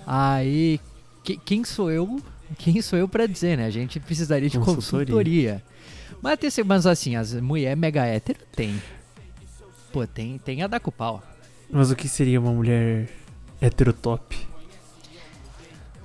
Aí, 0.06 0.80
que- 1.22 1.36
quem 1.36 1.64
sou 1.64 1.90
eu? 1.90 2.20
Quem 2.58 2.80
sou 2.80 2.98
eu 2.98 3.08
pra 3.08 3.26
dizer, 3.26 3.56
né? 3.58 3.66
A 3.66 3.70
gente 3.70 3.98
precisaria 3.98 4.48
de 4.48 4.58
Consultoria. 4.58 5.60
consultoria. 5.60 5.62
Mas, 6.22 6.38
mas 6.64 6.86
assim, 6.86 7.16
as 7.16 7.34
mulher 7.34 7.76
mega 7.76 8.04
hétero 8.06 8.38
tem. 8.54 8.80
Pô, 9.92 10.06
tem, 10.06 10.38
tem 10.38 10.62
a 10.62 10.66
da 10.66 10.78
com 10.80 10.90
pau. 10.90 11.22
Mas 11.70 11.90
o 11.90 11.96
que 11.96 12.08
seria 12.08 12.40
uma 12.40 12.52
mulher 12.52 13.08
heterotop? 13.60 14.36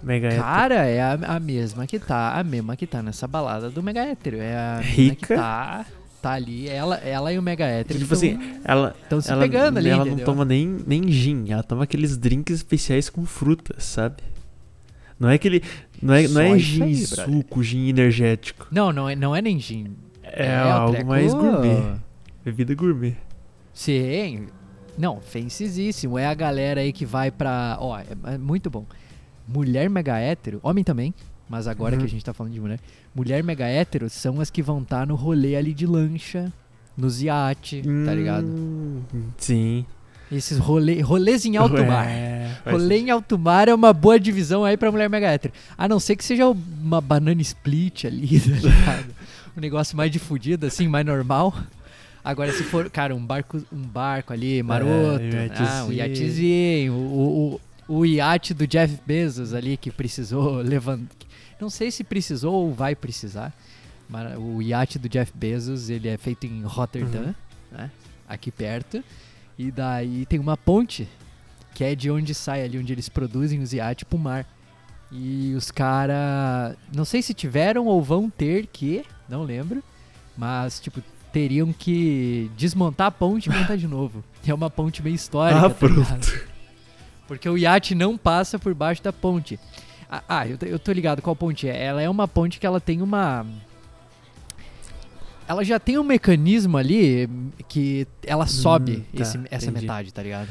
Mega 0.02 0.28
hétero. 0.28 0.41
Cara, 0.43 0.86
é 0.88 1.02
a, 1.02 1.13
a 1.36 1.39
mesma 1.39 1.86
que 1.86 2.00
tá, 2.00 2.38
a 2.39 2.43
mesma 2.43 2.76
que 2.76 2.88
tá 2.88 3.02
nessa 3.04 3.28
balada 3.28 3.69
do 3.69 3.84
mega 3.84 4.02
hétero. 4.02 4.38
É 4.38 4.56
a 4.56 4.78
mina 4.82 4.89
Rica. 4.89 5.28
que 5.28 5.36
tá, 5.36 5.86
tá 6.19 6.32
ali, 6.32 6.67
ela, 6.69 6.97
ela 6.97 7.32
e 7.34 7.39
o 7.39 7.41
mega 7.41 7.65
hétero 7.65 7.99
Tipo 7.99 8.13
assim, 8.13 8.38
ela, 8.63 8.95
estão 9.03 9.21
se 9.21 9.32
ela, 9.32 9.41
pegando 9.41 9.77
ali, 9.77 9.89
ela 9.89 9.99
não 9.99 10.08
entendeu? 10.08 10.25
toma 10.25 10.45
nem, 10.45 10.67
nem 10.86 11.10
gin, 11.12 11.45
ela 11.51 11.63
toma 11.63 11.84
aqueles 11.84 12.17
drinks 12.17 12.55
especiais 12.58 13.10
com 13.10 13.25
frutas, 13.25 13.84
sabe? 13.84 14.17
Não 15.19 15.29
é 15.29 15.36
aquele. 15.36 15.62
Não 16.01 16.13
é, 16.13 16.27
não 16.27 16.41
é 16.41 16.58
gin 16.58 16.84
aí, 16.84 16.95
suco, 16.95 17.62
gin 17.62 17.89
energético. 17.89 18.67
Não, 18.71 18.93
não 18.93 19.10
é, 19.10 19.15
não 19.15 19.36
é 19.36 19.41
nem 19.41 19.60
gin. 19.60 19.95
É, 20.23 20.63
o 20.63 20.67
algo 20.67 20.91
treco- 20.93 21.10
mais 21.10 21.34
gourmet. 21.34 21.99
Bebida 22.45 22.73
gourmet. 22.75 23.17
Sim. 23.73 24.47
Não, 24.97 25.19
fensizíssimo. 25.19 26.17
É 26.17 26.25
a 26.25 26.34
galera 26.34 26.82
aí 26.82 26.93
que 26.93 27.05
vai 27.05 27.32
pra. 27.32 27.77
Ó, 27.79 27.97
é, 27.97 28.05
é 28.34 28.38
muito 28.38 28.69
bom. 28.69 28.86
Mulher 29.47 29.89
mega 29.89 30.17
hétero, 30.19 30.60
homem 30.63 30.84
também, 30.84 31.13
mas 31.50 31.68
agora 31.68 31.96
Uhum. 31.96 32.00
que 32.02 32.06
a 32.06 32.10
gente 32.10 32.24
tá 32.24 32.34
falando 32.34 32.54
de 32.54 32.62
mulher. 32.62 32.80
Mulher 33.14 33.44
mega 33.44 33.66
hétero 33.66 34.10
são 34.10 34.40
as 34.40 34.50
que 34.50 34.62
vão 34.62 34.82
estar 34.82 35.08
no 35.08 35.16
rolê 35.16 35.56
ali 35.56 35.74
de 35.74 35.86
lancha, 35.86 36.54
nos 36.96 37.22
iate, 37.22 37.82
tá 38.06 38.14
ligado? 38.14 38.46
Hum, 38.48 39.02
Sim. 39.38 39.86
Esses 40.32 40.60
rolê, 40.60 41.02
rolês 41.02 41.44
em 41.44 41.58
alto 41.58 41.84
mar. 41.84 42.08
É, 42.08 42.56
Rolê 42.70 42.98
em 43.00 43.10
alto 43.10 43.38
mar 43.40 43.68
é 43.68 43.74
uma 43.74 43.92
boa 43.92 44.20
divisão 44.20 44.64
aí 44.64 44.78
pra 44.78 44.92
mulher 44.92 45.10
mega 45.10 45.26
hétero. 45.28 45.52
A 45.76 45.88
não 45.88 46.00
ser 46.00 46.16
que 46.16 46.24
seja 46.24 46.46
uma 46.48 47.02
banana 47.02 47.42
split 47.42 48.06
ali, 48.06 48.38
tá 48.40 48.52
ligado? 48.52 49.16
um 49.58 49.60
negócio 49.62 49.98
mais 49.98 50.12
de 50.12 50.20
fudido, 50.20 50.68
assim, 50.68 50.88
mais 50.88 51.04
normal. 51.04 51.52
Agora, 52.24 52.52
se 52.52 52.64
for, 52.64 52.92
cara, 52.92 53.16
um 53.16 53.26
barco, 53.26 53.58
um 53.74 53.82
barco 53.82 54.32
ali, 54.32 54.62
maroto, 54.62 54.92
um 55.24 55.64
ah, 55.66 55.86
um 55.86 55.92
iatezinho. 55.92 55.94
iatezinho, 55.94 56.94
o, 56.94 57.60
o, 57.88 57.96
o 58.02 58.06
iate 58.06 58.54
do 58.54 58.68
Jeff 58.68 59.00
Bezos 59.08 59.52
ali 59.54 59.78
que 59.78 59.90
precisou 59.90 60.58
levantar. 60.62 61.08
Não 61.60 61.69
sei 61.69 61.91
se 61.91 62.04
precisou 62.04 62.54
ou 62.54 62.74
vai 62.74 62.95
precisar. 62.95 63.54
Mas 64.08 64.38
o 64.38 64.62
iate 64.62 64.98
do 64.98 65.08
Jeff 65.08 65.32
Bezos, 65.36 65.89
ele 65.89 66.08
é 66.08 66.17
feito 66.17 66.45
em 66.45 66.63
Rotterdam, 66.63 67.22
Uhum. 67.24 67.34
né? 67.72 67.91
Aqui 68.28 68.52
perto. 68.52 69.04
E 69.58 69.69
daí 69.72 70.26
tem 70.26 70.39
uma 70.39 70.56
ponte 70.58 71.08
que 71.76 71.84
é 71.84 71.93
de 71.95 72.10
onde 72.10 72.34
sai 72.34 72.63
ali, 72.63 72.78
onde 72.80 72.91
eles 72.91 73.08
produzem 73.10 73.60
os 73.62 73.72
iates 73.74 74.04
pro 74.06 74.17
mar. 74.17 74.45
E 75.12 75.54
os 75.56 75.69
caras, 75.72 76.76
não 76.93 77.04
sei 77.06 77.22
se 77.22 77.34
tiveram 77.34 77.86
ou 77.88 78.02
vão 78.02 78.30
ter 78.30 78.67
que, 78.67 79.04
não 79.28 79.43
lembro, 79.43 79.84
mas 80.38 80.80
tipo, 80.80 81.02
teriam 81.34 81.74
que 81.74 82.50
desmontar 82.58 83.08
a 83.08 83.12
ponte 83.12 83.48
e 83.50 83.54
montar 83.54 83.76
de 83.76 83.88
novo. 83.88 84.24
É 84.48 84.54
uma 84.54 84.69
ponte 84.69 85.04
meio 85.04 85.15
histórica, 85.15 85.60
Ah, 85.60 85.69
tá 85.69 85.76
pronto. 85.76 86.45
Porque 87.28 87.48
o 87.48 87.58
iate 87.58 87.93
não 87.93 88.17
passa 88.17 88.58
por 88.58 88.74
baixo 88.74 89.04
da 89.04 89.12
ponte. 89.13 89.60
Ah, 90.10 90.48
eu, 90.48 90.58
tô- 90.58 90.65
eu 90.65 90.80
tô 90.80 90.91
ligado 90.91 91.22
qual 91.22 91.36
ponte 91.36 91.67
é. 91.67 91.84
Ela 91.86 92.02
é 92.02 92.10
uma 92.10 92.28
ponte 92.28 92.60
que 92.60 92.65
ela 92.65 92.80
tem 92.82 93.02
uma. 93.02 93.45
Ela 95.48 95.63
já 95.63 95.80
tem 95.80 95.98
um 95.98 96.04
mecanismo 96.04 96.78
ali 96.78 97.28
que 97.67 98.08
ela 98.24 98.45
sobe 98.45 99.06
tá, 99.15 99.22
esse- 99.24 99.39
essa 99.50 99.65
entendi. 99.69 99.82
metade, 99.86 100.13
tá 100.13 100.22
ligado? 100.22 100.50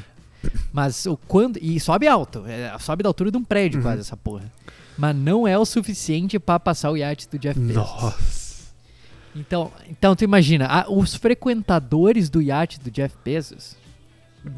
Mas 0.73 1.07
o 1.07 1.16
quando. 1.16 1.57
E 1.61 1.79
sobe 1.79 2.07
alto. 2.09 2.44
é, 2.47 2.77
sobe 2.79 3.03
da 3.03 3.09
altura 3.09 3.31
de 3.31 3.37
um 3.37 3.44
prédio 3.44 3.79
Uhum. 3.79 3.83
quase 3.85 4.01
essa 4.01 4.16
porra. 4.16 4.51
Mas 4.97 5.14
não 5.14 5.47
é 5.47 5.57
o 5.57 5.64
suficiente 5.64 6.38
pra 6.38 6.59
passar 6.59 6.90
o 6.90 6.97
iate 6.97 7.29
do 7.29 7.38
Jeff 7.38 7.59
Bezos. 7.59 7.75
Nossa. 7.77 8.49
Então, 9.37 9.71
então 9.88 10.16
tu 10.16 10.25
imagina, 10.25 10.66
a- 10.66 10.90
os 10.90 11.14
frequentadores 11.14 12.29
do 12.29 12.42
iate 12.42 12.81
do 12.81 12.90
Jeff 12.90 13.15
Bezos, 13.25 13.77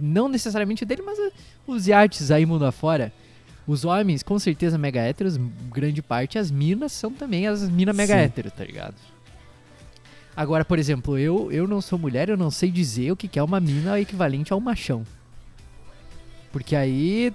não 0.00 0.28
necessariamente 0.28 0.84
o 0.84 0.86
dele, 0.86 1.02
mas 1.02 1.18
ah, 1.18 1.30
os 1.66 1.86
iates 1.86 2.30
aí 2.30 2.46
mundo 2.46 2.64
afora, 2.64 3.12
os 3.66 3.84
homens 3.84 4.22
com 4.22 4.38
certeza 4.38 4.76
mega 4.78 5.00
héteros, 5.00 5.36
grande 5.72 6.02
parte, 6.02 6.38
as 6.38 6.50
minas 6.50 6.92
são 6.92 7.12
também 7.12 7.46
as 7.46 7.68
minas 7.68 7.94
mega 7.96 8.14
Sim. 8.14 8.20
hétero, 8.20 8.50
tá 8.50 8.64
ligado? 8.64 8.94
Agora, 10.36 10.64
por 10.64 10.78
exemplo, 10.78 11.18
eu, 11.18 11.50
eu 11.52 11.66
não 11.68 11.80
sou 11.80 11.98
mulher, 11.98 12.28
eu 12.28 12.36
não 12.36 12.50
sei 12.50 12.70
dizer 12.70 13.12
o 13.12 13.16
que 13.16 13.28
que 13.28 13.38
é 13.38 13.42
uma 13.42 13.60
mina 13.60 14.00
equivalente 14.00 14.52
a 14.52 14.56
um 14.56 14.60
machão. 14.60 15.04
Porque 16.52 16.74
aí 16.74 17.32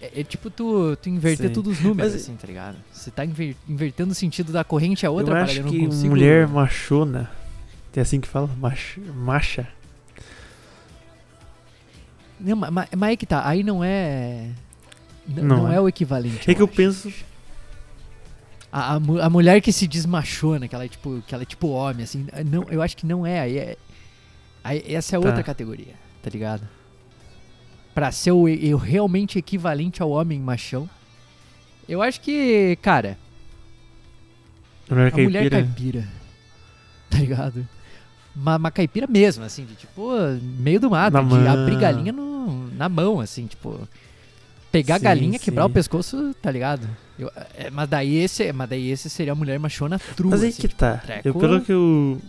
é, 0.00 0.20
é 0.20 0.24
tipo 0.24 0.48
tu, 0.50 0.96
tu 0.96 1.08
inverter 1.08 1.48
Sim. 1.48 1.52
todos 1.54 1.78
os 1.78 1.80
números, 1.84 2.12
Mas- 2.12 2.22
assim, 2.22 2.36
tá 2.36 2.46
ligado? 2.46 2.76
Você 2.92 3.10
tá 3.10 3.24
inver- 3.24 3.56
invertendo 3.68 4.12
o 4.12 4.14
sentido 4.14 4.52
da 4.52 4.62
corrente 4.62 5.04
a 5.04 5.10
outra, 5.10 5.32
eu 5.32 5.36
para 5.36 5.44
acho 5.44 5.58
eu 5.60 5.64
não 5.64 5.70
que 5.72 5.78
consigo... 5.86 6.08
mulher 6.10 6.46
machona. 6.46 7.30
Tem 7.92 8.00
assim 8.02 8.20
que 8.20 8.28
fala? 8.28 8.48
Mach, 8.58 8.96
macha. 9.14 9.68
Não, 12.40 12.56
ma- 12.56 12.70
ma- 12.70 12.88
mas 12.96 13.08
aí 13.10 13.16
que 13.16 13.26
tá, 13.26 13.46
aí 13.48 13.62
não 13.62 13.82
é. 13.82 14.48
Não 15.26 15.42
Não, 15.44 15.72
é. 15.72 15.76
é. 15.76 15.80
o 15.80 15.88
equivalente. 15.88 16.50
É 16.50 16.54
que 16.54 16.60
eu 16.62 16.66
acho. 16.66 16.74
penso. 16.76 17.12
A, 18.72 18.94
a, 18.94 18.96
a 18.96 19.30
mulher 19.30 19.60
que 19.60 19.72
se 19.72 19.86
desmachona, 19.86 20.66
que 20.66 20.74
ela 20.74 20.84
é 20.84 20.88
tipo, 20.88 21.22
que 21.26 21.34
ela 21.34 21.42
é 21.44 21.46
tipo 21.46 21.68
homem, 21.68 22.02
assim, 22.04 22.26
não, 22.50 22.64
eu 22.70 22.82
acho 22.82 22.96
que 22.96 23.06
não 23.06 23.24
é. 23.24 23.40
Aí 23.40 23.58
é 23.58 23.76
essa 24.94 25.16
é 25.16 25.20
Tá. 25.20 25.26
outra 25.26 25.42
categoria, 25.42 25.94
tá 26.22 26.28
ligado? 26.30 26.62
Pra 27.94 28.10
ser 28.10 28.32
o, 28.32 28.48
e- 28.48 28.74
o 28.74 28.76
realmente 28.76 29.38
equivalente 29.38 30.02
ao 30.02 30.10
homem 30.10 30.40
machão. 30.40 30.90
Eu 31.88 32.02
acho 32.02 32.20
que, 32.20 32.76
cara, 32.82 33.16
Mulher 34.90 35.12
a 35.12 35.16
mulher 35.16 35.50
caipira. 35.50 35.62
caipira. 36.02 36.08
Tá 37.10 37.18
ligado? 37.18 37.68
Uma, 38.34 38.56
uma 38.56 38.70
caipira 38.72 39.06
mesmo, 39.06 39.44
assim, 39.44 39.64
de 39.64 39.76
tipo, 39.76 40.10
meio 40.42 40.80
do 40.80 40.90
mato, 40.90 41.12
Na 41.14 41.22
de 41.22 41.26
mão. 41.28 41.48
abrir 41.48 41.78
galinha 41.78 42.10
no, 42.12 42.66
na 42.74 42.88
mão, 42.88 43.20
assim, 43.20 43.46
tipo. 43.46 43.88
Pegar 44.78 44.96
a 44.96 44.98
Sim, 44.98 45.04
galinha, 45.04 45.38
quebrar 45.38 45.64
sim. 45.64 45.70
o 45.70 45.72
pescoço, 45.72 46.34
tá 46.42 46.50
ligado? 46.50 46.86
Eu- 47.18 47.30
é, 47.56 47.70
mas, 47.70 47.88
daí 47.88 48.16
esse, 48.16 48.52
mas 48.52 48.68
daí 48.68 48.90
esse 48.90 49.08
seria 49.08 49.32
a 49.32 49.36
mulher 49.36 49.58
machona 49.58 49.98
true. 50.16 50.30
Mas 50.30 50.42
aí 50.42 50.48
assim, 50.48 50.60
que 50.62 50.68
tipo, 50.68 50.80
tá. 50.80 50.96
treco- 50.98 51.28
Eu, 51.28 51.34
pelo 51.34 51.60
que 51.60 51.72
eu. 51.72 52.20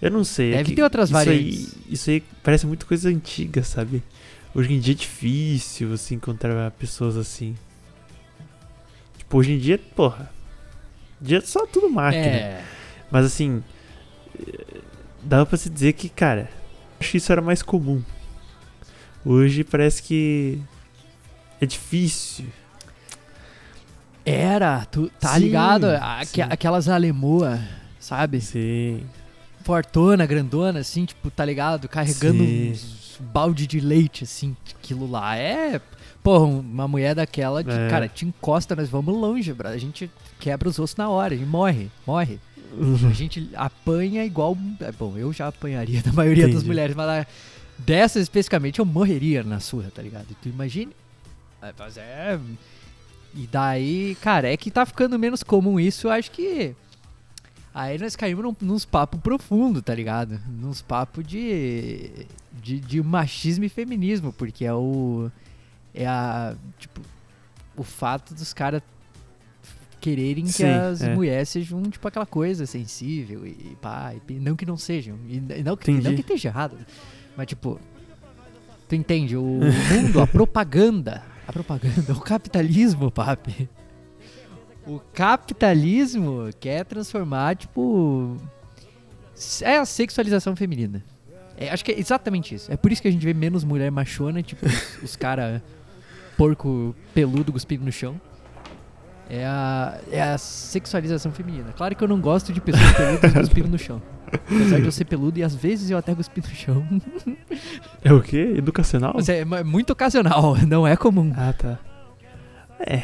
Eu 0.00 0.10
não 0.10 0.22
sei. 0.24 0.52
é 0.52 0.56
Deve 0.58 0.70
que 0.70 0.76
ter 0.76 0.82
outras 0.82 1.08
isso 1.10 1.18
aí- 1.18 1.26
variantes. 1.26 1.74
isso 1.88 2.10
aí 2.10 2.22
parece 2.42 2.66
muito 2.66 2.86
coisa 2.86 3.08
antiga, 3.08 3.62
sabe? 3.62 4.02
Hoje 4.54 4.72
em 4.72 4.78
dia 4.80 4.94
é 4.94 4.96
difícil 4.96 5.88
você 5.88 6.14
encontrar 6.14 6.70
pessoas 6.72 7.16
assim. 7.16 7.56
Tipo, 9.18 9.38
hoje 9.38 9.52
em 9.52 9.58
dia, 9.58 9.78
porra. 9.96 10.30
Dia 11.20 11.38
é 11.38 11.40
só 11.40 11.66
tudo 11.66 11.88
máquina. 11.90 12.24
É, 12.24 12.64
Mas 13.10 13.26
assim. 13.26 13.62
eh, 14.38 14.80
Dava 15.24 15.46
pra 15.46 15.56
se 15.56 15.70
dizer 15.70 15.92
que, 15.92 16.08
cara. 16.08 16.50
Acho 17.00 17.12
que 17.12 17.16
isso 17.18 17.30
era 17.32 17.40
mais 17.40 17.62
comum. 17.62 18.02
Hoje 19.24 19.62
parece 19.64 20.02
que. 20.02 20.58
É 21.62 21.66
difícil. 21.66 22.46
era, 24.24 24.84
tu 24.86 25.10
tá 25.20 25.34
Sim, 25.34 25.40
ligado? 25.40 25.86
Aque- 25.86 26.42
aquelas 26.42 26.88
alemoa, 26.88 27.60
sabe? 27.98 28.40
Sim. 28.40 29.04
Fortona, 29.64 30.26
grandona, 30.26 30.80
assim, 30.80 31.04
tipo, 31.04 31.30
tá 31.30 31.44
ligado? 31.44 31.88
Carregando 31.88 32.42
uns 32.42 33.16
balde 33.32 33.66
de 33.66 33.78
leite, 33.80 34.24
assim. 34.24 34.56
Aquilo 34.78 35.08
lá 35.10 35.36
é. 35.36 35.80
Porra, 36.22 36.44
uma 36.46 36.86
mulher 36.88 37.14
daquela 37.14 37.62
que, 37.64 37.70
É. 37.70 37.88
cara, 37.88 38.08
te 38.08 38.24
encosta, 38.24 38.74
nós 38.76 38.88
vamos 38.88 39.14
longe, 39.16 39.52
bro. 39.52 39.68
A 39.68 39.78
gente 39.78 40.10
quebra 40.40 40.68
os 40.68 40.78
ossos 40.78 40.96
na 40.96 41.08
hora, 41.08 41.34
a 41.34 41.36
gente 41.36 41.48
morre, 41.48 41.88
morre. 42.06 42.38
A 43.08 43.12
gente 43.12 43.50
apanha 43.54 44.24
igual. 44.24 44.56
é, 44.80 44.90
Bom, 44.92 45.16
eu 45.16 45.32
já 45.32 45.46
apanharia 45.48 46.00
da 46.02 46.12
maioria 46.12 46.44
das 46.44 46.54
Entendi. 46.54 46.66
mulheres, 46.68 46.96
mas 46.96 47.08
a- 47.08 47.26
dessa 47.78 48.18
especificamente 48.18 48.78
eu 48.78 48.84
morreria 48.84 49.42
na 49.44 49.60
surra, 49.60 49.90
tá 49.94 50.00
ligado? 50.02 50.26
Tu 50.42 50.48
imagine. 50.48 50.92
É, 51.62 51.72
Mas 51.78 51.96
é. 51.96 52.38
E 53.34 53.46
daí, 53.46 54.16
cara, 54.20 54.52
é 54.52 54.56
que 54.56 54.70
tá 54.70 54.84
ficando 54.84 55.18
menos 55.18 55.42
comum 55.42 55.80
isso, 55.80 56.08
eu 56.08 56.10
acho 56.10 56.30
que. 56.30 56.74
Aí 57.74 57.96
nós 57.96 58.14
caímos 58.14 58.44
num, 58.44 58.54
nos 58.60 58.84
papos 58.84 59.18
profundos, 59.20 59.80
tá 59.82 59.94
ligado? 59.94 60.38
Nos 60.46 60.82
papos 60.82 61.26
de, 61.26 62.26
de. 62.52 62.78
de 62.78 63.02
machismo 63.02 63.64
e 63.64 63.68
feminismo, 63.68 64.32
porque 64.32 64.64
é 64.64 64.74
o. 64.74 65.30
É 65.94 66.06
a. 66.06 66.54
Tipo. 66.78 67.00
O 67.74 67.82
fato 67.82 68.34
dos 68.34 68.52
caras 68.52 68.82
quererem 69.98 70.44
que 70.44 70.52
Sim, 70.52 70.66
as 70.66 71.00
é. 71.00 71.14
mulheres 71.14 71.48
sejam, 71.48 71.80
tipo, 71.84 72.06
aquela 72.06 72.26
coisa 72.26 72.66
sensível 72.66 73.46
e 73.46 73.78
pá. 73.80 74.12
E 74.28 74.34
não 74.34 74.54
que 74.54 74.66
não 74.66 74.76
sejam. 74.76 75.16
E 75.26 75.40
não 75.40 75.74
que, 75.74 75.90
Entendi. 75.90 76.06
não 76.06 76.14
que 76.14 76.20
esteja 76.20 76.50
errado. 76.50 76.76
Mas, 77.34 77.46
tipo. 77.46 77.80
Tu 78.92 78.96
entende? 78.96 79.38
O 79.38 79.42
mundo, 79.42 80.20
a 80.20 80.26
propaganda. 80.26 81.22
A 81.48 81.52
propaganda, 81.52 82.12
o 82.12 82.20
capitalismo, 82.20 83.10
papi. 83.10 83.68
O 84.86 85.00
capitalismo 85.12 86.50
quer 86.60 86.84
transformar, 86.84 87.56
tipo. 87.56 88.36
É 89.62 89.78
a 89.78 89.84
sexualização 89.84 90.54
feminina. 90.54 91.02
É, 91.56 91.70
acho 91.70 91.84
que 91.84 91.90
é 91.90 91.98
exatamente 91.98 92.54
isso. 92.54 92.70
É 92.70 92.76
por 92.76 92.92
isso 92.92 93.02
que 93.02 93.08
a 93.08 93.10
gente 93.10 93.24
vê 93.24 93.34
menos 93.34 93.64
mulher 93.64 93.90
machona, 93.90 94.40
tipo, 94.40 94.64
os, 94.64 95.02
os 95.02 95.16
cara 95.16 95.62
porco 96.36 96.94
peludo 97.12 97.50
cuspindo 97.50 97.84
no 97.84 97.90
chão. 97.90 98.20
É 99.28 99.44
a, 99.44 100.00
é 100.12 100.22
a 100.22 100.38
sexualização 100.38 101.32
feminina. 101.32 101.72
Claro 101.72 101.96
que 101.96 102.04
eu 102.04 102.08
não 102.08 102.20
gosto 102.20 102.52
de 102.52 102.60
pessoas 102.60 102.92
peludas 102.92 103.32
cuspindo 103.32 103.68
no 103.68 103.78
chão. 103.78 104.00
Apesar 104.32 104.80
de 104.80 104.86
eu 104.86 104.92
ser 104.92 105.04
peludo 105.04 105.38
e 105.38 105.42
às 105.42 105.54
vezes 105.54 105.90
eu 105.90 105.98
até 105.98 106.14
cuspi 106.14 106.40
no 106.40 106.46
chão. 106.54 106.86
É 108.02 108.12
o 108.12 108.20
quê? 108.22 108.54
Educacional? 108.56 109.12
Mas 109.14 109.28
é 109.28 109.44
mu- 109.44 109.64
muito 109.64 109.90
ocasional, 109.92 110.56
não 110.66 110.86
é 110.86 110.96
comum. 110.96 111.32
Ah, 111.36 111.52
tá. 111.52 111.78
É. 112.80 113.02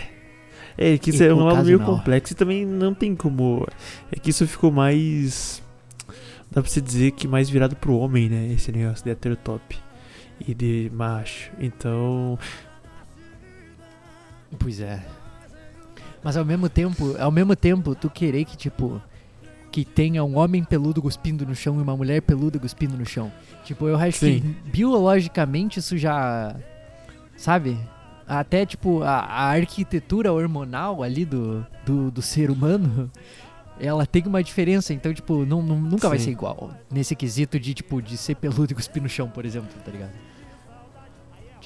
É 0.76 0.96
que 0.96 1.10
isso 1.10 1.22
é 1.24 1.34
um 1.34 1.44
lado 1.44 1.64
meio 1.64 1.80
complexo 1.80 2.32
e 2.32 2.36
também 2.36 2.64
não 2.64 2.94
tem 2.94 3.14
como. 3.14 3.66
É 4.12 4.18
que 4.18 4.30
isso 4.30 4.46
ficou 4.46 4.70
mais. 4.70 5.62
Dá 6.50 6.62
pra 6.62 6.70
se 6.70 6.80
dizer 6.80 7.10
que 7.10 7.26
mais 7.28 7.50
virado 7.50 7.76
pro 7.76 7.96
homem, 7.98 8.28
né? 8.28 8.52
Esse 8.52 8.70
negócio 8.72 9.04
de 9.04 9.10
heterotop 9.10 9.76
e 10.46 10.54
de 10.54 10.90
macho. 10.94 11.50
Então. 11.60 12.38
Pois 14.58 14.80
é. 14.80 15.02
Mas 16.22 16.36
ao 16.36 16.44
mesmo 16.44 16.68
tempo, 16.68 17.14
ao 17.18 17.30
mesmo 17.30 17.54
tempo, 17.54 17.94
tu 17.94 18.08
querer 18.08 18.44
que, 18.44 18.56
tipo, 18.56 19.00
que 19.78 19.84
tenha 19.84 20.24
um 20.24 20.36
homem 20.36 20.64
peludo 20.64 21.00
cuspindo 21.00 21.46
no 21.46 21.54
chão 21.54 21.78
e 21.78 21.82
uma 21.82 21.96
mulher 21.96 22.20
peluda 22.22 22.58
cuspindo 22.58 22.96
no 22.96 23.06
chão. 23.06 23.30
Tipo, 23.64 23.86
eu 23.86 23.96
acho 23.96 24.18
Sim. 24.18 24.40
que 24.40 24.70
biologicamente 24.70 25.78
isso 25.78 25.96
já. 25.96 26.56
Sabe? 27.36 27.78
Até, 28.26 28.66
tipo, 28.66 29.02
a, 29.02 29.20
a 29.20 29.44
arquitetura 29.50 30.32
hormonal 30.32 31.02
ali 31.02 31.24
do, 31.24 31.64
do, 31.86 32.10
do 32.10 32.20
ser 32.22 32.50
humano. 32.50 33.10
Ela 33.80 34.04
tem 34.04 34.24
uma 34.26 34.42
diferença, 34.42 34.92
então, 34.92 35.14
tipo, 35.14 35.46
não, 35.46 35.62
não- 35.62 35.80
nunca 35.80 36.08
vai 36.08 36.18
Sim. 36.18 36.24
ser 36.24 36.30
igual. 36.32 36.72
Nesse 36.90 37.14
quesito 37.14 37.60
de, 37.60 37.74
tipo, 37.74 38.02
de 38.02 38.16
ser 38.16 38.34
peludo 38.34 38.72
e 38.72 38.74
cuspir 38.74 39.00
no 39.00 39.08
chão, 39.08 39.28
por 39.28 39.44
exemplo, 39.46 39.68
tá 39.84 39.92
ligado? 39.92 40.10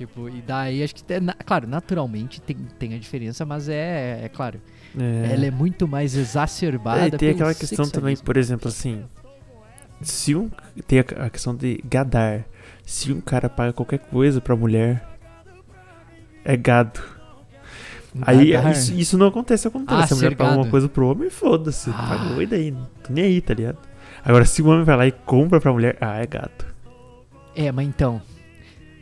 Tipo, 0.06 0.28
e 0.28 0.42
daí 0.42 0.82
acho 0.82 0.96
que, 0.96 1.04
é 1.12 1.20
claro, 1.46 1.68
naturalmente 1.68 2.40
tem, 2.40 2.56
tem 2.76 2.94
a 2.94 2.98
diferença, 2.98 3.46
mas 3.46 3.68
é, 3.68 4.24
é 4.24 4.28
claro, 4.28 4.60
É, 4.98 5.32
ela 5.32 5.46
é 5.46 5.50
muito 5.50 5.86
mais 5.86 6.16
exacerbada. 6.16 7.06
É, 7.06 7.10
tem 7.10 7.30
aquela 7.30 7.54
questão 7.54 7.84
também, 7.88 8.16
sexualismo. 8.16 8.24
por 8.24 8.36
exemplo, 8.36 8.68
assim. 8.68 9.04
Se 10.00 10.34
um. 10.34 10.50
Tem 10.88 10.98
a, 10.98 11.26
a 11.26 11.30
questão 11.30 11.54
de 11.54 11.80
gadar. 11.88 12.44
Se 12.84 13.12
um 13.12 13.20
cara 13.20 13.48
paga 13.48 13.72
qualquer 13.72 14.00
coisa 14.00 14.40
pra 14.40 14.56
mulher. 14.56 15.06
É 16.44 16.56
gado. 16.56 17.00
Aí 18.22 18.50
Gadar. 18.50 18.72
isso, 18.72 18.92
isso 18.94 19.16
não 19.16 19.28
acontece 19.28 19.70
contrário. 19.70 20.02
Ah, 20.02 20.06
Se 20.08 20.14
a 20.14 20.16
mulher 20.16 20.34
paga 20.36 20.50
gado. 20.50 20.62
uma 20.62 20.68
coisa 20.70 20.88
pro 20.88 21.06
homem, 21.08 21.30
foda-se. 21.30 21.90
Ah. 21.90 22.16
Pagou 22.18 22.42
e 22.42 22.46
daí? 22.46 22.72
Não 22.72 22.84
tô 23.04 23.12
nem 23.12 23.24
aí, 23.26 23.40
tá 23.40 23.54
ligado? 23.54 23.78
Agora, 24.24 24.44
se 24.44 24.60
o 24.62 24.66
homem 24.66 24.84
vai 24.84 24.96
lá 24.96 25.06
e 25.06 25.12
compra 25.12 25.60
pra 25.60 25.72
mulher, 25.72 25.96
ah, 26.00 26.18
é 26.18 26.26
gato. 26.26 26.66
É, 27.54 27.70
mas 27.70 27.86
então. 27.86 28.20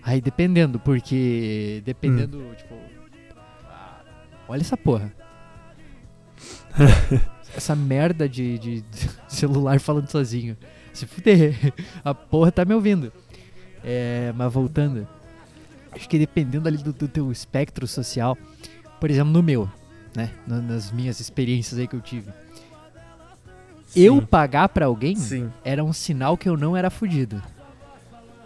Aí 0.03 0.20
dependendo, 0.20 0.78
porque. 0.80 1.82
Dependendo, 1.84 2.38
Hum. 2.38 2.55
tipo. 2.57 2.74
ah, 3.66 4.01
Olha 4.48 4.61
essa 4.61 4.76
porra. 4.76 5.12
essa 7.57 7.74
merda 7.74 8.28
de, 8.28 8.59
de- 8.59 8.84
celular 9.28 9.80
falando 9.80 10.09
sozinho. 10.09 10.57
Se 10.92 11.07
fuder. 11.07 11.55
A 12.05 12.14
porra 12.14 12.51
tá 12.51 12.64
me 12.64 12.74
ouvindo. 12.74 13.12
É, 13.84 14.32
mas 14.36 14.53
voltando. 14.53 15.07
Acho 15.92 16.09
que 16.09 16.18
dependendo 16.18 16.68
ali 16.68 16.78
do, 16.78 16.92
do 16.92 17.09
teu 17.09 17.30
espectro 17.32 17.86
social. 17.86 18.36
Por 19.01 19.11
exemplo, 19.11 19.32
no 19.32 19.42
meu, 19.42 19.68
né? 20.14 20.30
na- 20.46 20.61
nas 20.61 20.92
minhas 20.92 21.20
experiências 21.20 21.78
aí 21.78 21.86
que 21.88 21.96
eu 21.96 22.01
tive. 22.01 22.30
Eu 23.96 24.20
Sim. 24.20 24.26
pagar 24.26 24.68
pra 24.68 24.86
alguém 24.86 25.16
Sim. 25.16 25.51
era 25.64 25.82
um 25.82 25.92
sinal 25.92 26.36
que 26.36 26.48
eu 26.48 26.57
não 26.57 26.76
era 26.76 26.90
fudido. 26.90 27.42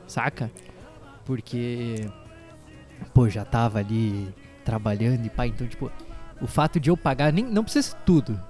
Saca? 0.07 0.51
Porque. 1.25 2.09
Pô, 3.13 3.29
já 3.29 3.45
tava 3.45 3.79
ali 3.79 4.33
trabalhando 4.65 5.27
e 5.27 5.31
pá, 5.31 5.47
então, 5.47 5.67
tipo, 5.67 5.91
o 6.41 6.47
fato 6.47 6.81
de 6.81 6.91
eu 6.91 6.97
pagar, 6.97 7.33
nem, 7.33 7.45
não 7.45 7.63
precisa 7.63 7.91
ser 7.91 7.97
tudo. 8.05 8.41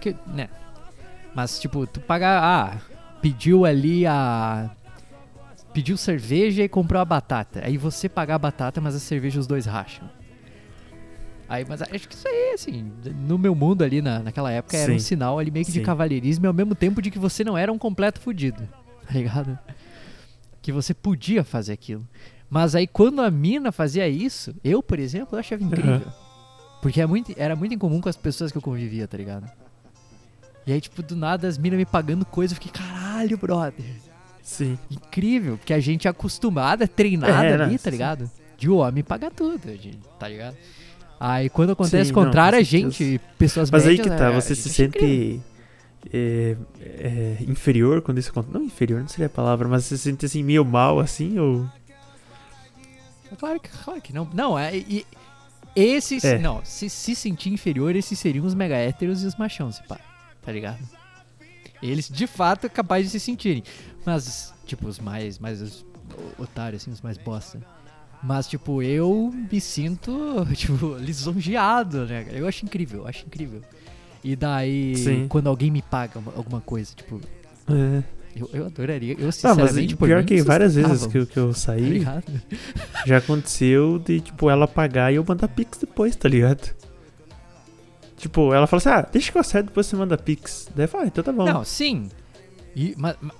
Que, 0.00 0.14
né? 0.26 0.48
Mas, 1.34 1.58
tipo, 1.58 1.86
tu 1.86 2.00
pagar. 2.00 2.42
Ah, 2.42 2.78
pediu 3.20 3.64
ali 3.64 4.06
a. 4.06 4.70
Pediu 5.72 5.96
cerveja 5.96 6.62
e 6.62 6.68
comprou 6.68 7.02
a 7.02 7.04
batata. 7.04 7.60
Aí 7.62 7.76
você 7.76 8.08
pagar 8.08 8.36
a 8.36 8.38
batata, 8.38 8.80
mas 8.80 8.94
a 8.94 8.98
cerveja 8.98 9.38
os 9.38 9.46
dois 9.46 9.66
racham. 9.66 10.08
Aí, 11.48 11.64
mas 11.68 11.80
acho 11.80 12.08
que 12.08 12.14
isso 12.14 12.26
aí, 12.26 12.52
assim, 12.54 12.92
no 13.28 13.38
meu 13.38 13.54
mundo 13.54 13.82
ali 13.82 14.02
na, 14.02 14.18
naquela 14.18 14.50
época 14.50 14.76
era 14.76 14.92
um 14.92 14.98
Sim. 14.98 15.04
sinal 15.04 15.38
ali 15.38 15.50
meio 15.50 15.64
que 15.64 15.70
de 15.70 15.78
Sim. 15.78 15.84
cavalheirismo 15.84 16.46
e 16.46 16.48
ao 16.48 16.54
mesmo 16.54 16.74
tempo 16.74 17.00
de 17.00 17.10
que 17.10 17.18
você 17.18 17.44
não 17.44 17.56
era 17.56 17.72
um 17.72 17.78
completo 17.78 18.20
fudido, 18.20 18.68
tá 19.06 19.12
ligado? 19.12 19.56
Que 20.66 20.72
você 20.72 20.92
podia 20.92 21.44
fazer 21.44 21.74
aquilo. 21.74 22.04
Mas 22.50 22.74
aí 22.74 22.88
quando 22.88 23.22
a 23.22 23.30
mina 23.30 23.70
fazia 23.70 24.08
isso, 24.08 24.52
eu, 24.64 24.82
por 24.82 24.98
exemplo, 24.98 25.36
eu 25.36 25.38
achava 25.38 25.62
incrível. 25.62 26.02
Porque 26.82 27.00
é 27.00 27.06
muito, 27.06 27.32
era 27.36 27.54
muito 27.54 27.72
incomum 27.72 28.00
com 28.00 28.08
as 28.08 28.16
pessoas 28.16 28.50
que 28.50 28.58
eu 28.58 28.62
convivia, 28.62 29.06
tá 29.06 29.16
ligado? 29.16 29.48
E 30.66 30.72
aí, 30.72 30.80
tipo, 30.80 31.04
do 31.04 31.14
nada 31.14 31.46
as 31.46 31.56
minas 31.56 31.78
me 31.78 31.86
pagando 31.86 32.24
coisa, 32.24 32.52
eu 32.52 32.56
fiquei, 32.56 32.72
caralho, 32.72 33.38
brother. 33.38 33.86
Sim. 34.42 34.76
Incrível, 34.90 35.56
porque 35.56 35.72
a 35.72 35.78
gente 35.78 36.08
é 36.08 36.10
acostumada, 36.10 36.88
treinada 36.88 37.46
É, 37.46 37.54
ali, 37.62 37.74
né? 37.74 37.78
tá 37.78 37.88
ligado? 37.88 38.28
De 38.58 38.68
homem 38.68 39.04
pagar 39.04 39.30
tudo, 39.30 39.60
tá 40.18 40.26
ligado? 40.26 40.56
Aí 41.20 41.48
quando 41.48 41.70
acontece 41.70 42.06
Sim, 42.06 42.12
o 42.12 42.16
não, 42.16 42.24
contrário, 42.24 42.58
a 42.58 42.62
gente, 42.64 43.20
pessoas 43.38 43.70
Mas 43.70 43.84
aí 43.84 43.98
médias, 43.98 44.08
que 44.08 44.18
tá, 44.18 44.30
a 44.30 44.32
você 44.32 44.56
se 44.56 44.68
acha 44.68 44.82
incrível. 44.82 45.40
É, 46.12 46.56
é, 46.80 47.36
inferior 47.40 48.02
quando 48.02 48.18
isso 48.18 48.30
acontece. 48.30 48.54
Não 48.54 48.62
inferior, 48.62 49.00
não 49.00 49.08
seria 49.08 49.26
a 49.26 49.30
palavra, 49.30 49.68
mas 49.68 49.84
você 49.84 49.96
se 49.96 50.04
sente 50.04 50.26
assim 50.26 50.42
meio 50.42 50.64
mal 50.64 51.00
assim 51.00 51.38
ou. 51.38 51.68
Claro 53.38 53.60
que, 53.60 53.68
claro 53.68 54.00
que 54.00 54.12
não. 54.12 54.28
Não, 54.32 54.58
é, 54.58 54.76
e, 54.76 55.06
esses. 55.74 56.24
É. 56.24 56.38
Não, 56.38 56.64
se 56.64 56.88
se 56.88 57.14
sentir 57.14 57.52
inferior, 57.52 57.94
esses 57.94 58.18
seriam 58.18 58.46
os 58.46 58.54
mega 58.54 58.76
héteros 58.76 59.22
e 59.22 59.26
os 59.26 59.36
machão, 59.36 59.70
se 59.70 59.82
pá. 59.82 60.00
Tá 60.42 60.50
ligado? 60.50 60.78
Eles 61.82 62.08
de 62.08 62.26
fato 62.26 62.66
é 62.66 62.68
capaz 62.68 63.04
de 63.04 63.10
se 63.10 63.20
sentirem. 63.20 63.62
Mas, 64.04 64.54
tipo, 64.64 64.86
os 64.88 64.98
mais. 64.98 65.38
mais 65.38 65.60
os 65.60 65.84
otários, 66.38 66.82
assim, 66.82 66.90
os 66.90 67.02
mais 67.02 67.18
bosta. 67.18 67.60
Mas, 68.22 68.48
tipo, 68.48 68.82
eu 68.82 69.30
me 69.50 69.60
sinto, 69.60 70.46
tipo, 70.56 70.96
lisonjeado, 70.96 72.06
né? 72.06 72.26
Eu 72.30 72.46
acho 72.48 72.64
incrível, 72.64 73.00
eu 73.00 73.08
acho 73.08 73.26
incrível. 73.26 73.62
E 74.28 74.34
daí, 74.34 74.96
Sim. 74.96 75.28
quando 75.28 75.46
alguém 75.46 75.70
me 75.70 75.80
paga 75.80 76.18
uma- 76.18 76.32
alguma 76.34 76.60
coisa, 76.60 76.92
tipo, 76.96 77.20
É. 77.70 78.02
eu, 78.34 78.50
eu 78.52 78.66
adoraria. 78.66 79.14
Eu, 79.16 79.30
sinceramente, 79.30 79.90
mas 79.90 79.92
por 79.94 80.06
pior 80.08 80.18
mim, 80.18 80.26
que 80.26 80.42
várias 80.42 80.74
vezes 80.74 81.06
que, 81.06 81.18
eu- 81.18 81.26
que 81.26 81.36
eu 81.38 81.48
tá 81.50 81.54
saí, 81.54 82.04
já 83.06 83.18
aconteceu 83.18 84.00
de, 84.00 84.20
tipo, 84.20 84.50
ela 84.50 84.66
pagar 84.66 85.12
e 85.12 85.16
eu 85.16 85.24
mandar 85.26 85.46
pix 85.46 85.78
depois, 85.78 86.16
tá 86.16 86.28
ligado? 86.28 86.74
Tipo, 88.16 88.52
ela 88.52 88.66
fala 88.66 88.78
assim, 88.78 88.88
ah, 88.88 89.08
deixa 89.12 89.30
que 89.30 89.36
eu 89.38 89.40
acerto, 89.40 89.68
depois 89.68 89.86
você 89.86 89.94
manda 89.94 90.16
pix. 90.18 90.68
Daí 90.74 90.84
eu 90.86 90.88
falo, 90.88 91.04
ah, 91.04 91.06
então 91.06 91.22
tá 91.22 91.32
bom. 91.32 91.44
Não, 91.44 91.64
sim. 91.64 92.08
E, 92.74 92.94
ma- 92.96 93.14
ma- 93.20 93.34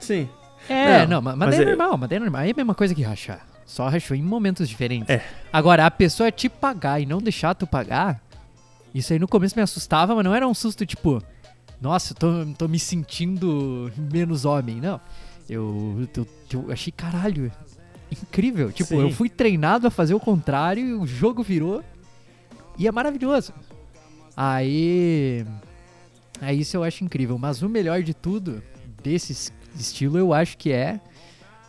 Sim. 0.00 0.28
é, 0.68 1.00
Não, 1.02 1.08
não, 1.16 1.22
mas, 1.22 1.36
mas 1.36 1.48
mas 1.48 1.56
daí 1.56 1.64
é 1.66 1.68
é- 1.68 1.76
normal, 1.76 1.98
mas 1.98 2.08
daí 2.08 2.16
é 2.16 2.20
normal. 2.20 2.40
Aí 2.42 2.48
é 2.48 2.52
a 2.52 2.56
mesma 2.56 2.74
coisa 2.74 2.94
que 2.94 3.02
rachar. 3.02 3.46
Só 3.66 3.88
rachou 3.88 4.16
em 4.16 4.22
momentos 4.22 4.68
diferentes. 4.68 5.08
É. 5.08 5.22
Agora, 5.52 5.86
a 5.86 5.90
pessoa 5.90 6.30
te 6.32 6.48
pagar 6.48 7.00
e 7.00 7.06
não 7.06 7.18
deixar 7.18 7.54
tu 7.54 7.66
pagar, 7.66 8.20
isso 8.94 9.12
aí 9.12 9.18
no 9.18 9.26
começo 9.28 9.56
me 9.56 9.62
assustava, 9.62 10.14
mas 10.14 10.24
não 10.24 10.34
era 10.34 10.46
um 10.46 10.54
susto 10.54 10.86
tipo, 10.86 11.22
nossa, 11.80 12.12
eu 12.12 12.16
tô, 12.16 12.46
tô 12.56 12.68
me 12.68 12.78
sentindo 12.78 13.90
menos 14.12 14.44
homem. 14.44 14.80
Não. 14.80 15.00
Eu, 15.48 16.08
eu, 16.16 16.26
eu 16.52 16.72
achei 16.72 16.92
caralho. 16.92 17.50
Incrível. 18.10 18.70
Tipo, 18.72 18.90
Sim. 18.90 19.00
eu 19.00 19.10
fui 19.10 19.28
treinado 19.28 19.86
a 19.86 19.90
fazer 19.90 20.14
o 20.14 20.20
contrário 20.20 20.86
e 20.86 20.94
o 20.94 21.06
jogo 21.06 21.42
virou. 21.42 21.82
E 22.78 22.86
é 22.86 22.92
maravilhoso. 22.92 23.52
Aí. 24.36 25.44
Aí 26.40 26.60
isso 26.60 26.76
eu 26.76 26.84
acho 26.84 27.04
incrível. 27.04 27.38
Mas 27.38 27.62
o 27.62 27.68
melhor 27.68 28.02
de 28.02 28.14
tudo, 28.14 28.62
desse 29.02 29.32
es- 29.32 29.52
estilo, 29.78 30.18
eu 30.18 30.32
acho 30.32 30.56
que 30.56 30.70
é 30.72 31.00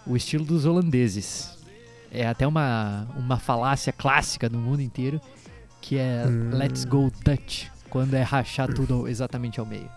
o 0.05 0.15
estilo 0.15 0.45
dos 0.45 0.65
holandeses. 0.65 1.57
É 2.11 2.25
até 2.27 2.47
uma, 2.47 3.07
uma 3.17 3.37
falácia 3.37 3.91
clássica 3.91 4.47
no 4.47 4.57
mundo 4.59 4.81
inteiro, 4.81 5.19
que 5.87 5.97
é 5.99 6.25
Hum. 6.27 6.49
let's 6.51 6.83
go 6.83 7.11
Dutch, 7.23 7.67
quando 7.91 8.15
é 8.15 8.23
rachar 8.23 8.73
tudo 8.73 9.07
exatamente 9.07 9.59
ao 9.59 9.65
meio. 9.67 9.87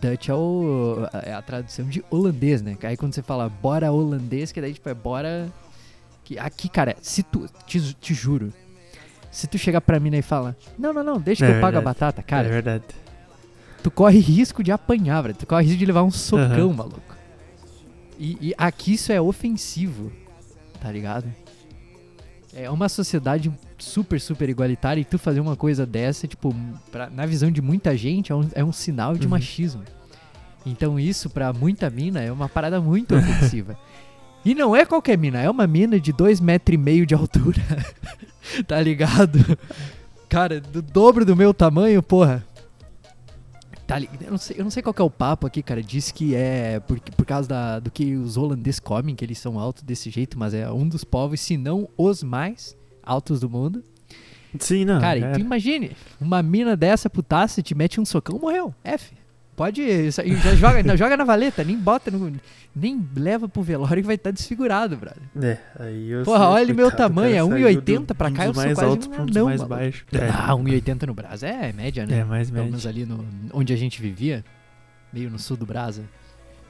Dutch 0.00 0.28
é, 0.28 0.34
o, 0.34 1.06
é 1.22 1.32
a 1.32 1.40
tradução 1.42 1.86
de 1.88 2.04
holandês, 2.10 2.60
né? 2.60 2.76
Aí 2.82 2.96
quando 2.96 3.14
você 3.14 3.22
fala 3.22 3.48
bora 3.48 3.92
holandês, 3.92 4.50
que 4.50 4.60
daí 4.60 4.74
tipo 4.74 4.88
é 4.88 4.94
bora... 4.94 5.48
Que 6.24 6.36
aqui, 6.40 6.68
cara, 6.68 6.96
se 7.00 7.22
tu, 7.22 7.46
te, 7.66 7.94
te 7.94 8.12
juro, 8.12 8.52
se 9.30 9.46
tu 9.46 9.56
chegar 9.58 9.80
pra 9.80 10.00
mim 10.00 10.12
e 10.12 10.22
fala, 10.22 10.56
não, 10.76 10.92
não, 10.92 11.04
não, 11.04 11.20
deixa 11.20 11.46
que 11.46 11.52
É 11.52 11.56
eu 11.58 11.60
pago 11.60 11.78
a 11.78 11.80
batata, 11.80 12.20
é 12.20 12.24
cara, 12.24 12.48
verdade. 12.48 12.82
tu 13.80 13.92
corre 13.92 14.18
risco 14.18 14.60
de 14.64 14.72
apanhar, 14.72 15.22
velho. 15.22 15.36
Tu 15.36 15.46
corre 15.46 15.62
risco 15.62 15.78
de 15.78 15.86
levar 15.86 16.02
um 16.02 16.10
socão, 16.10 16.70
Aham. 16.70 16.72
maluco. 16.72 17.14
E, 18.18 18.48
e 18.48 18.54
aqui 18.58 18.94
isso 18.94 19.12
é 19.12 19.20
ofensivo, 19.20 20.10
tá 20.80 20.90
ligado? 20.90 21.32
É 22.52 22.68
uma 22.70 22.88
sociedade 22.88 23.52
super, 23.78 24.20
super 24.20 24.48
igualitária 24.48 25.00
e 25.00 25.04
tu 25.04 25.18
fazer 25.18 25.40
uma 25.40 25.56
coisa 25.56 25.84
dessa, 25.86 26.26
tipo, 26.26 26.54
pra- 26.90 27.10
na 27.10 27.26
visão 27.26 27.50
de 27.50 27.60
muita 27.60 27.96
gente, 27.96 28.32
é 28.32 28.34
um, 28.34 28.48
é 28.54 28.64
um 28.64 28.72
sinal 28.72 29.14
de 29.16 29.26
Uhum. 29.26 29.30
machismo. 29.30 29.82
Então 30.64 30.98
isso, 30.98 31.30
pra 31.30 31.52
muita 31.52 31.88
mina, 31.90 32.20
é 32.22 32.32
uma 32.32 32.48
parada 32.48 32.80
muito 32.80 33.14
ofensiva. 33.14 33.78
E 34.44 34.54
não 34.54 34.74
é 34.74 34.84
qualquer 34.84 35.16
mina, 35.18 35.40
é 35.40 35.50
uma 35.50 35.66
mina 35.66 35.98
de 36.00 36.12
dois 36.12 36.40
metros 36.40 36.74
e 36.74 36.78
meio 36.78 37.04
de 37.06 37.14
altura. 37.14 37.60
tá 38.66 38.80
ligado? 38.80 39.38
Cara, 40.28 40.60
do 40.60 40.80
dobro 40.82 41.24
do 41.24 41.36
meu 41.36 41.52
tamanho, 41.54 42.02
porra. 42.02 42.44
Tá 43.86 43.98
li- 44.00 44.10
eu, 44.20 44.30
não 44.32 44.38
sei, 44.38 44.56
eu 44.58 44.64
não 44.64 44.70
sei 44.70 44.82
qual 44.82 44.92
que 44.92 45.00
é 45.00 45.04
o 45.04 45.10
papo 45.10 45.46
aqui, 45.46 45.62
cara. 45.62 45.80
Diz 45.80 46.10
que 46.10 46.34
é 46.34 46.80
por, 46.80 46.98
por 46.98 47.24
causa 47.24 47.48
da- 47.48 47.78
do 47.78 47.90
que 47.90 48.16
os 48.16 48.36
holandeses 48.36 48.80
comem, 48.80 49.14
que 49.14 49.24
eles 49.24 49.38
são 49.38 49.58
altos 49.60 49.84
desse 49.84 50.10
jeito, 50.10 50.36
mas 50.36 50.52
é 50.54 50.68
um 50.70 50.88
dos 50.88 51.04
povos, 51.04 51.40
se 51.40 51.56
não 51.56 51.88
os 51.96 52.22
mais 52.24 52.76
altos 53.06 53.40
do 53.40 53.48
mundo. 53.48 53.82
Sim, 54.58 54.84
não. 54.84 55.00
cara, 55.00 55.18
é. 55.18 55.32
tu 55.32 55.40
imagine, 55.40 55.92
uma 56.20 56.42
mina 56.42 56.76
dessa 56.76 57.08
putaça 57.10 57.62
te 57.62 57.74
mete 57.74 58.00
um 58.00 58.04
socão, 58.04 58.38
morreu. 58.38 58.74
F. 58.84 59.14
Pode. 59.54 60.10
Já 60.10 60.22
joga, 60.54 60.82
não, 60.82 60.96
joga 60.96 61.16
na 61.16 61.24
valeta, 61.24 61.64
nem 61.64 61.78
bota, 61.78 62.10
no- 62.10 62.30
nem 62.74 63.02
leva 63.16 63.48
pro 63.48 63.62
velório 63.62 64.02
que 64.02 64.06
vai 64.06 64.16
estar 64.16 64.30
desfigurado, 64.30 64.96
brother. 64.98 65.22
É, 65.42 65.58
aí 65.80 66.10
eu 66.10 66.24
Porra, 66.24 66.50
olha 66.50 66.74
meu 66.74 66.90
tamanho, 66.90 67.34
é 67.34 67.38
cara 67.38 67.48
saiu 67.50 67.66
1,80 67.80 68.06
do- 68.08 68.14
pra 68.14 68.30
cá, 68.30 68.44
eu 68.46 68.52
sou 68.54 68.62
mais 68.62 68.74
quase 68.74 68.90
altos 68.90 69.06
um 69.08 69.10
um 69.12 69.14
anão, 69.22 69.44
mais 69.46 69.60
maluco. 69.62 69.68
baixos. 69.68 70.04
Ah, 70.38 70.54
1,80 70.54 71.06
no 71.06 71.14
Brasa 71.14 71.46
é 71.48 71.72
média, 71.72 72.04
né? 72.04 72.18
É, 72.18 72.24
mais 72.24 72.48
Pelo 72.50 72.58
médio. 72.64 72.70
menos 72.72 72.86
ali 72.86 73.06
no, 73.06 73.24
onde 73.54 73.72
a 73.72 73.76
gente 73.76 74.00
vivia, 74.00 74.44
meio 75.10 75.30
no 75.30 75.38
sul 75.38 75.56
do 75.56 75.64
Brasa. 75.64 76.02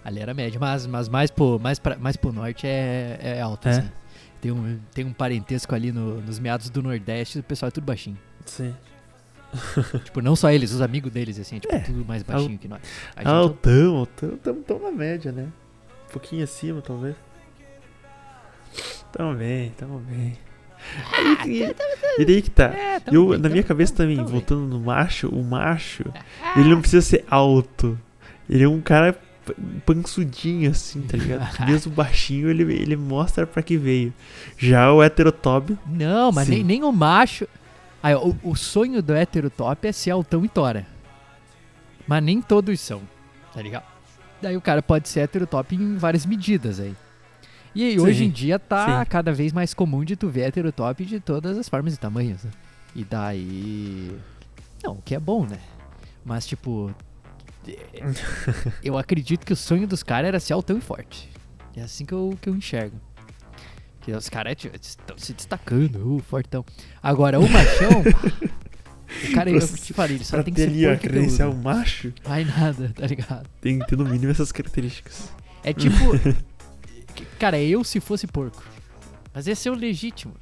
Ali 0.04 0.20
era 0.20 0.32
média, 0.32 0.58
mas, 0.60 0.86
mas 0.86 1.08
mais, 1.08 1.28
pro, 1.32 1.58
mais, 1.60 1.80
pra, 1.80 1.96
mais 1.98 2.16
pro 2.16 2.32
norte 2.32 2.68
é, 2.68 3.18
é 3.20 3.40
alto, 3.40 3.66
É? 3.66 3.70
assim. 3.72 3.88
Tem 4.46 4.52
um, 4.52 4.78
tem 4.94 5.04
um 5.04 5.12
parentesco 5.12 5.74
ali 5.74 5.90
no- 5.90 6.20
nos 6.20 6.38
meados 6.38 6.70
do 6.70 6.80
Nordeste, 6.82 7.40
o 7.40 7.42
pessoal 7.42 7.68
é 7.68 7.70
tudo 7.72 7.84
baixinho. 7.84 8.16
Sim. 8.44 8.72
tipo, 10.04 10.20
não 10.20 10.36
só 10.36 10.50
eles, 10.50 10.70
os 10.72 10.80
amigos 10.80 11.10
deles, 11.10 11.38
assim, 11.38 11.58
tipo, 11.58 11.74
É, 11.74 11.80
tudo 11.80 12.04
mais 12.04 12.22
baixinho 12.22 12.56
que 12.58 12.68
nós. 12.68 12.80
A 13.16 13.28
Altão, 13.28 13.96
altão, 13.96 14.36
tamo, 14.36 14.62
tamo 14.62 14.82
na 14.84 14.90
média, 14.92 15.32
né? 15.32 15.48
Um 16.08 16.12
pouquinho 16.12 16.44
acima, 16.44 16.80
talvez. 16.80 17.16
Tamo 19.12 19.34
bem, 19.34 19.70
tamo 19.76 19.98
bem. 19.98 20.36
E, 21.46 21.62
e- 21.62 21.74
e 22.18 22.24
daí 22.24 22.42
que 22.42 22.50
tá. 22.50 22.66
É, 22.66 23.00
Eu, 23.10 23.30
bem, 23.30 23.38
na 23.38 23.48
minha 23.48 23.62
tamo- 23.62 23.68
cabeça 23.68 23.94
tamo- 23.94 24.04
também, 24.04 24.16
tamo 24.16 24.28
bem. 24.28 24.32
voltando 24.38 24.66
no 24.66 24.80
macho, 24.80 25.28
o 25.28 25.42
macho, 25.42 26.04
ele 26.56 26.68
não 26.68 26.80
precisa 26.80 27.02
ser 27.02 27.24
alto. 27.28 27.98
Ele 28.48 28.62
é 28.62 28.68
um 28.68 28.80
cara 28.80 29.12
p- 29.46 29.54
pançudinho, 29.86 30.70
assim, 30.70 31.00
tá 31.02 31.16
ligado? 31.16 31.46
Mesmo 31.66 31.92
baixinho, 31.92 32.50
ele, 32.50 32.62
ele 32.74 32.96
mostra 32.96 33.46
pra 33.46 33.62
que 33.62 33.76
veio. 33.78 34.12
Já 34.58 34.92
o 34.92 35.02
heterotop, 35.02 35.76
Não, 35.86 36.30
mas 36.32 36.48
nem, 36.48 36.58
Sim. 36.58 36.64
nem 36.64 36.82
o 36.84 36.92
macho. 36.92 37.46
Aí, 38.02 38.14
ó, 38.14 38.26
o, 38.28 38.36
o 38.50 38.56
sonho 38.56 39.02
do 39.02 39.14
hétero 39.14 39.48
top 39.48 39.88
é 39.88 39.92
ser 39.92 40.10
altão 40.10 40.44
e 40.44 40.48
tora. 40.48 40.86
Mas 42.06 42.22
nem 42.22 42.40
todos 42.42 42.78
são, 42.80 43.00
tá 43.52 43.60
ligado? 43.62 43.84
Daí 44.40 44.56
o 44.56 44.60
cara 44.60 44.82
pode 44.82 45.08
ser 45.08 45.20
hétero 45.20 45.46
top 45.46 45.74
em 45.74 45.96
várias 45.96 46.26
medidas 46.26 46.78
aí. 46.78 46.94
E 47.74 47.82
aí, 47.84 47.98
hoje 48.00 48.24
em 48.24 48.30
dia 48.30 48.58
tá 48.58 49.00
sim. 49.04 49.10
cada 49.10 49.32
vez 49.32 49.52
mais 49.52 49.74
comum 49.74 50.04
de 50.04 50.16
tu 50.16 50.28
ver 50.28 50.42
hétero 50.42 50.70
top 50.72 51.04
de 51.04 51.20
todas 51.20 51.58
as 51.58 51.68
formas 51.68 51.94
e 51.94 51.98
tamanhos, 51.98 52.44
né? 52.44 52.50
E 52.94 53.04
daí. 53.04 54.16
Não, 54.82 54.92
o 54.92 55.02
que 55.02 55.14
é 55.14 55.20
bom, 55.20 55.44
né? 55.44 55.58
Mas 56.24 56.46
tipo. 56.46 56.94
É, 57.68 58.02
eu 58.82 58.96
acredito 58.96 59.44
que 59.44 59.52
o 59.52 59.56
sonho 59.56 59.86
dos 59.86 60.02
caras 60.02 60.28
era 60.28 60.40
ser 60.40 60.52
altão 60.52 60.78
e 60.78 60.80
forte. 60.80 61.28
É 61.76 61.82
assim 61.82 62.04
que 62.04 62.14
eu, 62.14 62.38
que 62.40 62.48
eu 62.48 62.54
enxergo. 62.54 62.98
Que 64.00 64.12
os 64.12 64.28
caras 64.28 64.56
estão 64.80 65.18
se 65.18 65.32
destacando, 65.32 66.16
uh, 66.16 66.20
fortão. 66.20 66.64
Agora, 67.02 67.38
o 67.38 67.48
machão. 67.48 68.02
o 69.28 69.34
cara, 69.34 69.50
eu 69.50 69.60
te 69.60 69.92
falei, 69.92 70.16
ele 70.16 70.24
só 70.24 70.42
tem 70.42 70.54
que 70.54 70.60
ser 70.60 70.68
ali 70.68 70.86
a 70.86 70.90
porco 70.90 71.06
e 71.06 71.08
credencial 71.08 71.50
peludo. 71.50 71.68
macho, 71.68 72.14
Vai 72.24 72.44
nada, 72.44 72.92
tá 72.94 73.06
ligado? 73.06 73.48
tem 73.60 73.78
que 73.78 73.86
ter 73.86 73.96
no 73.98 74.04
mínimo 74.04 74.30
essas 74.30 74.52
características. 74.52 75.28
É 75.62 75.72
tipo. 75.72 75.94
cara, 77.38 77.60
eu 77.60 77.82
se 77.82 78.00
fosse 78.00 78.26
porco. 78.26 78.62
Mas 79.34 79.46
esse 79.46 79.68
é 79.68 79.72
o 79.72 79.74
legítimo. 79.74 80.34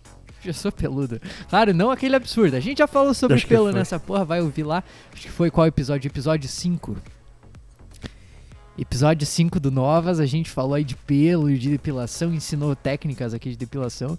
Já 0.44 0.52
sou 0.52 0.70
peludo. 0.70 1.18
Claro, 1.48 1.72
não 1.72 1.90
aquele 1.90 2.14
absurdo. 2.14 2.54
A 2.54 2.60
gente 2.60 2.78
já 2.78 2.86
falou 2.86 3.14
sobre 3.14 3.40
pelo 3.40 3.72
nessa 3.72 3.98
porra, 3.98 4.26
vai 4.26 4.42
ouvir 4.42 4.62
lá. 4.62 4.84
Acho 5.12 5.22
que 5.22 5.30
foi 5.30 5.50
qual 5.50 5.66
episódio? 5.66 6.06
Episódio 6.06 6.48
5. 6.48 6.96
Episódio 8.76 9.24
5 9.26 9.60
do 9.60 9.70
Novas, 9.70 10.18
a 10.18 10.26
gente 10.26 10.50
falou 10.50 10.74
aí 10.74 10.82
de 10.82 10.96
pelo 10.96 11.48
e 11.48 11.56
de 11.56 11.70
depilação, 11.70 12.34
ensinou 12.34 12.74
técnicas 12.74 13.32
aqui 13.32 13.50
de 13.50 13.56
depilação. 13.56 14.18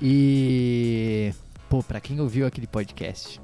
E. 0.00 1.32
Pô, 1.70 1.82
pra 1.82 2.00
quem 2.00 2.20
ouviu 2.20 2.46
aquele 2.46 2.66
podcast, 2.66 3.40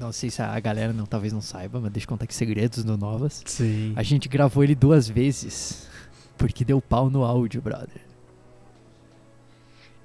não 0.00 0.10
sei 0.10 0.30
se 0.30 0.42
a 0.42 0.58
galera 0.58 0.92
não, 0.92 1.06
talvez 1.06 1.32
não 1.32 1.40
saiba, 1.40 1.78
mas 1.80 1.92
deixa 1.92 2.04
eu 2.04 2.08
contar 2.08 2.24
aqui 2.24 2.34
segredos 2.34 2.82
do 2.82 2.96
Novas. 2.96 3.42
Sim. 3.46 3.92
A 3.94 4.02
gente 4.02 4.28
gravou 4.28 4.64
ele 4.64 4.74
duas 4.74 5.08
vezes. 5.08 5.88
Porque 6.36 6.64
deu 6.64 6.80
pau 6.80 7.08
no 7.08 7.22
áudio, 7.22 7.62
brother. 7.62 8.00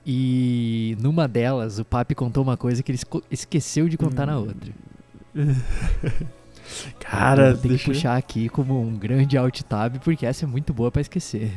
E 0.06 0.96
numa 1.02 1.28
delas, 1.28 1.80
o 1.80 1.86
Papi 1.86 2.14
contou 2.14 2.44
uma 2.44 2.56
coisa 2.56 2.84
que 2.84 2.92
ele 2.92 3.00
esqueceu 3.32 3.90
de 3.90 3.98
contar 3.98 4.28
na 4.28 4.38
Hum. 4.38 4.48
outra. 4.48 4.74
Cara, 7.00 7.54
tem 7.54 7.70
deixa 7.70 7.86
que 7.86 7.92
puxar 7.92 8.18
aqui 8.18 8.50
como 8.50 8.82
um 8.82 8.96
grande 8.96 9.38
alt 9.38 9.62
tab, 9.62 9.98
porque 10.00 10.26
essa 10.26 10.46
é 10.46 10.48
muito 10.48 10.74
boa 10.74 10.92
pra 10.92 11.02
esquecer. 11.02 11.52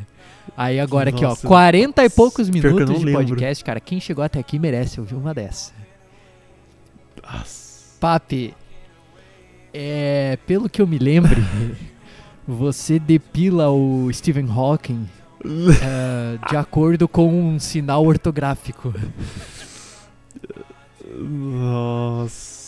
Aí 0.56 0.78
agora 0.80 1.10
aqui, 1.10 1.24
ó, 1.24 1.30
Nossa. 1.30 1.46
40 1.46 2.04
e 2.04 2.10
poucos 2.10 2.48
minutos 2.48 2.98
de 2.98 3.04
lembro. 3.04 3.24
podcast, 3.24 3.64
cara. 3.64 3.80
Quem 3.80 4.00
chegou 4.00 4.24
até 4.24 4.38
aqui 4.38 4.58
merece 4.58 5.00
ouvir 5.00 5.14
uma 5.14 5.34
dessa. 5.34 5.72
Nossa. 7.22 7.70
Papi, 8.00 8.54
é, 9.72 10.38
pelo 10.46 10.68
que 10.68 10.80
eu 10.80 10.86
me 10.86 10.98
lembre, 10.98 11.42
você 12.46 12.98
depila 12.98 13.70
o 13.70 14.10
Stephen 14.12 14.48
Hawking 14.50 15.08
é, 15.82 16.38
de 16.48 16.56
acordo 16.56 17.06
com 17.08 17.28
um 17.28 17.58
sinal 17.58 18.04
ortográfico. 18.04 18.94
Nossa. 21.18 22.59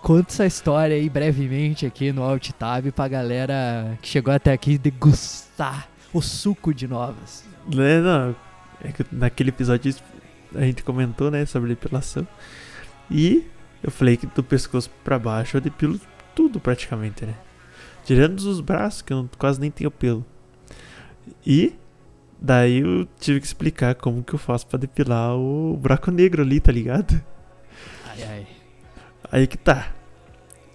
Conta 0.00 0.30
essa 0.32 0.46
história 0.46 0.96
aí 0.96 1.08
brevemente 1.08 1.84
aqui 1.86 2.12
no 2.12 2.22
Alt 2.22 2.50
Tab 2.52 2.86
pra 2.92 3.08
galera 3.08 3.98
que 4.00 4.08
chegou 4.08 4.32
até 4.32 4.52
aqui 4.52 4.78
degustar 4.78 5.88
o 6.12 6.20
suco 6.22 6.72
de 6.72 6.86
novas. 6.86 7.44
Né, 7.72 8.00
não. 8.00 8.34
É 8.82 8.92
que 8.92 9.04
naquele 9.10 9.50
episódio 9.50 9.94
a 10.54 10.60
gente 10.60 10.82
comentou, 10.82 11.30
né, 11.30 11.44
sobre 11.46 11.70
depilação. 11.70 12.26
E 13.10 13.44
eu 13.82 13.90
falei 13.90 14.16
que 14.16 14.26
do 14.26 14.42
pescoço 14.42 14.90
pra 15.04 15.18
baixo 15.18 15.56
eu 15.56 15.60
depilo 15.60 16.00
tudo 16.34 16.60
praticamente, 16.60 17.24
né? 17.26 17.34
Tirando 18.04 18.38
os 18.38 18.60
braços, 18.60 19.02
que 19.02 19.12
eu 19.12 19.16
não- 19.18 19.30
quase 19.38 19.60
nem 19.60 19.70
tenho 19.70 19.90
pelo. 19.90 20.24
E 21.44 21.74
daí 22.40 22.78
eu 22.80 23.08
tive 23.18 23.40
que 23.40 23.46
explicar 23.46 23.94
como 23.96 24.22
que 24.22 24.34
eu 24.34 24.38
faço 24.38 24.66
pra 24.66 24.78
depilar 24.78 25.34
o 25.36 25.76
buraco 25.76 26.10
negro 26.10 26.42
ali, 26.42 26.60
tá 26.60 26.70
ligado? 26.70 27.20
Ai, 28.08 28.22
ai. 28.22 28.46
Aí 29.30 29.46
que 29.46 29.56
tá. 29.58 29.88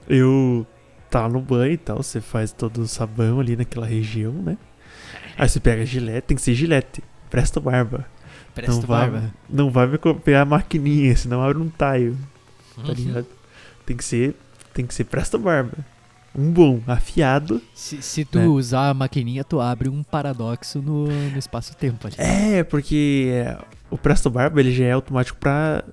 Eu 0.07 0.65
tá 1.09 1.27
no 1.27 1.41
banho 1.41 1.73
e 1.73 1.77
tal, 1.77 1.97
você 2.01 2.21
faz 2.21 2.51
todo 2.53 2.81
o 2.81 2.87
sabão 2.87 3.39
ali 3.39 3.55
naquela 3.55 3.85
região, 3.85 4.31
né? 4.31 4.57
Aí 5.37 5.47
você 5.47 5.59
pega 5.59 5.85
gilete, 5.85 6.27
tem 6.27 6.35
que 6.37 6.41
ser 6.43 6.53
gilete. 6.53 7.03
Presta 7.29 7.59
barba. 7.59 8.05
Presta 8.53 8.73
não 8.73 8.81
vai, 8.81 9.09
barba. 9.09 9.33
Não 9.49 9.69
vai 9.71 9.87
me 9.87 9.97
copiar 9.97 10.41
a 10.43 10.45
maquininha, 10.45 11.15
senão 11.15 11.41
abre 11.41 11.57
um 11.61 11.69
taio, 11.69 12.17
tá 12.75 12.83
Uhum. 12.89 12.93
ligado? 12.93 13.27
Tem 13.85 13.95
que 13.97 14.03
ser, 14.03 14.35
tem 14.73 14.85
que 14.85 14.93
ser 14.93 15.03
presta 15.05 15.37
barba. 15.37 15.73
Um 16.33 16.49
bom, 16.51 16.79
afiado. 16.87 17.61
Se, 17.73 18.01
se 18.01 18.23
tu 18.23 18.39
Né? 18.39 18.47
usar 18.47 18.89
a 18.89 18.93
maquininha, 18.93 19.43
tu 19.43 19.59
abre 19.59 19.89
um 19.89 20.01
paradoxo 20.01 20.81
no, 20.81 21.07
no 21.07 21.37
espaço-tempo 21.37 22.07
ali. 22.07 22.15
É, 22.17 22.63
porque 22.63 23.43
o 23.89 23.97
presto 23.97 24.29
barba 24.29 24.61
ele 24.61 24.71
já 24.73 24.85
é 24.85 24.91
automático 24.93 25.37
pra 25.37 25.83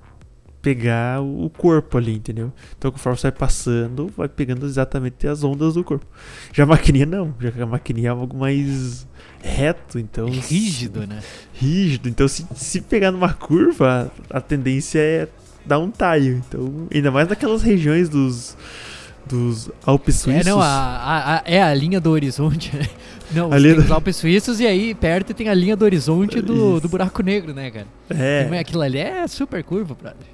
pegar 0.61 1.20
o 1.22 1.48
corpo 1.50 1.96
ali, 1.98 2.14
entendeu? 2.16 2.52
Então 2.76 2.90
conforme 2.90 3.16
você 3.18 3.30
vai 3.30 3.38
passando, 3.38 4.11
vai 4.16 4.28
pegando 4.28 4.66
exatamente 4.66 5.26
as 5.26 5.44
ondas 5.44 5.74
do 5.74 5.84
corpo. 5.84 6.04
Já 6.52 6.64
a 6.64 6.66
maquininha 6.66 7.06
não, 7.06 7.34
já 7.40 7.50
que 7.52 7.61
a 7.62 7.66
maquininha 7.66 8.09
é 8.09 8.11
algo 8.11 8.36
mais 8.36 9.06
reto, 9.40 9.98
então 9.98 10.26
Rígido, 10.28 11.06
né? 11.06 11.20
rígido. 11.54 12.09
Então, 12.09 12.26
se, 12.26 12.44
se 12.56 12.80
pegar 12.80 13.12
numa 13.12 13.32
curva, 13.32 14.11
a 14.30 14.40
tendência 14.40 14.98
é 14.98 15.28
dar 15.64 15.78
um 15.78 15.90
taio. 15.90 16.42
Então, 16.48 16.88
ainda 16.92 17.11
mais 17.12 17.28
naquelas 17.28 17.62
regiões 17.62 18.09
dos, 18.09 18.56
dos 19.26 19.70
Alpes 19.86 20.16
É, 20.16 20.18
suíços. 20.18 20.46
não, 20.46 20.61
a, 20.61 20.66
a- 20.66 21.36
a- 21.36 21.42
é 21.44 21.62
a 21.62 21.72
linha 21.72 22.00
do 22.00 22.11
horizonte. 22.11 22.74
né? 22.76 22.86
Não, 23.30 23.52
A 23.52 23.59
linha 23.59 23.74
do- 23.74 23.82
os 23.82 23.90
Alpes 23.90 24.16
Suíços 24.16 24.59
e 24.59 24.66
aí 24.66 24.94
perto 24.94 25.34
tem 25.34 25.50
a 25.50 25.54
linha 25.54 25.76
do 25.76 25.84
horizonte 25.84 26.40
do, 26.40 26.80
do 26.80 26.88
buraco 26.88 27.22
negro, 27.22 27.52
né, 27.52 27.70
cara? 27.70 27.86
É, 28.09 28.48
Aquilo 28.59 28.80
ali 28.80 28.96
é 28.98 29.26
super 29.28 29.62
curva, 29.62 29.94
brother. 29.94 30.26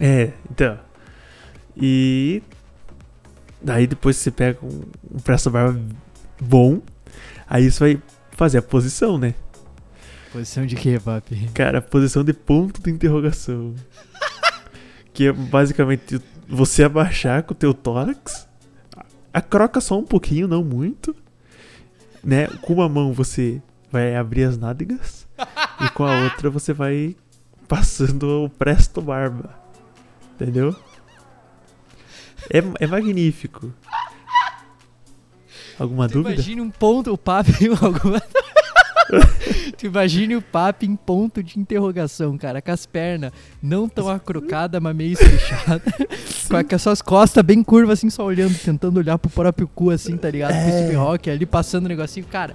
É, 0.00 0.32
então. 0.50 0.78
E 1.76 2.42
daí 3.62 3.86
depois 3.86 4.16
você 4.16 4.30
pega 4.30 4.58
um, 4.64 4.82
um 5.14 5.18
presto 5.18 5.50
barba 5.50 5.78
bom, 6.40 6.80
aí 7.46 7.70
você 7.70 7.78
vai 7.78 8.02
fazer 8.32 8.58
a 8.58 8.62
posição, 8.62 9.18
né? 9.18 9.34
Posição 10.32 10.64
de 10.64 10.76
quê, 10.76 10.98
papi? 10.98 11.50
Cara, 11.52 11.82
posição 11.82 12.24
de 12.24 12.32
ponto 12.32 12.80
de 12.80 12.90
interrogação. 12.90 13.74
que 15.12 15.26
é 15.26 15.32
basicamente 15.32 16.20
você 16.48 16.84
abaixar 16.84 17.42
com 17.42 17.52
o 17.52 17.56
teu 17.56 17.74
tórax, 17.74 18.48
a 19.32 19.40
croca 19.40 19.80
só 19.80 19.98
um 19.98 20.04
pouquinho, 20.04 20.48
não 20.48 20.64
muito, 20.64 21.14
né? 22.24 22.46
Com 22.62 22.74
uma 22.74 22.88
mão 22.88 23.12
você 23.12 23.60
vai 23.90 24.16
abrir 24.16 24.44
as 24.44 24.56
nádegas 24.56 25.26
e 25.84 25.90
com 25.90 26.04
a 26.04 26.22
outra 26.22 26.48
você 26.48 26.72
vai 26.72 27.16
passando 27.68 28.44
o 28.44 28.48
presto 28.48 29.02
barba. 29.02 29.60
Entendeu? 30.40 30.74
É, 32.52 32.58
é 32.80 32.86
magnífico. 32.86 33.72
Alguma 35.78 36.08
Tu 36.08 36.14
dúvida? 36.14 36.34
imagine 36.34 36.60
um 36.60 36.70
ponto, 36.70 37.12
o 37.12 37.18
papi 37.18 37.68
alguma... 37.80 38.20
tu 39.76 39.86
imagine 39.86 40.36
o 40.36 40.42
papi 40.42 40.86
em 40.86 40.94
ponto 40.96 41.42
de 41.42 41.58
interrogação, 41.58 42.36
cara, 42.38 42.62
com 42.62 42.70
as 42.70 42.86
pernas 42.86 43.32
não 43.62 43.88
tão 43.88 44.08
acrocadas, 44.08 44.80
mas 44.80 44.94
meio 44.94 45.12
espichadas, 45.12 45.82
com 46.48 46.74
as 46.76 46.82
suas 46.82 47.02
costas 47.02 47.42
bem 47.42 47.62
curvas, 47.62 47.98
assim, 47.98 48.10
só 48.10 48.24
olhando, 48.24 48.56
tentando 48.58 48.98
olhar 48.98 49.18
pro 49.18 49.30
próprio 49.30 49.66
cu, 49.68 49.90
assim, 49.90 50.16
tá 50.16 50.30
ligado? 50.30 50.50
Pro 50.52 50.58
É. 50.58 50.70
Stephen 50.82 50.96
Hawking 50.96 51.30
ali, 51.30 51.46
passando 51.46 51.86
o 51.86 51.88
negocinho, 51.88 52.26
cara... 52.26 52.54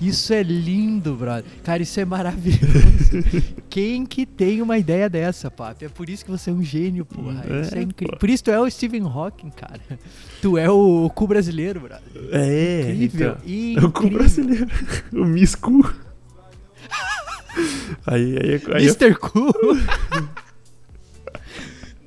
Isso 0.00 0.32
é 0.32 0.42
lindo, 0.42 1.14
brother. 1.16 1.44
Cara, 1.64 1.82
isso 1.82 1.98
é 1.98 2.04
maravilhoso. 2.04 2.60
Quem 3.68 4.06
que 4.06 4.24
tem 4.24 4.62
uma 4.62 4.78
ideia 4.78 5.08
dessa, 5.10 5.50
papi? 5.50 5.84
É 5.86 5.88
por 5.88 6.08
isso 6.08 6.24
que 6.24 6.30
você 6.30 6.50
é 6.50 6.52
um 6.52 6.62
gênio, 6.62 7.04
porra. 7.04 7.44
Isso 7.62 7.74
é 7.74 7.78
É, 7.78 7.82
incrível. 7.82 8.16
Por 8.18 8.30
isso 8.30 8.44
tu 8.44 8.50
é 8.50 8.60
o 8.60 8.70
Stephen 8.70 9.02
Hawking, 9.02 9.50
cara. 9.50 9.80
Tu 10.40 10.56
é 10.56 10.70
o 10.70 11.10
cu 11.14 11.26
brasileiro, 11.26 11.80
brother. 11.80 12.02
É, 12.30 12.92
Incrível. 12.92 13.36
então. 13.44 13.82
É 13.82 13.86
o 13.86 13.90
cu 13.90 13.98
incrível. 14.06 14.18
brasileiro. 14.18 14.66
O 15.12 15.24
Miss 15.24 15.54
Cu. 15.56 15.82
Aí, 18.06 18.36
aí, 18.38 18.62
aí, 18.74 18.84
Mr. 18.86 19.14
Cu. 19.16 19.52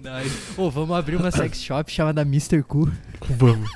Nice. 0.02 0.54
Pô, 0.56 0.70
vamos 0.72 0.98
abrir 0.98 1.16
uma 1.16 1.30
sex 1.30 1.62
shop 1.62 1.92
chamada 1.92 2.22
Mr. 2.24 2.64
Cu. 2.64 2.92
vamos. 3.30 3.70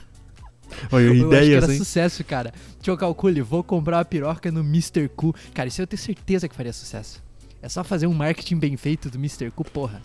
Olha, 0.92 1.04
Eu 1.04 1.12
acho 1.12 1.20
que 1.22 1.26
ideias, 1.28 1.64
era 1.64 1.72
hein? 1.74 1.78
sucesso, 1.78 2.24
cara. 2.24 2.54
Deixa 2.78 2.92
eu 2.92 2.98
calcular, 2.98 3.44
vou 3.44 3.64
comprar 3.64 3.98
uma 3.98 4.06
piroca 4.06 4.52
no 4.52 4.62
Mr. 4.62 5.08
Cu. 5.10 5.34
Cara, 5.54 5.68
isso 5.68 5.82
eu 5.82 5.88
tenho 5.88 6.02
certeza 6.02 6.48
que 6.48 6.56
faria 6.56 6.74
sucesso. 6.74 7.24
É 7.62 7.70
só 7.70 7.84
fazer 7.84 8.08
um 8.08 8.14
marketing 8.14 8.58
bem 8.58 8.78
feito 8.78 9.10
do 9.10 9.18
Mr. 9.18 9.50
Cu, 9.52 9.64
porra. 9.64 10.02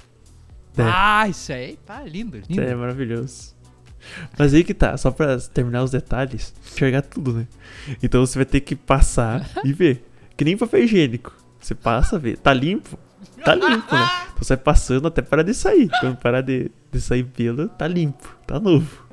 É. 0.76 0.82
Ah, 0.82 1.28
isso 1.28 1.52
aí, 1.52 1.78
tá 1.84 2.02
lindo, 2.02 2.40
lindo. 2.48 2.60
É 2.62 2.74
maravilhoso. 2.74 3.54
Mas 4.38 4.54
aí 4.54 4.64
que 4.64 4.72
tá, 4.72 4.96
só 4.96 5.10
pra 5.10 5.38
terminar 5.38 5.82
os 5.82 5.90
detalhes, 5.90 6.54
enxergar 6.72 7.02
tudo, 7.02 7.34
né? 7.34 7.46
Então 8.02 8.24
você 8.24 8.38
vai 8.38 8.46
ter 8.46 8.60
que 8.60 8.74
passar 8.74 9.46
e 9.64 9.72
ver. 9.72 10.04
Que 10.36 10.44
nem 10.44 10.56
papel 10.56 10.84
higiênico. 10.84 11.36
Você 11.60 11.74
passa, 11.74 12.18
vê. 12.18 12.34
Tá 12.36 12.54
limpo? 12.54 12.98
Tá 13.44 13.54
limpo, 13.54 13.94
né? 13.94 14.08
Então 14.40 14.46
você 14.46 14.56
vai 14.56 14.64
passando 14.64 15.06
até 15.08 15.20
parar 15.20 15.42
de 15.42 15.52
sair. 15.52 15.90
Quando 16.00 16.16
parar 16.16 16.40
de, 16.40 16.70
de 16.90 16.98
sair 16.98 17.24
pelo, 17.24 17.68
tá 17.68 17.86
limpo, 17.86 18.34
tá 18.46 18.58
novo. 18.58 19.06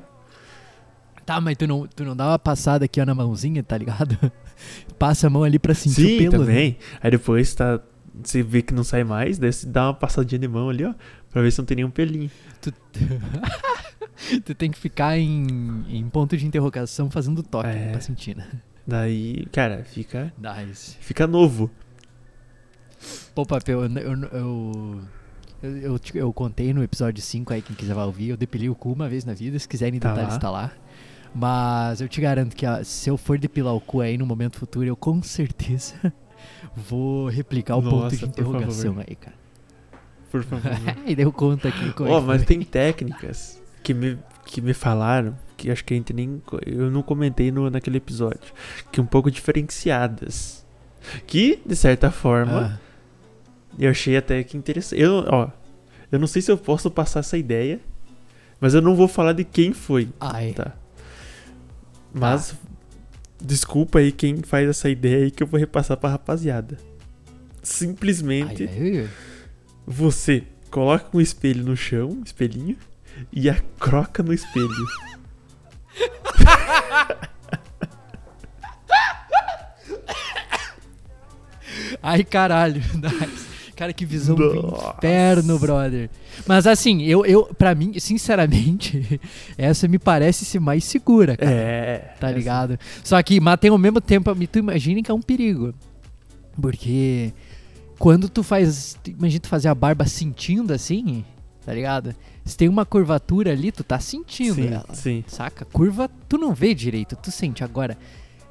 Tá, 1.28 1.42
mas 1.42 1.58
tu 1.58 1.66
não, 1.66 1.86
tu 1.86 2.04
não 2.06 2.16
dá 2.16 2.28
uma 2.28 2.38
passada 2.38 2.86
aqui 2.86 2.98
ó, 3.02 3.04
na 3.04 3.14
mãozinha, 3.14 3.62
tá 3.62 3.76
ligado? 3.76 4.16
Passa 4.98 5.26
a 5.26 5.30
mão 5.30 5.44
ali 5.44 5.58
pra 5.58 5.74
sentir 5.74 5.94
Sim, 6.06 6.14
o 6.14 6.18
pelo. 6.30 6.32
né? 6.32 6.38
também. 6.38 6.78
Aí 7.02 7.10
depois 7.10 7.54
tá. 7.54 7.80
Você 8.24 8.42
vê 8.42 8.62
que 8.62 8.72
não 8.72 8.82
sai 8.82 9.04
mais, 9.04 9.36
daí 9.38 9.52
você 9.52 9.66
dá 9.66 9.88
uma 9.88 9.94
passadinha 9.94 10.38
de 10.38 10.48
mão 10.48 10.70
ali, 10.70 10.86
ó. 10.86 10.94
Pra 11.30 11.42
ver 11.42 11.50
se 11.52 11.58
não 11.58 11.66
tem 11.66 11.76
nenhum 11.76 11.90
pelinho. 11.90 12.30
Tu, 12.62 12.72
tu 14.42 14.54
tem 14.54 14.70
que 14.70 14.78
ficar 14.78 15.18
em, 15.18 15.84
em 15.90 16.08
ponto 16.08 16.34
de 16.34 16.46
interrogação 16.46 17.10
fazendo 17.10 17.42
toque 17.42 17.68
É. 17.68 17.90
pra 17.92 18.00
sentir, 18.00 18.34
né? 18.34 18.48
Daí, 18.86 19.44
cara, 19.52 19.84
fica. 19.84 20.32
Nice. 20.38 20.96
Fica 20.98 21.26
novo. 21.26 21.70
Pô, 23.34 23.44
papel, 23.44 23.84
eu, 23.84 23.90
eu, 23.98 24.00
eu, 24.02 25.00
eu, 25.62 25.70
eu 25.82 26.00
eu 26.14 26.32
contei 26.32 26.72
no 26.72 26.82
episódio 26.82 27.22
5 27.22 27.52
aí, 27.52 27.60
quem 27.60 27.76
quiser 27.76 27.94
vai 27.94 28.06
ouvir, 28.06 28.30
eu 28.30 28.36
depilei 28.36 28.70
o 28.70 28.74
cu 28.74 28.90
uma 28.92 29.10
vez 29.10 29.26
na 29.26 29.34
vida, 29.34 29.58
se 29.58 29.68
quiserem 29.68 30.00
Tá 30.00 30.08
detalhes 30.08 30.34
lá. 30.34 30.40
tá 30.40 30.50
lá. 30.50 30.72
Mas 31.38 32.00
eu 32.00 32.08
te 32.08 32.20
garanto 32.20 32.56
que 32.56 32.66
ó, 32.66 32.82
se 32.82 33.08
eu 33.08 33.16
for 33.16 33.38
depilar 33.38 33.72
o 33.74 33.80
cu 33.80 34.00
aí 34.00 34.18
no 34.18 34.26
momento 34.26 34.58
futuro, 34.58 34.86
eu 34.86 34.96
com 34.96 35.22
certeza 35.22 36.12
vou 36.74 37.28
replicar 37.28 37.76
o 37.76 37.82
ponto 37.82 37.96
Nossa, 37.96 38.16
de 38.16 38.22
por 38.22 38.28
interrogação 38.28 38.96
aí, 38.98 39.14
cara. 39.14 39.36
Por 40.30 40.42
favor. 40.42 40.72
e 41.06 41.14
daí 41.14 41.24
eu 41.24 41.32
conto 41.32 41.68
aqui 41.68 41.90
Ó, 42.00 42.20
que 42.20 42.26
mas 42.26 42.42
foi. 42.42 42.46
tem 42.46 42.62
técnicas 42.62 43.62
que 43.82 43.94
me, 43.94 44.18
que 44.44 44.60
me 44.60 44.74
falaram, 44.74 45.38
que 45.56 45.70
acho 45.70 45.84
que 45.84 45.94
a 45.94 45.96
gente 45.96 46.12
nem. 46.12 46.42
Eu 46.66 46.90
não 46.90 47.02
comentei 47.02 47.52
no, 47.52 47.70
naquele 47.70 47.98
episódio. 47.98 48.52
Que 48.90 49.00
um 49.00 49.06
pouco 49.06 49.30
diferenciadas. 49.30 50.66
Que, 51.26 51.60
de 51.64 51.76
certa 51.76 52.10
forma, 52.10 52.76
Ah, 52.76 52.78
eu 53.78 53.90
achei 53.90 54.16
até 54.16 54.42
que 54.42 54.56
interessante. 54.56 55.00
Eu, 55.00 55.24
ó, 55.28 55.48
eu 56.10 56.18
não 56.18 56.26
sei 56.26 56.42
se 56.42 56.50
eu 56.50 56.58
posso 56.58 56.90
passar 56.90 57.20
essa 57.20 57.38
ideia, 57.38 57.80
mas 58.60 58.74
eu 58.74 58.82
não 58.82 58.96
vou 58.96 59.06
falar 59.06 59.32
de 59.32 59.44
quem 59.44 59.72
foi, 59.72 60.08
ai, 60.20 60.52
tá? 60.52 60.74
Mas, 62.12 62.54
desculpa 63.42 63.98
aí 63.98 64.12
quem 64.12 64.42
faz 64.42 64.68
essa 64.68 64.88
ideia 64.88 65.24
aí 65.24 65.30
que 65.30 65.42
eu 65.42 65.46
vou 65.46 65.58
repassar 65.58 65.96
pra 65.96 66.10
rapaziada. 66.10 66.78
Simplesmente. 67.62 68.68
ai, 68.68 68.98
ai. 69.00 69.08
Você 69.86 70.44
coloca 70.70 71.16
um 71.16 71.20
espelho 71.20 71.64
no 71.64 71.76
chão, 71.76 72.10
um 72.10 72.22
espelhinho, 72.22 72.76
e 73.32 73.48
a 73.48 73.56
croca 73.78 74.22
no 74.22 74.32
espelho. 74.32 74.68
Ai, 82.02 82.24
caralho. 82.24 82.82
Nice. 82.94 83.47
Cara, 83.78 83.92
que 83.92 84.04
visão 84.04 84.34
do 84.34 84.54
Nossa. 84.60 84.94
inferno, 84.98 85.56
brother. 85.56 86.10
Mas 86.48 86.66
assim, 86.66 87.02
eu, 87.04 87.24
eu, 87.24 87.44
pra 87.56 87.76
mim, 87.76 87.92
sinceramente, 88.00 89.20
essa 89.56 89.86
me 89.86 90.00
parece 90.00 90.44
ser 90.44 90.58
mais 90.58 90.82
segura, 90.82 91.36
cara. 91.36 91.48
É. 91.50 91.98
Tá 92.18 92.26
essa- 92.28 92.36
ligado? 92.36 92.78
Só 93.04 93.22
que, 93.22 93.38
mas 93.40 93.60
tem 93.60 93.70
ao 93.70 93.78
mesmo 93.78 94.00
tempo, 94.00 94.34
tu 94.50 94.58
imagina 94.58 95.00
que 95.00 95.10
é 95.10 95.14
um 95.14 95.22
perigo. 95.22 95.72
Porque 96.60 97.32
quando 97.98 98.28
tu 98.28 98.42
faz. 98.42 98.96
Imagina 99.06 99.40
tu 99.40 99.48
fazer 99.48 99.68
a 99.68 99.74
barba 99.74 100.04
sentindo 100.06 100.72
assim, 100.72 101.24
tá 101.64 101.72
ligado? 101.72 102.14
Se 102.44 102.56
tem 102.56 102.68
uma 102.68 102.84
curvatura 102.84 103.52
ali, 103.52 103.70
tu 103.70 103.84
tá 103.84 103.98
sentindo 104.00 104.54
Sim, 104.56 104.68
ela. 104.68 104.86
sim. 104.92 105.22
Saca? 105.26 105.64
Curva, 105.66 106.10
tu 106.28 106.36
não 106.38 106.52
vê 106.54 106.74
direito, 106.74 107.14
tu 107.14 107.30
sente. 107.30 107.62
Agora, 107.62 107.96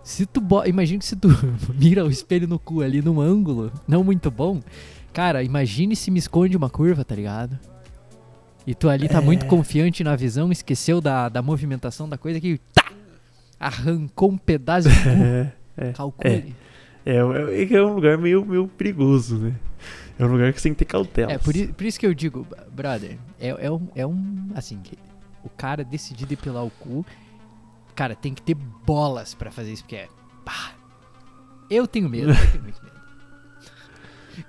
Se 0.03 0.25
tu 0.25 0.39
bo... 0.39 0.63
Imagina 0.65 0.99
que 0.99 1.05
se 1.05 1.15
tu 1.17 1.27
mira 1.77 2.05
o 2.05 2.09
espelho 2.09 2.47
no 2.47 2.57
cu 2.57 2.81
ali 2.81 3.01
num 3.01 3.19
ângulo 3.19 3.71
não 3.85 4.03
muito 4.05 4.31
bom. 4.31 4.61
Cara, 5.17 5.41
imagine 5.41 5.95
se 5.95 6.11
me 6.11 6.19
esconde 6.19 6.55
uma 6.55 6.69
curva, 6.69 7.03
tá 7.03 7.15
ligado? 7.15 7.57
E 8.67 8.75
tu 8.75 8.87
ali 8.87 9.09
tá 9.09 9.17
É. 9.17 9.21
muito 9.21 9.47
confiante 9.47 10.03
na 10.03 10.15
visão, 10.15 10.51
esqueceu 10.51 11.01
da, 11.01 11.27
da 11.27 11.41
movimentação 11.41 12.07
da 12.07 12.19
coisa 12.19 12.39
que 12.39 12.59
tá! 12.71 12.91
Arrancou 13.59 14.29
um 14.29 14.37
pedaço 14.37 14.87
de 14.87 14.95
cu. 14.95 15.09
É, 15.79 15.89
é. 15.89 15.91
Calcule. 15.93 16.55
É, 17.03 17.15
é, 17.15 17.73
é 17.73 17.83
um 17.83 17.95
lugar 17.95 18.15
meio, 18.19 18.45
meio 18.45 18.67
perigoso, 18.67 19.39
né? 19.39 19.55
É 20.19 20.23
um 20.23 20.27
lugar 20.27 20.53
que 20.53 20.61
você 20.61 20.69
tem 20.69 20.73
que 20.73 20.79
ter 20.79 20.85
cautela. 20.85 21.31
É, 21.31 21.39
por, 21.39 21.51
por 21.73 21.83
isso 21.83 21.99
que 21.99 22.05
eu 22.05 22.13
digo, 22.13 22.45
brother, 22.71 23.17
é, 23.39 23.49
é, 23.49 23.71
um, 23.71 23.87
é 23.95 24.05
um. 24.05 24.51
Assim, 24.53 24.79
o 25.43 25.49
cara 25.49 25.83
decidir 25.83 26.27
depilar 26.27 26.63
o 26.63 26.69
cu, 26.69 27.03
cara, 27.95 28.15
tem 28.15 28.35
que 28.35 28.41
ter 28.43 28.53
bolas 28.53 29.33
pra 29.33 29.49
fazer 29.49 29.73
isso, 29.73 29.81
porque 29.81 29.95
é. 29.95 30.07
pá. 30.45 30.73
eu 31.71 31.87
tenho 31.87 32.07
medo, 32.07 32.29
eu 32.29 32.51
tenho 32.51 32.63
muito 32.63 32.83
medo. 32.83 32.96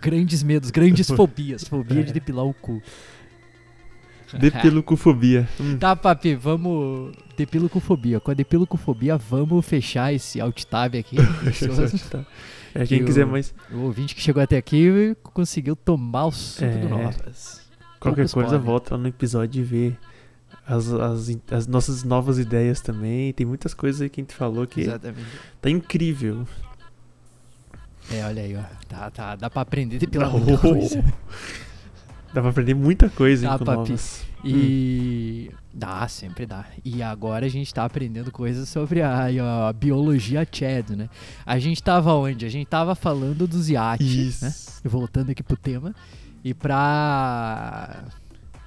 Grandes 0.00 0.42
medos, 0.42 0.70
grandes 0.70 1.08
fobias. 1.10 1.64
Fobia 1.64 2.02
de 2.04 2.10
É. 2.10 2.12
depilar 2.14 2.44
o 2.46 2.54
cu. 2.54 2.82
Depilucofobia. 4.38 5.48
Hum. 5.58 5.78
Tá, 5.78 5.96
papi, 5.96 6.34
vamos. 6.34 7.14
Depilucofobia. 7.36 8.20
Com 8.20 8.30
a 8.30 8.34
depilucofobia, 8.34 9.16
vamos 9.16 9.64
fechar 9.64 10.12
esse 10.12 10.40
alt 10.40 10.64
tab 10.64 10.94
aqui. 10.96 11.16
É, 12.74 12.86
quem 12.86 12.98
Que 12.98 13.04
quiser 13.06 13.24
o- 13.24 13.28
mais 13.28 13.54
o 13.72 13.78
ouvinte 13.78 14.14
que 14.14 14.20
chegou 14.20 14.42
até 14.42 14.58
aqui 14.58 15.16
conseguiu 15.22 15.74
tomar 15.74 16.26
o 16.26 16.30
suco 16.30 16.66
É. 16.66 16.76
do 16.76 16.88
Novas. 16.90 17.62
qualquer 17.98 18.16
poucos 18.16 18.34
coisa, 18.34 18.50
podem. 18.50 18.64
volta 18.66 18.94
lá 18.94 19.00
no 19.00 19.08
episódio 19.08 19.60
e 19.60 19.64
vê 19.64 19.92
as, 20.66 20.92
as, 20.92 21.30
as 21.50 21.66
nossas 21.66 22.04
novas 22.04 22.38
ideias 22.38 22.82
também. 22.82 23.32
Tem 23.32 23.46
muitas 23.46 23.72
coisas 23.72 24.02
aí 24.02 24.10
que 24.10 24.20
a 24.20 24.22
gente 24.22 24.34
falou 24.34 24.66
que 24.66 24.82
Exatamente. 24.82 25.26
tá 25.62 25.70
incrível. 25.70 26.46
É, 28.10 28.24
olha 28.24 28.42
aí, 28.42 28.56
ó. 28.56 28.62
Tá, 28.88 29.10
tá, 29.10 29.36
dá 29.36 29.50
pra 29.50 29.62
aprender 29.62 29.96
a 29.96 29.98
depilar 29.98 30.34
Oh. 30.34 30.38
muita 30.38 30.58
coisa. 30.58 31.04
Dá 32.32 32.40
pra 32.40 32.50
aprender 32.50 32.74
muita 32.74 33.08
coisa 33.10 33.44
hein, 33.46 33.50
papi. 33.58 33.64
novas. 33.64 34.26
E. 34.44 35.50
Dá, 35.74 36.06
sempre 36.08 36.44
dá. 36.46 36.64
E 36.84 37.02
agora 37.02 37.46
a 37.46 37.48
gente 37.48 37.72
tá 37.72 37.84
aprendendo 37.84 38.30
coisas 38.32 38.68
sobre 38.68 39.00
a, 39.02 39.26
a 39.68 39.72
biologia 39.72 40.46
Chad, 40.50 40.90
né? 40.90 41.08
A 41.46 41.58
gente 41.58 41.82
tava 41.82 42.12
onde? 42.14 42.44
A 42.46 42.48
gente 42.48 42.66
tava 42.66 42.94
falando 42.94 43.46
dos 43.46 43.68
iates, 43.70 44.40
né? 44.42 44.54
Voltando 44.84 45.30
aqui 45.30 45.42
pro 45.42 45.56
tema. 45.56 45.94
E 46.44 46.52
pra. 46.54 48.04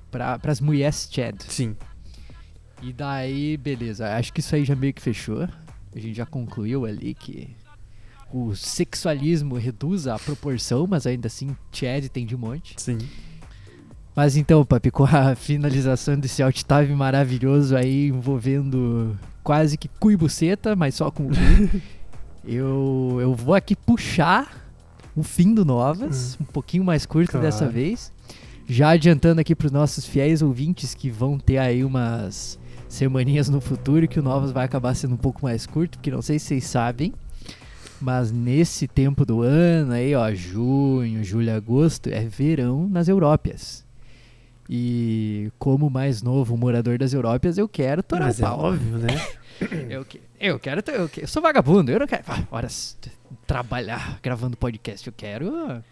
pra 0.09 0.39
pras 0.39 0.59
mulheres 0.61 1.07
Chad. 1.11 1.35
Sim. 1.47 1.75
E 2.81 2.91
daí, 2.93 3.57
beleza. 3.57 4.15
Acho 4.15 4.33
que 4.33 4.39
isso 4.39 4.55
aí 4.55 4.65
já 4.65 4.75
meio 4.75 4.93
que 4.93 5.01
fechou. 5.01 5.43
A 5.43 5.99
gente 5.99 6.13
já 6.15 6.25
concluiu 6.25 6.85
ali 6.85 7.13
que 7.13 7.55
o 8.33 8.55
sexualismo 8.55 9.55
reduz 9.55 10.07
a 10.07 10.17
proporção, 10.17 10.87
mas 10.87 11.05
ainda 11.05 11.27
assim 11.27 11.55
Chad 11.71 12.07
tem 12.07 12.25
de 12.25 12.35
monte. 12.35 12.73
Sim. 12.77 12.97
Mas 14.15 14.35
então, 14.35 14.65
Papi, 14.65 14.91
com 14.91 15.03
a 15.05 15.35
finalização 15.37 16.17
desse 16.19 16.43
alt 16.43 16.63
tab 16.63 16.89
maravilhoso 16.89 17.75
aí 17.75 18.07
envolvendo 18.07 19.17
quase 19.43 19.77
que 19.77 19.87
cu 19.87 20.11
e 20.11 20.17
buceta, 20.17 20.75
mas 20.75 20.95
só 20.95 21.09
com 21.09 21.27
o 21.27 21.29
cu, 21.29 21.81
eu, 22.45 23.17
eu 23.21 23.33
vou 23.35 23.55
aqui 23.55 23.75
puxar 23.75 24.69
o 25.15 25.23
fim 25.23 25.53
do 25.53 25.65
Novas, 25.65 26.37
um 26.39 26.45
pouquinho 26.45 26.83
mais 26.83 27.05
curto 27.05 27.31
Claro. 27.31 27.45
dessa 27.45 27.67
vez. 27.67 28.11
Já 28.67 28.91
adiantando 28.91 29.41
aqui 29.41 29.53
para 29.53 29.65
os 29.65 29.71
nossos 29.71 30.05
fiéis 30.05 30.41
ouvintes 30.41 30.93
que 30.93 31.09
vão 31.09 31.37
ter 31.37 31.57
aí 31.57 31.83
umas 31.83 32.57
semaninhas 32.87 33.49
no 33.49 33.59
futuro 33.59 34.07
que 34.07 34.19
o 34.19 34.23
Novas 34.23 34.51
vai 34.51 34.65
acabar 34.65 34.93
sendo 34.95 35.15
um 35.15 35.17
pouco 35.17 35.43
mais 35.43 35.65
curto, 35.65 35.97
porque 35.97 36.11
não 36.11 36.21
sei 36.21 36.39
se 36.39 36.45
vocês 36.47 36.65
sabem, 36.65 37.13
mas 38.01 38.31
nesse 38.31 38.87
tempo 38.87 39.23
do 39.25 39.41
ano 39.41 39.93
aí, 39.93 40.13
ó, 40.15 40.33
junho, 40.33 41.23
julho, 41.23 41.53
agosto, 41.55 42.07
é 42.07 42.21
verão 42.25 42.87
nas 42.89 43.07
Európias. 43.07 43.85
E 44.69 45.51
como 45.59 45.89
mais 45.89 46.21
novo 46.21 46.55
morador 46.57 46.97
das 46.97 47.13
Európias, 47.13 47.57
eu 47.57 47.67
quero 47.67 48.01
torar 48.01 48.27
Mas 48.27 48.39
o 48.39 48.41
é 48.41 48.45
pau. 48.45 48.59
óbvio, 48.59 48.97
né? 48.97 49.07
Eu, 49.89 50.03
eu 50.39 50.57
quero, 50.57 50.81
eu, 50.87 51.07
que- 51.07 51.21
eu 51.21 51.27
sou 51.27 51.39
vagabundo, 51.39 51.91
eu 51.91 51.99
não 51.99 52.07
quero 52.07 52.23
ah, 52.27 52.43
horas 52.49 52.97
trabalhar 53.45 54.17
gravando 54.23 54.57
podcast, 54.57 55.05
eu 55.05 55.13
quero 55.15 55.83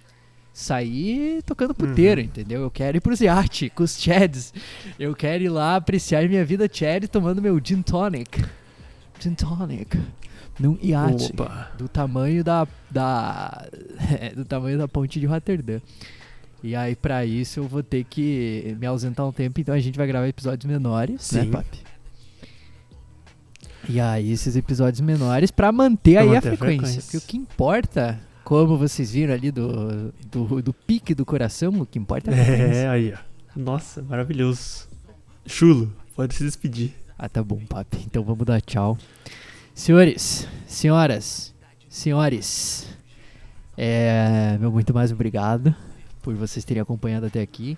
sair 0.52 1.44
tocando 1.44 1.76
puteiro, 1.76 2.20
Uhum. 2.20 2.26
entendeu? 2.26 2.62
Eu 2.64 2.72
quero 2.72 2.98
ir 2.98 3.00
pros 3.00 3.22
iate 3.22 3.70
com 3.70 3.84
os 3.84 3.96
chads, 4.02 4.52
eu 4.98 5.16
quero 5.16 5.44
ir 5.44 5.50
lá 5.50 5.76
apreciar 5.76 6.28
minha 6.28 6.44
vida 6.44 6.68
chad 6.72 7.06
tomando 7.08 7.44
meu 7.44 7.60
gin 7.64 7.84
tonic, 7.84 8.44
gin 9.20 9.36
tonic, 9.36 10.00
num 10.60 10.78
iate 10.82 11.32
Opa. 11.34 11.72
do 11.78 11.88
tamanho 11.88 12.44
da, 12.44 12.68
da 12.92 13.66
do 14.36 14.44
tamanho 14.46 14.78
da 14.78 14.88
ponte 14.88 15.20
de 15.20 15.26
Rotterdam. 15.26 15.82
E 16.62 16.76
aí 16.76 16.96
pra 16.96 17.26
isso 17.26 17.62
eu 17.62 17.68
vou 17.68 17.82
ter 17.82 18.04
que 18.04 18.76
me 18.80 18.86
ausentar 18.86 19.26
um 19.26 19.32
tempo, 19.32 19.62
então 19.62 19.74
a 19.74 19.80
gente 19.80 19.98
vai 19.98 20.06
gravar 20.06 20.28
episódios 20.28 20.70
menores, 20.70 21.32
né, 21.32 21.44
Sim. 21.44 21.52
papi? 21.52 21.80
E 23.88 24.00
aí 24.00 24.32
esses 24.32 24.56
episódios 24.56 25.00
menores 25.02 25.52
pra 25.52 25.72
manter 25.72 26.14
Pra 26.16 26.22
aí 26.22 26.28
a 26.28 26.34
manter 26.34 26.48
a 26.54 26.58
frequência, 26.58 26.78
frequência. 26.88 27.02
porque 27.04 27.18
o 27.18 27.22
que 27.22 27.38
importa, 27.38 28.20
como 28.44 28.78
vocês 28.78 29.12
viram 29.12 29.34
ali 29.34 29.52
do, 29.52 30.14
do, 30.30 30.62
do 30.62 30.74
pique 30.74 31.16
do 31.16 31.26
coração, 31.26 31.72
o 31.82 31.86
que 31.86 31.98
importa 31.98 32.30
é 32.30 32.34
a 32.42 32.46
frequência. 32.46 32.78
É, 32.78 32.90
aí, 32.90 33.14
ó. 33.14 33.18
Nossa, 33.56 34.02
maravilhoso. 34.04 34.88
Chulo, 35.46 35.92
pode 36.16 36.36
se 36.36 36.44
despedir. 36.44 36.94
Ah, 37.18 37.28
tá 37.28 37.42
bom, 37.44 37.60
papi. 37.68 37.98
Então 38.06 38.22
vamos 38.24 38.46
dar 38.46 38.62
tchau. 38.62 38.98
Senhores, 39.80 40.46
senhoras, 40.68 41.56
senhores, 41.88 42.86
é, 43.78 44.58
meu 44.60 44.70
muito 44.70 44.94
mais 44.94 45.10
obrigado 45.10 45.74
por 46.22 46.36
vocês 46.36 46.66
terem 46.66 46.82
acompanhado 46.82 47.28
até 47.28 47.40
aqui. 47.40 47.78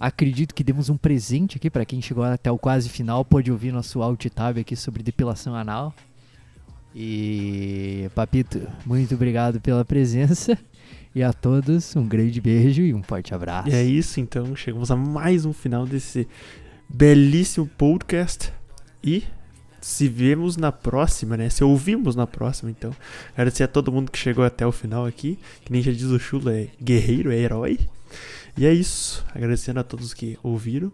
Acredito 0.00 0.54
que 0.54 0.64
demos 0.64 0.88
um 0.88 0.96
presente 0.96 1.58
aqui 1.58 1.68
para 1.68 1.84
quem 1.84 2.00
chegou 2.00 2.24
até 2.24 2.50
o 2.50 2.56
quase 2.56 2.88
final, 2.88 3.26
pode 3.26 3.52
ouvir 3.52 3.72
nosso 3.72 4.00
alt 4.00 4.24
tab 4.30 4.56
aqui 4.56 4.74
sobre 4.74 5.02
depilação 5.02 5.54
anal. 5.54 5.94
E 6.94 8.08
Papito, 8.14 8.66
muito 8.86 9.14
obrigado 9.14 9.60
pela 9.60 9.84
presença. 9.84 10.56
E 11.14 11.22
a 11.22 11.30
todos, 11.30 11.94
um 11.94 12.08
grande 12.08 12.40
beijo 12.40 12.80
e 12.80 12.94
um 12.94 13.02
forte 13.02 13.34
abraço. 13.34 13.68
E 13.68 13.74
é 13.74 13.84
isso, 13.84 14.18
então. 14.18 14.56
Chegamos 14.56 14.90
a 14.90 14.96
mais 14.96 15.44
um 15.44 15.52
final 15.52 15.86
desse 15.86 16.26
belíssimo 16.88 17.66
podcast. 17.66 18.50
E 19.04 19.24
se 19.84 20.08
vemos 20.08 20.56
na 20.56 20.72
próxima, 20.72 21.36
né? 21.36 21.50
Se 21.50 21.62
ouvimos 21.62 22.16
na 22.16 22.26
próxima, 22.26 22.70
então. 22.70 22.90
Agradecer 23.34 23.64
a 23.64 23.68
todo 23.68 23.92
mundo 23.92 24.10
que 24.10 24.18
chegou 24.18 24.42
até 24.42 24.66
o 24.66 24.72
final 24.72 25.04
aqui. 25.04 25.38
Que 25.62 25.70
nem 25.70 25.82
já 25.82 25.92
diz 25.92 26.04
o 26.04 26.18
Chulo, 26.18 26.48
é 26.48 26.68
guerreiro, 26.82 27.30
é 27.30 27.36
herói. 27.36 27.78
E 28.56 28.64
é 28.64 28.72
isso. 28.72 29.22
Agradecendo 29.34 29.80
a 29.80 29.84
todos 29.84 30.14
que 30.14 30.38
ouviram. 30.42 30.90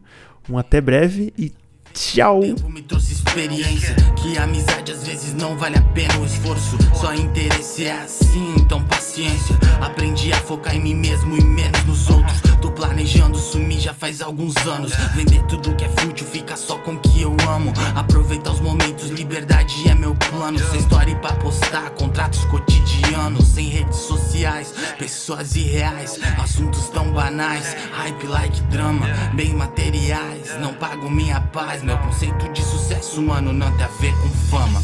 Um 0.49 0.59
até 0.59 0.81
breve 0.81 1.33
e 1.39 1.53
tchau! 1.95 2.41
tempo 2.41 2.69
me 2.69 2.83
trouxe 2.83 3.13
experiência 3.13 3.95
Que 4.21 4.39
amizade 4.39 4.91
às 4.91 5.05
vezes 5.07 5.35
não 5.35 5.57
vale 5.57 5.77
a 5.77 5.83
pena 5.83 6.19
o 6.19 6.25
esforço 6.25 6.77
Só 6.95 7.15
interesse 7.15 7.85
é 7.85 7.93
assim, 7.93 8.55
então 8.57 8.83
paciência 8.85 9.57
Aprendi 9.81 10.33
a 10.33 10.37
focar 10.37 10.75
em 10.75 10.81
mim 10.81 10.95
mesmo 10.95 11.37
e 11.37 11.45
menos 11.45 11.85
nos 11.85 12.09
outros 12.09 12.41
planejando 12.81 13.39
sumir 13.39 13.79
já 13.79 13.93
faz 13.93 14.23
alguns 14.23 14.57
anos. 14.67 14.93
Vender 15.15 15.43
tudo 15.45 15.77
que 15.77 15.85
é 15.85 15.89
fútil, 15.89 16.27
fica 16.27 16.57
só 16.57 16.79
com 16.79 16.95
o 16.95 16.99
que 16.99 17.21
eu 17.21 17.37
amo. 17.47 17.73
Aproveitar 17.95 18.53
os 18.53 18.61
momentos, 18.61 19.11
liberdade 19.11 19.87
é 19.87 19.95
meu 19.95 20.15
plano. 20.15 20.59
Sem 20.59 20.81
história 20.81 21.15
pra 21.17 21.35
postar, 21.35 21.91
contratos 21.91 22.43
cotidianos. 22.47 23.49
Sem 23.49 23.69
redes 23.69 23.99
sociais, 23.99 24.73
pessoas 24.99 25.55
irreais. 25.57 26.19
Assuntos 26.43 26.89
tão 26.89 27.13
banais, 27.13 27.77
hype 27.93 28.27
like 28.27 28.63
drama. 28.63 29.07
Bem 29.35 29.53
materiais, 29.53 30.59
não 30.59 30.73
pago 30.73 31.11
minha 31.11 31.39
paz. 31.39 31.83
Meu 31.83 31.99
conceito 31.99 32.51
de 32.51 32.63
sucesso, 32.63 33.21
mano, 33.21 33.53
não 33.53 33.71
tem 33.77 33.85
a 33.85 33.89
ver 33.89 34.15
com 34.15 34.29
fama 34.49 34.81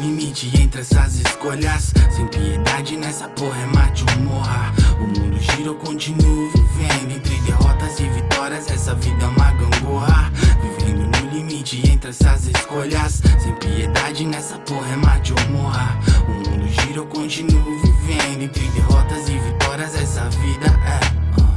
limite 0.00 0.50
entre 0.60 0.80
essas 0.80 1.20
escolhas. 1.20 1.92
Sem 2.10 2.26
piedade 2.26 2.96
nessa 2.96 3.28
porra 3.28 3.60
é 3.60 3.66
mate 3.66 4.04
ou 4.10 4.24
morra. 4.24 4.72
O 4.98 5.06
mundo 5.06 5.38
gira, 5.38 5.68
eu 5.68 5.74
continuo 5.74 6.50
vivendo. 6.50 7.12
Entre 7.12 7.36
derrotas 7.40 8.00
e 8.00 8.08
vitórias, 8.08 8.70
essa 8.70 8.94
vida 8.94 9.24
é 9.24 9.28
uma 9.28 9.52
gangorra. 9.52 10.32
Vivendo 10.62 11.06
no 11.06 11.30
limite 11.30 11.82
entre 11.90 12.10
essas 12.10 12.46
escolhas. 12.46 13.22
Sem 13.38 13.54
piedade 13.56 14.26
nessa 14.26 14.58
porra 14.58 14.92
é 14.92 14.96
mate 14.96 15.32
ou 15.32 15.50
morra. 15.50 15.98
O 16.26 16.32
mundo 16.32 16.68
gira, 16.68 16.98
eu 16.98 17.06
continuo 17.06 17.62
vivendo. 17.82 18.42
Entre 18.42 18.66
derrotas 18.68 19.28
e 19.28 19.38
vitórias, 19.38 19.94
essa 19.94 20.28
vida 20.30 20.66
é... 20.66 21.40
ah. 21.42 21.49